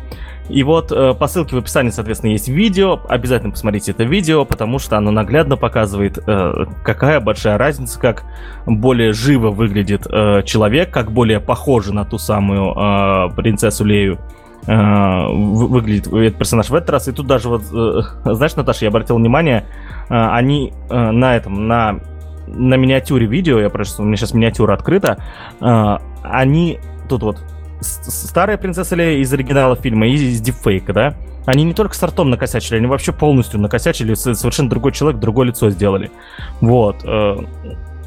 И 0.48 0.62
вот 0.62 0.92
э, 0.92 1.14
по 1.14 1.26
ссылке 1.26 1.56
в 1.56 1.58
описании, 1.58 1.90
соответственно, 1.90 2.32
есть 2.32 2.48
видео. 2.48 3.00
Обязательно 3.08 3.52
посмотрите 3.52 3.92
это 3.92 4.04
видео, 4.04 4.44
потому 4.44 4.78
что 4.78 4.98
оно 4.98 5.10
наглядно 5.10 5.56
показывает, 5.56 6.18
э, 6.26 6.66
какая 6.82 7.20
большая 7.20 7.56
разница, 7.56 7.98
как 7.98 8.24
более 8.66 9.12
живо 9.12 9.50
выглядит 9.50 10.06
э, 10.06 10.42
человек, 10.44 10.90
как 10.90 11.12
более 11.12 11.40
похоже 11.40 11.94
на 11.94 12.04
ту 12.04 12.18
самую 12.18 12.72
э, 12.72 13.34
принцессу 13.34 13.86
Лею 13.86 14.18
э, 14.66 15.26
выглядит 15.32 16.08
этот 16.08 16.38
персонаж 16.38 16.68
в 16.68 16.74
этот 16.74 16.90
раз. 16.90 17.08
И 17.08 17.12
тут 17.12 17.26
даже 17.26 17.48
вот, 17.48 17.62
э, 17.72 18.02
знаешь, 18.34 18.54
Наташа, 18.54 18.84
я 18.84 18.88
обратил 18.90 19.16
внимание, 19.16 19.64
э, 20.10 20.14
они 20.14 20.74
на 20.90 21.36
этом, 21.36 21.66
на 21.66 22.00
на 22.46 22.76
миниатюре 22.76 23.24
видео, 23.24 23.58
я 23.58 23.70
просто, 23.70 24.02
у 24.02 24.04
меня 24.04 24.18
сейчас 24.18 24.34
миниатюра 24.34 24.74
открыта, 24.74 25.16
они 25.60 26.78
тут 27.08 27.22
вот 27.22 27.42
старая 27.80 28.56
принцесса 28.56 28.96
Лея 28.96 29.18
из 29.18 29.32
оригинала 29.32 29.76
фильма 29.76 30.06
и 30.06 30.12
из 30.14 30.40
дипфейка, 30.40 30.92
да? 30.92 31.14
Они 31.46 31.64
не 31.64 31.74
только 31.74 31.94
с 31.94 32.02
артом 32.02 32.30
накосячили, 32.30 32.76
они 32.76 32.86
вообще 32.86 33.12
полностью 33.12 33.60
накосячили, 33.60 34.14
совершенно 34.14 34.70
другой 34.70 34.92
человек, 34.92 35.20
другое 35.20 35.48
лицо 35.48 35.68
сделали. 35.70 36.10
Вот. 36.60 37.04
Э, 37.04 37.36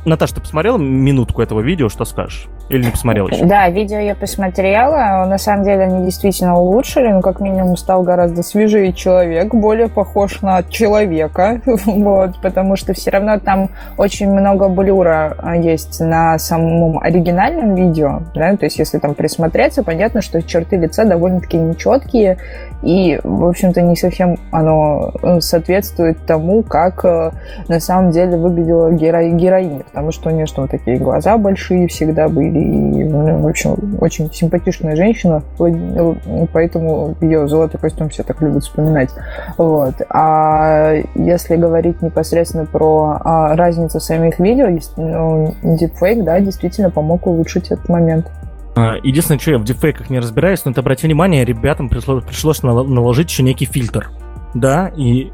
Наташа, 0.06 0.36
ты 0.36 0.42
посмотрела 0.42 0.78
минутку 0.78 1.42
этого 1.42 1.62
видео, 1.62 1.90
что 1.90 2.06
скажешь? 2.06 2.48
Или 2.70 2.86
не 2.86 2.92
посмотрела 2.92 3.30
еще? 3.30 3.46
Да, 3.46 3.70
видео 3.70 4.00
я 4.00 4.16
посмотрела. 4.16 5.26
На 5.26 5.38
самом 5.38 5.64
деле 5.64 5.84
они 5.84 6.06
действительно 6.06 6.58
улучшили. 6.58 7.08
Ну, 7.08 7.22
как 7.22 7.40
минимум, 7.40 7.78
стал 7.78 8.04
гораздо 8.04 8.44
свежее 8.44 8.92
человек, 8.92 9.54
более 9.54 9.88
похож 9.88 10.42
на 10.42 10.64
человека. 10.64 11.62
вот, 11.86 12.42
потому 12.42 12.76
что 12.76 12.94
все 12.94 13.12
равно 13.12 13.40
там 13.40 13.70
очень 13.98 14.30
много 14.30 14.68
блюра 14.68 15.36
а, 15.38 15.56
есть 15.56 16.00
на 16.02 16.38
самом 16.40 17.00
оригинальном 17.00 17.76
видео. 17.76 18.22
Да? 18.36 18.56
То 18.58 18.66
есть, 18.66 18.80
если 18.80 18.98
там 18.98 19.14
присмотреться, 19.14 19.84
понятно, 19.84 20.22
что 20.22 20.42
черты 20.42 20.76
лица 20.76 21.06
довольно-таки 21.06 21.58
нечеткие. 21.58 22.38
И, 22.84 23.20
в 23.24 23.46
общем-то, 23.46 23.82
не 23.82 23.96
совсем 23.96 24.38
оно 24.52 25.14
э, 25.22 25.40
соответствует 25.40 26.18
тому, 26.26 26.64
как 26.64 27.06
э, 27.06 27.32
на 27.68 27.80
самом 27.80 28.12
деле 28.12 28.38
выглядела 28.38 28.92
геро- 28.92 29.30
героиня. 29.32 29.84
Потому 29.86 30.12
что 30.12 30.30
у 30.30 30.34
нее 30.34 30.46
что, 30.46 30.68
такие 30.68 30.98
глаза 30.98 31.38
большие 31.38 31.88
всегда 31.88 32.28
были 32.28 32.57
и, 32.62 33.04
в 33.04 33.48
общем, 33.48 33.98
очень 34.00 34.32
симпатичная 34.32 34.96
женщина, 34.96 35.44
поэтому 35.58 37.16
ее 37.22 37.48
золотой 37.48 37.80
костюм 37.80 38.10
все 38.10 38.24
так 38.24 38.42
любят 38.42 38.64
вспоминать. 38.64 39.10
Вот. 39.58 39.96
А 40.10 40.94
если 41.16 41.56
говорить 41.56 42.02
непосредственно 42.02 42.66
про 42.66 43.20
а, 43.24 43.56
разницу 43.56 44.00
самих 44.00 44.40
видео, 44.40 44.68
ну, 44.98 45.56
Deepfake, 45.64 46.24
да, 46.24 46.40
действительно 46.40 46.90
помог 46.90 47.28
улучшить 47.28 47.72
этот 47.72 47.90
момент. 47.90 48.32
А, 48.76 48.96
единственное, 49.04 49.40
что 49.40 49.52
я 49.52 49.58
в 49.58 49.64
дефейках 49.64 50.10
не 50.10 50.20
разбираюсь, 50.20 50.64
но 50.66 50.72
это 50.72 50.82
обрати 50.82 51.08
внимание, 51.08 51.46
ребятам 51.46 51.90
пришлось 51.90 52.64
наложить 52.64 53.30
еще 53.30 53.44
некий 53.44 53.66
фильтр. 53.66 54.10
Да, 54.54 54.92
и 54.96 55.32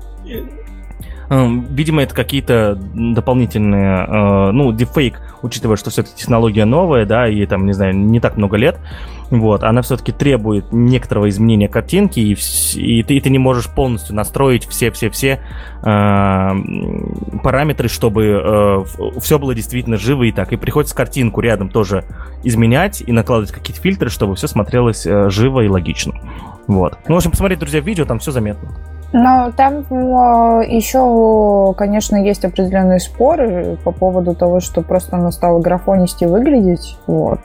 Эм, 1.34 1.66
видимо, 1.70 2.04
это 2.04 2.14
какие-то 2.14 2.76
дополнительные, 2.76 4.06
э, 4.06 4.52
ну, 4.52 4.72
дефейк, 4.72 5.20
учитывая, 5.44 5.78
что 5.78 5.92
все-таки 5.92 6.16
технология 6.16 6.66
новая, 6.66 7.06
да, 7.06 7.28
и 7.28 7.46
там, 7.46 7.66
не 7.66 7.74
знаю, 7.74 7.96
не 7.96 8.20
так 8.20 8.38
много 8.38 8.58
лет, 8.58 8.80
вот, 9.30 9.64
она 9.64 9.82
все-таки 9.82 10.12
требует 10.12 10.72
некоторого 10.72 11.28
изменения 11.30 11.68
картинки, 11.68 12.20
и, 12.20 12.34
и, 12.80 13.04
ты, 13.04 13.16
и 13.16 13.20
ты 13.20 13.30
не 13.30 13.40
можешь 13.40 13.68
полностью 13.68 14.16
настроить 14.16 14.68
все-все-все 14.68 15.40
э, 15.82 16.50
параметры, 17.44 17.88
чтобы 17.88 18.26
э, 18.26 19.20
все 19.20 19.40
было 19.40 19.56
действительно 19.56 19.98
живо 19.98 20.24
и 20.24 20.32
так. 20.32 20.54
И 20.54 20.56
приходится 20.56 20.96
картинку 20.96 21.42
рядом 21.42 21.70
тоже 21.70 22.06
изменять 22.44 23.02
и 23.06 23.12
накладывать 23.12 23.52
какие-то 23.52 23.82
фильтры, 23.82 24.10
чтобы 24.10 24.36
все 24.36 24.48
смотрелось 24.48 25.06
э, 25.06 25.30
живо 25.30 25.62
и 25.62 25.68
логично. 25.68 26.14
Вот. 26.68 26.98
Ну, 27.08 27.16
в 27.16 27.18
общем, 27.18 27.32
посмотреть, 27.32 27.60
друзья, 27.60 27.80
видео, 27.80 28.06
там 28.06 28.20
все 28.20 28.32
заметно. 28.32 28.70
Но 29.14 29.52
там 29.56 29.82
еще, 30.62 31.74
конечно, 31.78 32.16
есть 32.16 32.44
определенные 32.44 33.00
споры 33.00 33.78
по 33.84 33.92
поводу 33.92 34.34
того, 34.34 34.60
что 34.60 34.82
просто 34.82 35.18
оно 35.18 35.30
стало 35.32 35.60
графонисти 35.60 36.26
выглядеть. 36.26 36.98
Вот. 37.06 37.40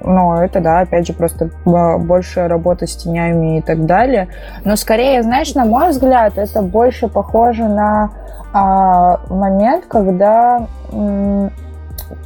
Но 0.00 0.42
это, 0.42 0.60
да, 0.60 0.80
опять 0.80 1.06
же, 1.06 1.14
просто 1.14 1.48
больше 1.64 2.46
работа 2.46 2.86
с 2.86 2.94
тенями 2.94 3.58
и 3.58 3.62
так 3.62 3.86
далее. 3.86 4.28
Но 4.64 4.76
скорее, 4.76 5.22
знаешь, 5.22 5.54
на 5.54 5.64
мой 5.64 5.90
взгляд, 5.90 6.36
это 6.36 6.60
больше 6.60 7.08
похоже 7.08 7.68
на 7.68 8.10
а, 8.52 9.20
момент, 9.30 9.86
когда 9.88 10.66
м, 10.92 11.50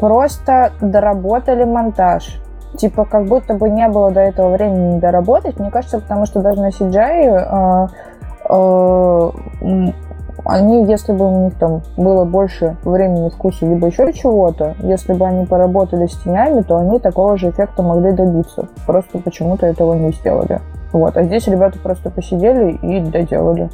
просто 0.01 0.73
доработали 0.81 1.63
монтаж. 1.63 2.41
Типа, 2.77 3.05
как 3.05 3.27
будто 3.27 3.55
бы 3.55 3.71
не 3.71 3.87
было 3.89 4.11
до 4.11 4.21
этого 4.21 4.51
времени 4.51 4.99
доработать. 4.99 5.59
Мне 5.61 5.71
кажется, 5.71 6.01
потому 6.01 6.27
что 6.27 6.41
даже 6.41 6.61
на 6.61 6.71
CGI 6.71 7.29
Э, 7.29 7.87
они, 10.45 10.85
если 10.87 11.13
бы 11.13 11.27
у 11.27 11.45
них 11.45 11.55
там 11.59 11.83
было 11.97 12.25
больше 12.25 12.77
времени, 12.85 13.29
вкуса, 13.29 13.67
либо 13.67 13.89
еще 13.89 14.13
чего-то, 14.13 14.75
если 14.81 15.13
бы 15.13 15.27
они 15.27 15.45
поработали 15.45 16.07
с 16.07 16.17
тенями, 16.23 16.63
то 16.63 16.79
они 16.79 16.99
такого 16.99 17.37
же 17.37 17.51
эффекта 17.51 17.83
могли 17.83 18.13
добиться. 18.13 18.69
Просто 18.87 19.19
почему-то 19.19 19.67
этого 19.67 19.95
не 19.95 20.13
сделали. 20.13 20.61
Вот. 20.93 21.17
А 21.17 21.25
здесь 21.25 21.47
ребята 21.49 21.79
просто 21.79 22.11
посидели 22.11 22.73
и 22.73 23.01
доделали. 23.01 23.69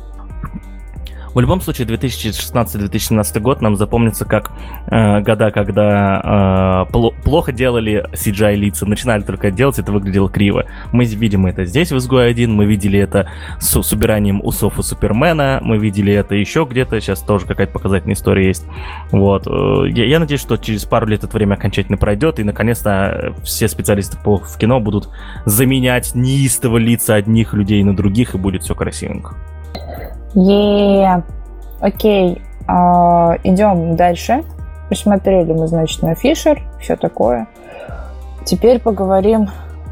В 1.35 1.41
любом 1.41 1.61
случае, 1.61 1.89
2016-2017 1.89 3.41
год 3.41 3.61
нам 3.61 3.75
запомнится 3.75 4.25
как 4.25 4.53
э, 4.87 5.21
года, 5.21 5.51
когда 5.51 6.87
э, 6.89 6.93
пл- 6.93 7.13
плохо 7.25 7.51
делали 7.51 8.07
CGI 8.13 8.55
лица, 8.55 8.87
начинали 8.87 9.23
только 9.23 9.51
делать, 9.51 9.81
это 9.81 9.91
выглядело 9.91 10.31
криво. 10.31 10.67
Мы 10.93 11.05
видим 11.05 11.47
это 11.47 11.65
здесь 11.65 11.91
в 11.91 11.97
изгой 11.99 12.29
1, 12.31 12.53
мы 12.53 12.67
видели 12.67 13.01
это 13.01 13.29
с, 13.59 13.83
с 13.83 13.93
убиранием 13.93 14.41
усов 14.45 14.79
у 14.79 14.83
Супермена, 14.83 15.59
мы 15.61 15.79
видели 15.79 16.13
это 16.13 16.37
еще 16.37 16.67
где-то, 16.71 17.01
сейчас 17.01 17.21
тоже 17.21 17.47
какая-то 17.47 17.73
показательная 17.73 18.15
история 18.15 18.47
есть. 18.47 18.65
Вот. 19.11 19.49
Э, 19.49 19.89
я, 19.89 20.05
я 20.05 20.21
надеюсь, 20.21 20.41
что 20.41 20.57
через 20.57 20.85
пару 20.85 21.09
лет 21.09 21.25
это 21.25 21.37
время 21.37 21.55
окончательно 21.55 21.99
пройдет, 21.99 22.39
и 22.39 22.45
наконец-то 22.45 23.35
все 23.43 23.67
специалисты 23.67 24.19
по, 24.23 24.37
в 24.37 24.57
кино 24.57 24.79
будут 24.79 25.09
заменять 25.47 26.15
неистово 26.15 26.79
лица 26.79 27.17
одних 27.17 27.55
людей 27.55 27.83
на 27.83 27.97
других, 27.97 28.37
и 28.37 28.39
будет 28.39 28.63
все 28.63 28.77
красивенько. 28.77 29.35
Е, 30.35 31.23
окей, 31.81 32.43
а, 32.67 33.37
идем 33.45 33.97
дальше. 33.97 34.43
Посмотрели 34.89 35.53
мы, 35.53 35.67
значит, 35.67 36.03
на 36.03 36.15
Фишер, 36.15 36.61
все 36.81 36.97
такое. 36.97 37.47
Теперь 38.45 38.81
поговорим 38.81 39.49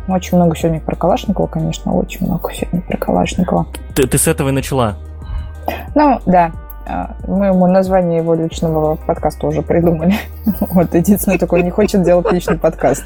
очень 0.09 0.36
много 0.36 0.57
сегодня 0.57 0.80
про 0.80 0.97
Калашникова, 0.97 1.47
конечно, 1.47 1.95
очень 1.95 2.26
много 2.26 2.53
сегодня 2.53 2.82
про 2.82 2.97
Калашникова. 2.97 3.66
Ты, 3.95 4.07
ты 4.07 4.18
с 4.18 4.26
этого 4.26 4.49
и 4.49 4.53
начала? 4.53 4.97
Ну, 5.95 6.20
да. 6.26 6.51
А, 6.86 7.14
мы 7.26 7.47
ему 7.47 7.66
название 7.68 8.18
его 8.18 8.34
личного 8.34 8.97
подкаста 8.97 9.47
уже 9.47 9.62
придумали. 9.62 10.14
Вот, 10.72 10.93
единственное, 10.95 11.38
такое 11.38 11.62
не 11.62 11.70
хочет 11.70 12.03
делать 12.03 12.30
личный 12.32 12.59
подкаст. 12.59 13.05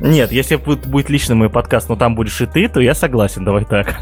Нет, 0.00 0.32
если 0.32 0.56
будет 0.56 1.08
личный 1.08 1.34
мой 1.34 1.48
подкаст, 1.48 1.88
но 1.88 1.96
там 1.96 2.14
будешь 2.14 2.40
и 2.42 2.46
ты, 2.46 2.68
то 2.68 2.80
я 2.80 2.94
согласен, 2.94 3.44
давай 3.44 3.64
так. 3.64 3.94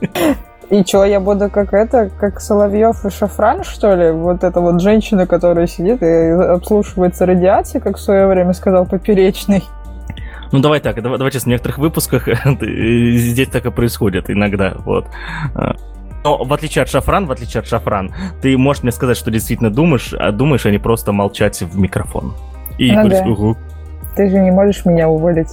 И 0.70 0.84
что, 0.84 1.04
я 1.04 1.18
буду 1.18 1.50
как 1.50 1.74
это, 1.74 2.10
как 2.18 2.40
Соловьев 2.40 3.04
и 3.04 3.10
Шафран, 3.10 3.64
что 3.64 3.92
ли? 3.94 4.12
Вот 4.12 4.44
эта 4.44 4.60
вот 4.60 4.80
женщина, 4.80 5.26
которая 5.26 5.66
сидит 5.66 6.00
и 6.00 6.30
обслушивается 6.30 7.26
радиацией, 7.26 7.82
как 7.82 7.96
в 7.96 8.00
свое 8.00 8.28
время 8.28 8.52
сказал 8.52 8.86
Поперечный. 8.86 9.64
Ну 10.52 10.60
давай 10.60 10.80
так, 10.80 11.02
давай, 11.02 11.18
давай 11.18 11.32
честно, 11.32 11.50
в 11.50 11.52
некоторых 11.52 11.78
выпусках 11.78 12.28
здесь 12.60 13.48
так 13.48 13.66
и 13.66 13.70
происходит 13.70 14.30
иногда, 14.30 14.74
вот. 14.84 15.06
А, 15.54 15.74
но 16.22 16.44
в 16.44 16.52
отличие 16.52 16.82
от 16.82 16.88
Шафран, 16.88 17.26
в 17.26 17.32
отличие 17.32 17.60
от 17.60 17.66
Шафран, 17.66 18.12
ты 18.40 18.56
можешь 18.56 18.82
мне 18.82 18.92
сказать, 18.92 19.16
что 19.16 19.30
действительно 19.30 19.70
думаешь, 19.70 20.12
а 20.12 20.30
думаешь, 20.32 20.66
а 20.66 20.70
не 20.70 20.78
просто 20.78 21.12
молчать 21.12 21.60
в 21.62 21.78
микрофон. 21.78 22.34
И 22.78 22.92
ну, 22.92 23.02
говорить, 23.02 23.24
да. 23.24 23.30
угу. 23.30 23.56
Ты 24.16 24.28
же 24.28 24.38
не 24.38 24.50
можешь 24.50 24.84
меня 24.84 25.08
уволить. 25.08 25.48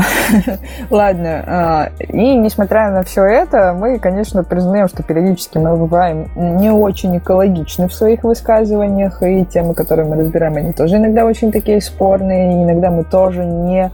Ладно. 0.90 1.44
А, 1.46 1.88
и 1.98 2.36
несмотря 2.36 2.90
на 2.90 3.02
все 3.02 3.24
это, 3.24 3.74
мы, 3.78 3.98
конечно, 3.98 4.44
признаем, 4.44 4.88
что 4.88 5.02
периодически 5.02 5.58
мы 5.58 5.76
бываем 5.76 6.30
не 6.34 6.70
очень 6.70 7.18
экологичны 7.18 7.88
в 7.88 7.94
своих 7.94 8.24
высказываниях, 8.24 9.22
и 9.22 9.44
темы, 9.44 9.74
которые 9.74 10.08
мы 10.08 10.16
разбираем, 10.16 10.56
они 10.56 10.72
тоже 10.72 10.96
иногда 10.96 11.24
очень 11.24 11.52
такие 11.52 11.80
спорные, 11.80 12.62
иногда 12.62 12.90
мы 12.90 13.04
тоже 13.04 13.44
не 13.44 13.90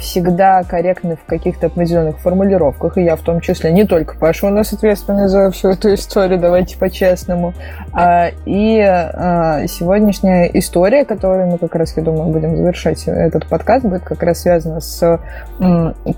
всегда 0.00 0.64
корректны 0.64 1.16
в 1.16 1.24
каких-то 1.26 1.66
определенных 1.66 2.18
формулировках, 2.18 2.98
и 2.98 3.04
я 3.04 3.14
в 3.14 3.20
том 3.20 3.40
числе, 3.40 3.70
не 3.70 3.84
только 3.84 4.16
Паша 4.16 4.46
у 4.46 4.50
нас 4.50 4.72
ответственный 4.72 5.28
за 5.28 5.50
всю 5.52 5.68
эту 5.68 5.94
историю, 5.94 6.40
давайте 6.40 6.76
по-честному. 6.76 7.54
А, 7.92 8.30
и 8.46 8.80
а, 8.80 9.66
сегодняшняя 9.68 10.46
история, 10.46 11.04
которую 11.04 11.46
мы 11.46 11.58
как 11.58 11.76
раз, 11.76 11.96
я 11.96 12.02
думаю, 12.02 12.32
будем 12.32 12.56
завершать 12.56 13.04
этот 13.06 13.46
подкаст, 13.46 13.84
будет 13.84 14.02
как 14.02 14.22
раз 14.24 14.40
связана 14.40 14.80
с 14.80 15.20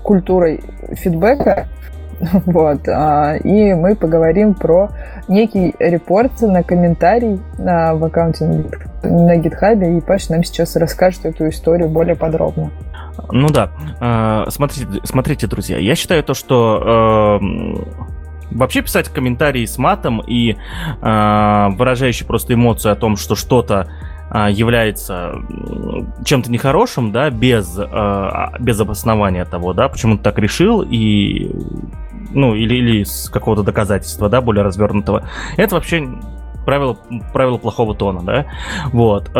культурой 0.01 0.63
фидбэка, 0.93 1.67
вот. 2.45 2.87
А, 2.87 3.35
и 3.35 3.73
мы 3.73 3.95
поговорим 3.95 4.55
про 4.55 4.89
некий 5.27 5.75
репорт 5.77 6.41
на 6.41 6.63
комментарий 6.63 7.39
в 7.57 8.03
аккаунте 8.03 8.65
на 9.03 9.37
гитхабе, 9.37 9.97
и 9.97 10.01
Паша 10.01 10.31
нам 10.31 10.43
сейчас 10.43 10.75
расскажет 10.75 11.25
эту 11.25 11.49
историю 11.49 11.89
более 11.89 12.15
подробно. 12.15 12.71
Ну 13.31 13.47
да, 13.49 13.71
э, 13.99 14.49
смотрите, 14.49 14.87
смотрите, 15.03 15.47
друзья, 15.47 15.77
я 15.77 15.95
считаю 15.95 16.23
то, 16.23 16.33
что 16.33 17.39
э, 17.41 18.07
вообще 18.51 18.81
писать 18.81 19.09
комментарии 19.09 19.65
с 19.65 19.77
матом 19.77 20.21
и 20.21 20.51
э, 20.53 21.67
выражающий 21.71 22.25
просто 22.25 22.53
эмоцию 22.53 22.93
о 22.93 22.95
том, 22.95 23.17
что 23.17 23.35
что-то 23.35 23.89
э, 24.31 24.47
является 24.51 25.35
чем-то 26.25 26.51
нехорошим, 26.51 27.11
да, 27.11 27.29
без, 27.29 27.77
э, 27.77 28.31
без 28.59 28.79
обоснования 28.79 29.45
того, 29.45 29.73
да, 29.73 29.89
почему 29.89 30.17
ты 30.17 30.23
так 30.23 30.39
решил 30.39 30.81
и 30.81 31.51
ну, 32.31 32.55
или, 32.55 32.75
или 32.75 33.03
с 33.03 33.29
какого-то 33.29 33.63
доказательства, 33.63 34.29
да, 34.29 34.41
более 34.41 34.63
развернутого. 34.63 35.23
Это 35.55 35.75
вообще 35.75 36.07
правило, 36.65 36.97
правило 37.31 37.57
плохого 37.57 37.95
тона, 37.95 38.21
да. 38.21 38.45
Вот. 38.91 39.31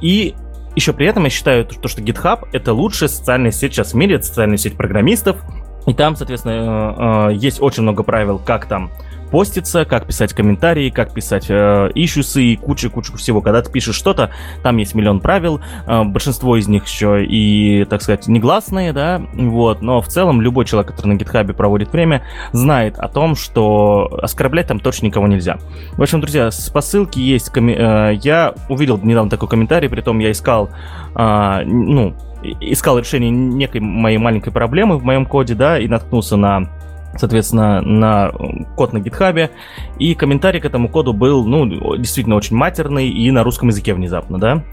И 0.00 0.36
еще 0.78 0.92
при 0.92 1.06
этом 1.06 1.24
я 1.24 1.30
считаю, 1.30 1.64
то, 1.64 1.88
что 1.88 2.00
GitHub— 2.00 2.48
это 2.52 2.72
лучшая 2.72 3.08
социальная 3.08 3.50
сеть 3.50 3.72
сейчас 3.72 3.92
в 3.92 3.96
мире, 3.96 4.14
это 4.14 4.26
социальная 4.26 4.56
сеть 4.56 4.76
программистов. 4.76 5.42
И 5.86 5.92
там, 5.92 6.14
соответственно, 6.14 7.30
э, 7.30 7.32
э, 7.32 7.34
есть 7.34 7.60
очень 7.60 7.82
много 7.82 8.04
правил, 8.04 8.38
как 8.38 8.66
там 8.66 8.92
поститься, 9.30 9.84
как 9.84 10.06
писать 10.06 10.32
комментарии, 10.32 10.90
как 10.90 11.14
писать 11.14 11.46
э, 11.48 11.90
ишусы 11.94 12.42
и 12.42 12.56
куча-куча 12.56 13.16
всего. 13.16 13.40
Когда 13.40 13.62
ты 13.62 13.70
пишешь 13.70 13.96
что-то, 13.96 14.30
там 14.62 14.76
есть 14.76 14.94
миллион 14.94 15.20
правил, 15.20 15.60
э, 15.86 16.04
большинство 16.04 16.56
из 16.56 16.68
них 16.68 16.86
еще 16.86 17.24
и, 17.24 17.84
так 17.84 18.02
сказать, 18.02 18.28
негласные, 18.28 18.92
да, 18.92 19.22
вот, 19.34 19.82
но 19.82 20.00
в 20.00 20.08
целом 20.08 20.40
любой 20.40 20.64
человек, 20.64 20.90
который 20.90 21.08
на 21.08 21.14
гитхабе 21.14 21.54
проводит 21.54 21.92
время, 21.92 22.24
знает 22.52 22.98
о 22.98 23.08
том, 23.08 23.34
что 23.36 24.08
оскорблять 24.22 24.68
там 24.68 24.80
точно 24.80 25.06
никого 25.06 25.26
нельзя. 25.26 25.58
В 25.92 26.02
общем, 26.02 26.20
друзья, 26.20 26.50
с 26.50 26.70
посылки 26.70 27.18
есть, 27.18 27.50
коми- 27.50 27.76
э, 27.76 28.14
я 28.22 28.54
увидел 28.68 28.98
недавно 28.98 29.30
такой 29.30 29.48
комментарий, 29.48 29.88
при 29.88 30.00
том 30.00 30.18
я 30.18 30.30
искал, 30.30 30.70
э, 31.14 31.62
ну, 31.64 32.14
искал 32.60 32.98
решение 32.98 33.30
некой 33.30 33.80
моей 33.80 34.18
маленькой 34.18 34.52
проблемы 34.52 34.96
в 34.98 35.04
моем 35.04 35.26
коде, 35.26 35.54
да, 35.54 35.78
и 35.78 35.88
наткнулся 35.88 36.36
на 36.36 36.68
соответственно, 37.16 37.80
на 37.80 38.32
код 38.76 38.92
на 38.92 39.00
гитхабе, 39.00 39.50
и 39.98 40.14
комментарий 40.14 40.60
к 40.60 40.64
этому 40.64 40.88
коду 40.88 41.12
был, 41.12 41.44
ну, 41.44 41.96
действительно 41.96 42.36
очень 42.36 42.56
матерный 42.56 43.08
и 43.08 43.30
на 43.30 43.44
русском 43.44 43.68
языке 43.68 43.94
внезапно, 43.94 44.38
да. 44.38 44.64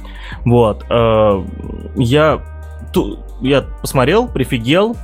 Вот. 0.44 0.86
Э, 0.90 1.44
я, 1.96 2.42
я 3.42 3.62
посмотрел, 3.82 4.28
прифигел, 4.28 4.96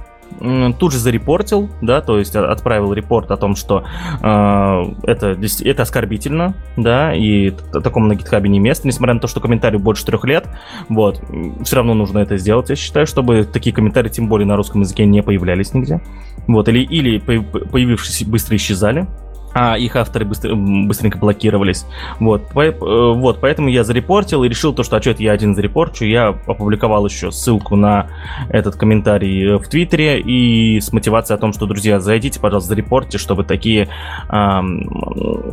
тут 0.80 0.92
же 0.92 0.98
зарепортил, 0.98 1.70
да, 1.82 2.02
то 2.02 2.18
есть 2.18 2.36
отправил 2.36 2.94
репорт 2.94 3.32
о 3.32 3.38
том, 3.38 3.56
что 3.56 3.84
э, 4.22 4.84
это, 5.04 5.38
это 5.64 5.82
оскорбительно, 5.82 6.56
да, 6.78 7.14
и 7.14 7.52
такому 7.52 8.08
на 8.08 8.16
гитхабе 8.16 8.50
не 8.50 8.60
место, 8.60 8.88
несмотря 8.88 9.14
на 9.14 9.20
то, 9.20 9.28
что 9.28 9.40
комментарий 9.40 9.80
больше 9.80 10.06
трех 10.06 10.26
лет, 10.26 10.48
вот, 10.90 11.22
все 11.64 11.76
равно 11.76 11.94
нужно 11.94 12.20
это 12.20 12.38
сделать, 12.38 12.70
я 12.70 12.76
считаю, 12.76 13.06
чтобы 13.06 13.44
такие 13.44 13.76
комментарии, 13.76 14.10
тем 14.10 14.28
более 14.28 14.48
на 14.48 14.56
русском 14.56 14.82
языке, 14.82 15.06
не 15.06 15.22
появлялись 15.22 15.74
нигде, 15.74 16.02
вот, 16.48 16.68
или, 16.68 16.80
или 16.80 17.20
появившись 17.20 18.24
быстро 18.26 18.56
исчезали, 18.56 19.08
а 19.54 19.78
их 19.78 19.95
авторы 19.95 20.26
быстро, 20.26 20.56
быстренько 20.56 21.18
блокировались. 21.18 21.86
Вот, 22.20 22.47
по, 22.49 22.62
э, 22.62 22.74
вот, 22.74 23.39
поэтому 23.41 23.68
я 23.70 23.84
зарепортил 23.84 24.43
и 24.43 24.49
решил 24.49 24.74
то, 24.74 24.84
что 24.84 24.97
а 24.97 24.99
это 24.99 25.22
я 25.24 25.32
один 25.32 25.56
зарепорчу. 25.56 26.06
Я 26.06 26.30
опубликовал 26.30 27.06
еще 27.06 27.32
ссылку 27.32 27.76
на 27.76 28.08
этот 28.49 28.76
комментарий 28.76 29.45
э, 29.45 29.58
в 29.58 29.68
Твиттере 29.68 30.20
и 30.20 30.80
с 30.80 30.93
мотивацией 30.93 31.38
о 31.38 31.39
том, 31.39 31.54
что, 31.54 31.66
друзья, 31.66 31.99
зайдите, 31.99 32.39
пожалуйста, 32.39 32.70
зарепортите, 32.70 33.18
чтобы 33.18 33.43
такие 33.43 33.89
э, 34.30 34.62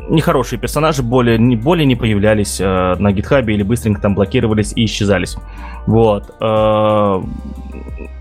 нехорошие 0.08 0.58
персонажи 0.58 1.02
более, 1.02 1.38
более 1.56 1.86
не 1.86 1.96
появлялись 1.96 2.60
э, 2.60 2.94
на 2.98 3.12
гитхабе 3.12 3.54
или 3.54 3.62
быстренько 3.62 4.00
там 4.00 4.14
блокировались 4.14 4.72
и 4.76 4.84
исчезались. 4.84 5.36
Вот. 5.86 6.34
Э, 6.40 7.20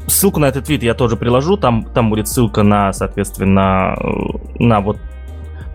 ссылку 0.07 0.39
на 0.39 0.45
этот 0.45 0.65
твит 0.65 0.83
я 0.83 0.93
тоже 0.93 1.17
приложу, 1.17 1.57
там, 1.57 1.83
там 1.93 2.09
будет 2.09 2.27
ссылка 2.27 2.63
на, 2.63 2.93
соответственно, 2.93 3.95
э, 3.99 4.63
на 4.63 4.81
вот 4.81 4.97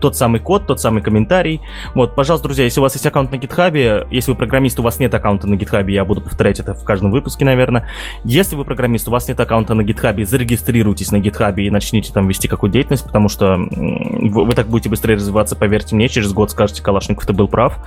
тот 0.03 0.17
самый 0.17 0.41
код, 0.41 0.67
тот 0.67 0.81
самый 0.81 1.01
комментарий. 1.01 1.61
Вот, 1.95 2.13
пожалуйста, 2.13 2.49
друзья, 2.49 2.65
если 2.65 2.81
у 2.81 2.83
вас 2.83 2.93
есть 2.93 3.05
аккаунт 3.05 3.31
на 3.31 3.35
GitHub, 3.35 4.05
если 4.11 4.31
вы 4.31 4.37
программист, 4.37 4.77
у 4.77 4.83
вас 4.83 4.99
нет 4.99 5.13
аккаунта 5.13 5.47
на 5.47 5.55
GitHub, 5.55 5.89
я 5.89 6.03
буду 6.03 6.19
повторять 6.19 6.59
это 6.59 6.73
в 6.73 6.83
каждом 6.83 7.09
выпуске, 7.09 7.45
наверное. 7.45 7.87
Если 8.25 8.57
вы 8.57 8.65
программист, 8.65 9.07
у 9.07 9.11
вас 9.11 9.29
нет 9.29 9.39
аккаунта 9.39 9.75
на 9.75 9.81
GitHub, 9.81 10.21
зарегистрируйтесь 10.25 11.13
на 11.13 11.21
GitHub 11.21 11.55
и 11.55 11.69
начните 11.69 12.11
там 12.11 12.27
вести 12.27 12.49
какую-то 12.49 12.73
деятельность, 12.73 13.05
потому 13.05 13.29
что 13.29 13.55
вы, 13.55 14.43
вы 14.43 14.51
так 14.51 14.67
будете 14.67 14.89
быстрее 14.89 15.15
развиваться, 15.15 15.55
поверьте 15.55 15.95
мне, 15.95 16.09
через 16.09 16.33
год 16.33 16.51
скажете, 16.51 16.83
Калашников, 16.83 17.25
ты 17.25 17.31
был 17.31 17.47
прав. 17.47 17.79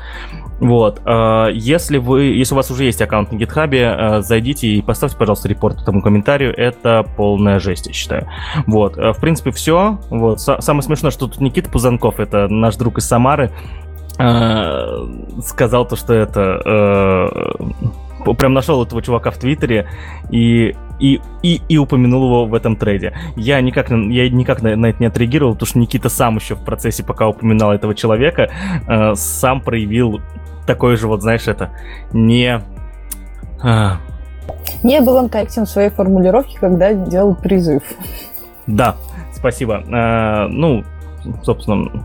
Вот. 0.61 1.00
А, 1.04 1.48
если 1.48 1.98
вы, 1.98 2.24
если 2.24 2.54
у 2.54 2.57
вас 2.57 2.70
уже 2.70 2.84
есть 2.84 3.02
аккаунт 3.02 3.32
на 3.32 3.36
GitHub, 3.36 3.74
а, 3.74 4.20
зайдите 4.22 4.68
и 4.68 4.82
поставьте, 4.82 5.16
пожалуйста, 5.16 5.48
репорт 5.48 5.82
этому 5.82 6.02
комментарию. 6.02 6.54
Это 6.57 7.04
полная 7.16 7.59
жесть, 7.59 7.86
я 7.86 7.92
считаю. 7.92 8.28
Вот. 8.66 8.98
А, 8.98 9.12
в 9.12 9.18
принципе, 9.18 9.50
все. 9.50 9.98
Вот. 10.11 10.40
Самое 10.40 10.82
смешное, 10.82 11.11
что 11.11 11.26
тут 11.26 11.40
Никита 11.40 11.70
Пузанков, 11.70 12.20
это 12.20 12.48
наш 12.48 12.76
друг 12.76 12.98
из 12.98 13.07
Самары, 13.07 13.50
сказал 14.16 15.86
то, 15.86 15.94
что 15.94 16.14
это 16.14 17.54
прям 18.34 18.54
нашел 18.54 18.82
этого 18.82 19.02
чувака 19.02 19.30
в 19.30 19.38
Твиттере 19.38 19.88
и, 20.30 20.74
и, 20.98 21.20
и, 21.42 21.61
и 21.68 21.78
упомянул 21.78 22.24
его 22.24 22.46
в 22.46 22.54
этом 22.54 22.76
трейде. 22.76 23.12
Я 23.36 23.61
никак, 23.61 23.90
я 23.90 24.30
никак 24.30 24.62
на, 24.62 24.74
на 24.76 24.86
это 24.86 25.00
не 25.00 25.07
отреагировал, 25.07 25.52
потому 25.52 25.66
что 25.66 25.78
Никита 25.78 26.09
сам 26.09 26.36
еще 26.36 26.54
в 26.54 26.64
процессе, 26.64 27.04
пока 27.04 27.28
упоминал 27.28 27.72
этого 27.72 27.94
человека, 27.94 28.50
э, 28.88 29.14
сам 29.14 29.61
проявил 29.61 30.20
такой 30.66 30.96
же 30.96 31.08
вот, 31.08 31.22
знаешь, 31.22 31.48
это 31.48 31.70
не... 32.12 32.60
А... 33.62 33.96
Не 34.82 35.00
был 35.00 35.16
он 35.16 35.28
корректен 35.28 35.64
в 35.64 35.68
своей 35.68 35.90
формулировке, 35.90 36.58
когда 36.58 36.92
делал 36.92 37.34
призыв. 37.34 37.82
Да, 38.66 38.96
спасибо. 39.32 39.82
А, 39.92 40.48
ну, 40.48 40.84
собственно, 41.42 42.04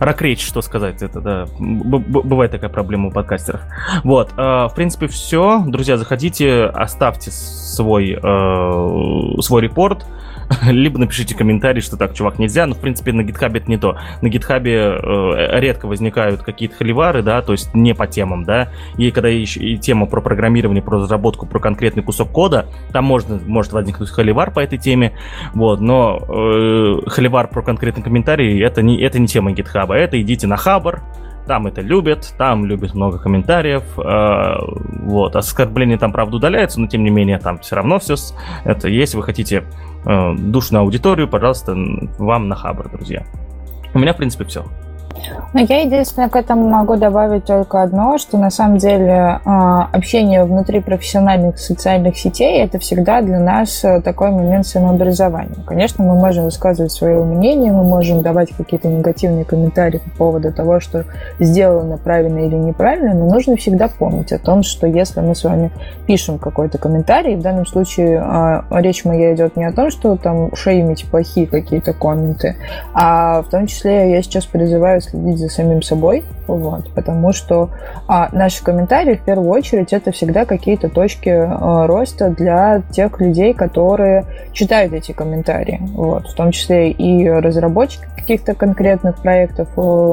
Ракречь, 0.00 0.44
что 0.44 0.60
сказать, 0.60 1.02
это, 1.02 1.20
да, 1.20 1.46
бывает 1.58 2.50
такая 2.50 2.68
проблема 2.68 3.08
у 3.08 3.10
подкастеров. 3.12 3.60
Вот, 4.02 4.30
э, 4.36 4.42
в 4.42 4.72
принципе, 4.74 5.06
все. 5.06 5.62
Друзья, 5.66 5.96
заходите, 5.96 6.64
оставьте 6.64 7.30
свой, 7.30 8.18
э, 8.20 9.40
свой 9.40 9.62
репорт, 9.62 10.04
либо 10.70 10.98
напишите 10.98 11.34
комментарий, 11.34 11.80
что 11.80 11.96
так, 11.96 12.14
чувак, 12.14 12.38
нельзя. 12.38 12.66
Но, 12.66 12.74
в 12.74 12.80
принципе, 12.80 13.12
на 13.12 13.22
гитхабе 13.22 13.60
это 13.60 13.70
не 13.70 13.78
то. 13.78 13.98
На 14.20 14.28
гитхабе 14.28 14.74
э, 14.74 15.60
редко 15.60 15.86
возникают 15.86 16.42
какие-то 16.42 16.76
холивары, 16.76 17.22
да, 17.22 17.42
то 17.42 17.52
есть 17.52 17.74
не 17.74 17.94
по 17.94 18.06
темам, 18.06 18.44
да. 18.44 18.70
И 18.96 19.10
когда 19.10 19.28
еще 19.28 19.60
и 19.60 19.78
тема 19.78 20.06
про 20.06 20.20
программирование, 20.20 20.82
про 20.82 20.98
разработку, 20.98 21.46
про 21.46 21.58
конкретный 21.58 22.02
кусок 22.02 22.30
кода, 22.30 22.66
там 22.92 23.04
можно, 23.04 23.40
может 23.46 23.72
возникнуть 23.72 24.10
холивар 24.10 24.50
по 24.50 24.60
этой 24.60 24.78
теме, 24.78 25.12
вот, 25.54 25.80
но 25.80 26.18
э, 26.28 27.08
холивар 27.08 27.48
про 27.48 27.62
конкретный 27.62 28.02
комментарий, 28.02 28.62
это 28.62 28.82
не, 28.82 29.00
это 29.00 29.18
не 29.18 29.26
тема 29.26 29.52
гитхаба, 29.52 29.94
это 29.94 30.20
идите 30.20 30.46
на 30.46 30.56
хабар, 30.56 31.02
там 31.46 31.66
это 31.66 31.80
любят, 31.80 32.34
там 32.38 32.66
любят 32.66 32.94
много 32.94 33.18
комментариев, 33.18 33.82
э, 33.98 34.54
вот, 35.04 35.36
оскорбления 35.36 35.98
там, 35.98 36.12
правда, 36.12 36.36
удаляются, 36.36 36.80
но 36.80 36.86
тем 36.86 37.04
не 37.04 37.10
менее 37.10 37.38
там 37.38 37.58
все 37.58 37.76
равно 37.76 37.98
все, 37.98 38.14
это, 38.64 38.88
если 38.88 39.16
вы 39.16 39.22
хотите 39.22 39.64
э, 40.04 40.34
душную 40.36 40.82
аудиторию, 40.82 41.28
пожалуйста, 41.28 41.76
вам 42.18 42.48
на 42.48 42.56
Хабр, 42.56 42.88
друзья. 42.90 43.24
У 43.94 43.98
меня, 43.98 44.14
в 44.14 44.16
принципе, 44.16 44.44
все. 44.44 44.64
Ну, 45.52 45.60
я 45.68 45.82
единственное 45.82 46.28
к 46.28 46.36
этому 46.36 46.68
могу 46.68 46.96
добавить 46.96 47.44
только 47.44 47.82
одно, 47.82 48.16
что 48.18 48.38
на 48.38 48.50
самом 48.50 48.78
деле 48.78 49.40
а, 49.44 49.88
общение 49.92 50.44
внутри 50.44 50.80
профессиональных 50.80 51.58
социальных 51.58 52.16
сетей 52.16 52.62
это 52.62 52.78
всегда 52.78 53.20
для 53.20 53.38
нас 53.38 53.84
э, 53.84 54.00
такой 54.00 54.30
момент 54.30 54.66
самообразования. 54.66 55.56
Конечно, 55.66 56.04
мы 56.04 56.14
можем 56.14 56.44
высказывать 56.44 56.92
свое 56.92 57.22
мнение, 57.22 57.70
мы 57.70 57.84
можем 57.84 58.22
давать 58.22 58.50
какие-то 58.56 58.88
негативные 58.88 59.44
комментарии 59.44 59.98
по 59.98 60.10
поводу 60.10 60.52
того, 60.52 60.80
что 60.80 61.04
сделано 61.38 61.98
правильно 61.98 62.38
или 62.38 62.56
неправильно, 62.56 63.14
но 63.14 63.26
нужно 63.26 63.56
всегда 63.56 63.88
помнить 63.88 64.32
о 64.32 64.38
том, 64.38 64.62
что 64.62 64.86
если 64.86 65.20
мы 65.20 65.34
с 65.34 65.44
вами 65.44 65.70
пишем 66.06 66.38
какой-то 66.38 66.78
комментарий, 66.78 67.36
в 67.36 67.42
данном 67.42 67.66
случае 67.66 68.20
а, 68.24 68.64
речь 68.70 69.04
моя 69.04 69.34
идет 69.34 69.56
не 69.56 69.64
о 69.64 69.72
том, 69.72 69.90
что 69.90 70.16
там 70.16 70.54
шеймить 70.54 71.06
плохие 71.10 71.46
какие-то 71.46 71.92
комменты, 71.92 72.56
а 72.94 73.42
в 73.42 73.50
том 73.50 73.66
числе 73.66 74.12
я 74.12 74.22
сейчас 74.22 74.46
призываю 74.46 75.01
следить 75.02 75.38
за 75.38 75.48
самим 75.48 75.82
собой, 75.82 76.24
вот, 76.46 76.92
потому 76.94 77.32
что 77.32 77.70
а, 78.08 78.28
наши 78.32 78.62
комментарии 78.62 79.14
в 79.14 79.22
первую 79.22 79.50
очередь 79.50 79.92
это 79.92 80.12
всегда 80.12 80.44
какие-то 80.44 80.88
точки 80.88 81.28
а, 81.30 81.86
роста 81.86 82.30
для 82.30 82.82
тех 82.90 83.20
людей, 83.20 83.54
которые 83.54 84.24
читают 84.52 84.92
эти 84.92 85.12
комментарии, 85.12 85.80
вот, 85.94 86.28
в 86.28 86.34
том 86.34 86.52
числе 86.52 86.90
и 86.90 87.28
разработчики 87.28 88.06
каких-то 88.16 88.54
конкретных 88.54 89.16
проектов, 89.16 89.68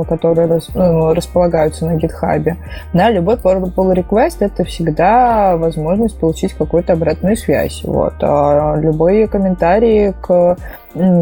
которые 0.07 0.47
рас, 0.47 0.69
ну, 0.73 1.13
располагаются 1.13 1.85
на 1.85 1.95
GitHub. 1.95 2.55
На 2.91 3.11
любой 3.11 3.35
pull 3.35 3.93
request 3.93 4.37
это 4.39 4.63
всегда 4.63 5.55
возможность 5.57 6.19
получить 6.19 6.53
какую-то 6.53 6.93
обратную 6.93 7.37
связь, 7.37 7.81
вот, 7.83 8.15
а 8.21 8.75
любые 8.77 9.27
комментарии 9.27 10.15
к 10.21 10.57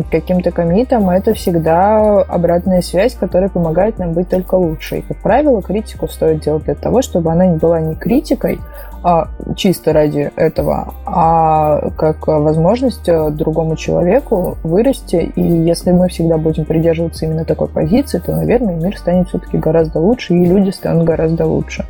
каким-то 0.09 0.51
комитам, 0.51 1.09
это 1.09 1.33
всегда 1.33 2.21
обратная 2.21 2.81
связь, 2.81 3.15
которая 3.15 3.49
помогает 3.57 3.97
нам 3.97 4.13
быть 4.13 4.29
только 4.29 4.53
лучше. 4.53 4.97
И, 4.97 5.01
как 5.01 5.17
правило, 5.17 5.63
критику 5.63 6.07
стоит 6.07 6.41
делать 6.41 6.65
для 6.65 6.75
того, 6.75 7.01
чтобы 7.01 7.31
она 7.31 7.47
не 7.47 7.57
была 7.57 7.79
не 7.79 7.95
критикой, 7.95 8.59
а 9.03 9.29
чисто 9.55 9.93
ради 9.93 10.31
этого, 10.35 10.93
а 11.05 11.89
как 11.97 12.27
возможность 12.27 13.05
другому 13.05 13.75
человеку 13.75 14.57
вырасти. 14.63 15.31
И 15.35 15.41
если 15.41 15.91
мы 15.91 16.07
всегда 16.07 16.37
будем 16.37 16.65
придерживаться 16.65 17.25
именно 17.25 17.45
такой 17.45 17.67
позиции, 17.67 18.19
то, 18.19 18.35
наверное, 18.35 18.75
мир 18.75 18.95
станет 18.95 19.29
все-таки 19.29 19.57
гораздо 19.57 19.99
лучше, 19.99 20.35
и 20.35 20.45
люди 20.45 20.69
станут 20.69 21.05
гораздо 21.05 21.47
лучше. 21.47 21.85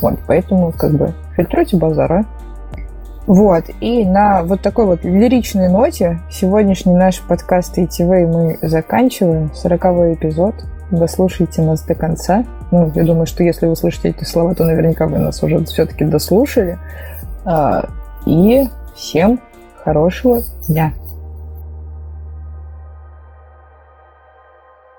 Вот, 0.00 0.14
поэтому, 0.26 0.72
как 0.76 0.92
бы, 0.92 1.12
фильтруйте 1.36 1.76
базара. 1.76 2.24
Вот, 3.28 3.66
и 3.80 4.04
на 4.04 4.42
вот 4.42 4.62
такой 4.62 4.86
вот 4.86 5.04
лиричной 5.04 5.68
ноте 5.68 6.18
сегодняшний 6.28 6.94
наш 6.94 7.20
подкаст 7.20 7.78
ITV 7.78 8.26
мы 8.26 8.58
заканчиваем. 8.68 9.52
40 9.54 9.84
эпизод. 10.16 10.54
Дослушайте 10.92 11.62
нас 11.62 11.82
до 11.82 11.94
конца. 11.94 12.44
Ну, 12.70 12.92
я 12.94 13.04
думаю, 13.04 13.26
что 13.26 13.42
если 13.42 13.66
вы 13.66 13.74
слышите 13.74 14.10
эти 14.10 14.24
слова, 14.24 14.54
то 14.54 14.64
наверняка 14.64 15.06
вы 15.06 15.18
нас 15.18 15.42
уже 15.42 15.64
все-таки 15.64 16.04
дослушали. 16.04 16.78
А, 17.44 17.88
и 18.26 18.68
всем 18.94 19.40
хорошего 19.82 20.42
дня. 20.68 20.92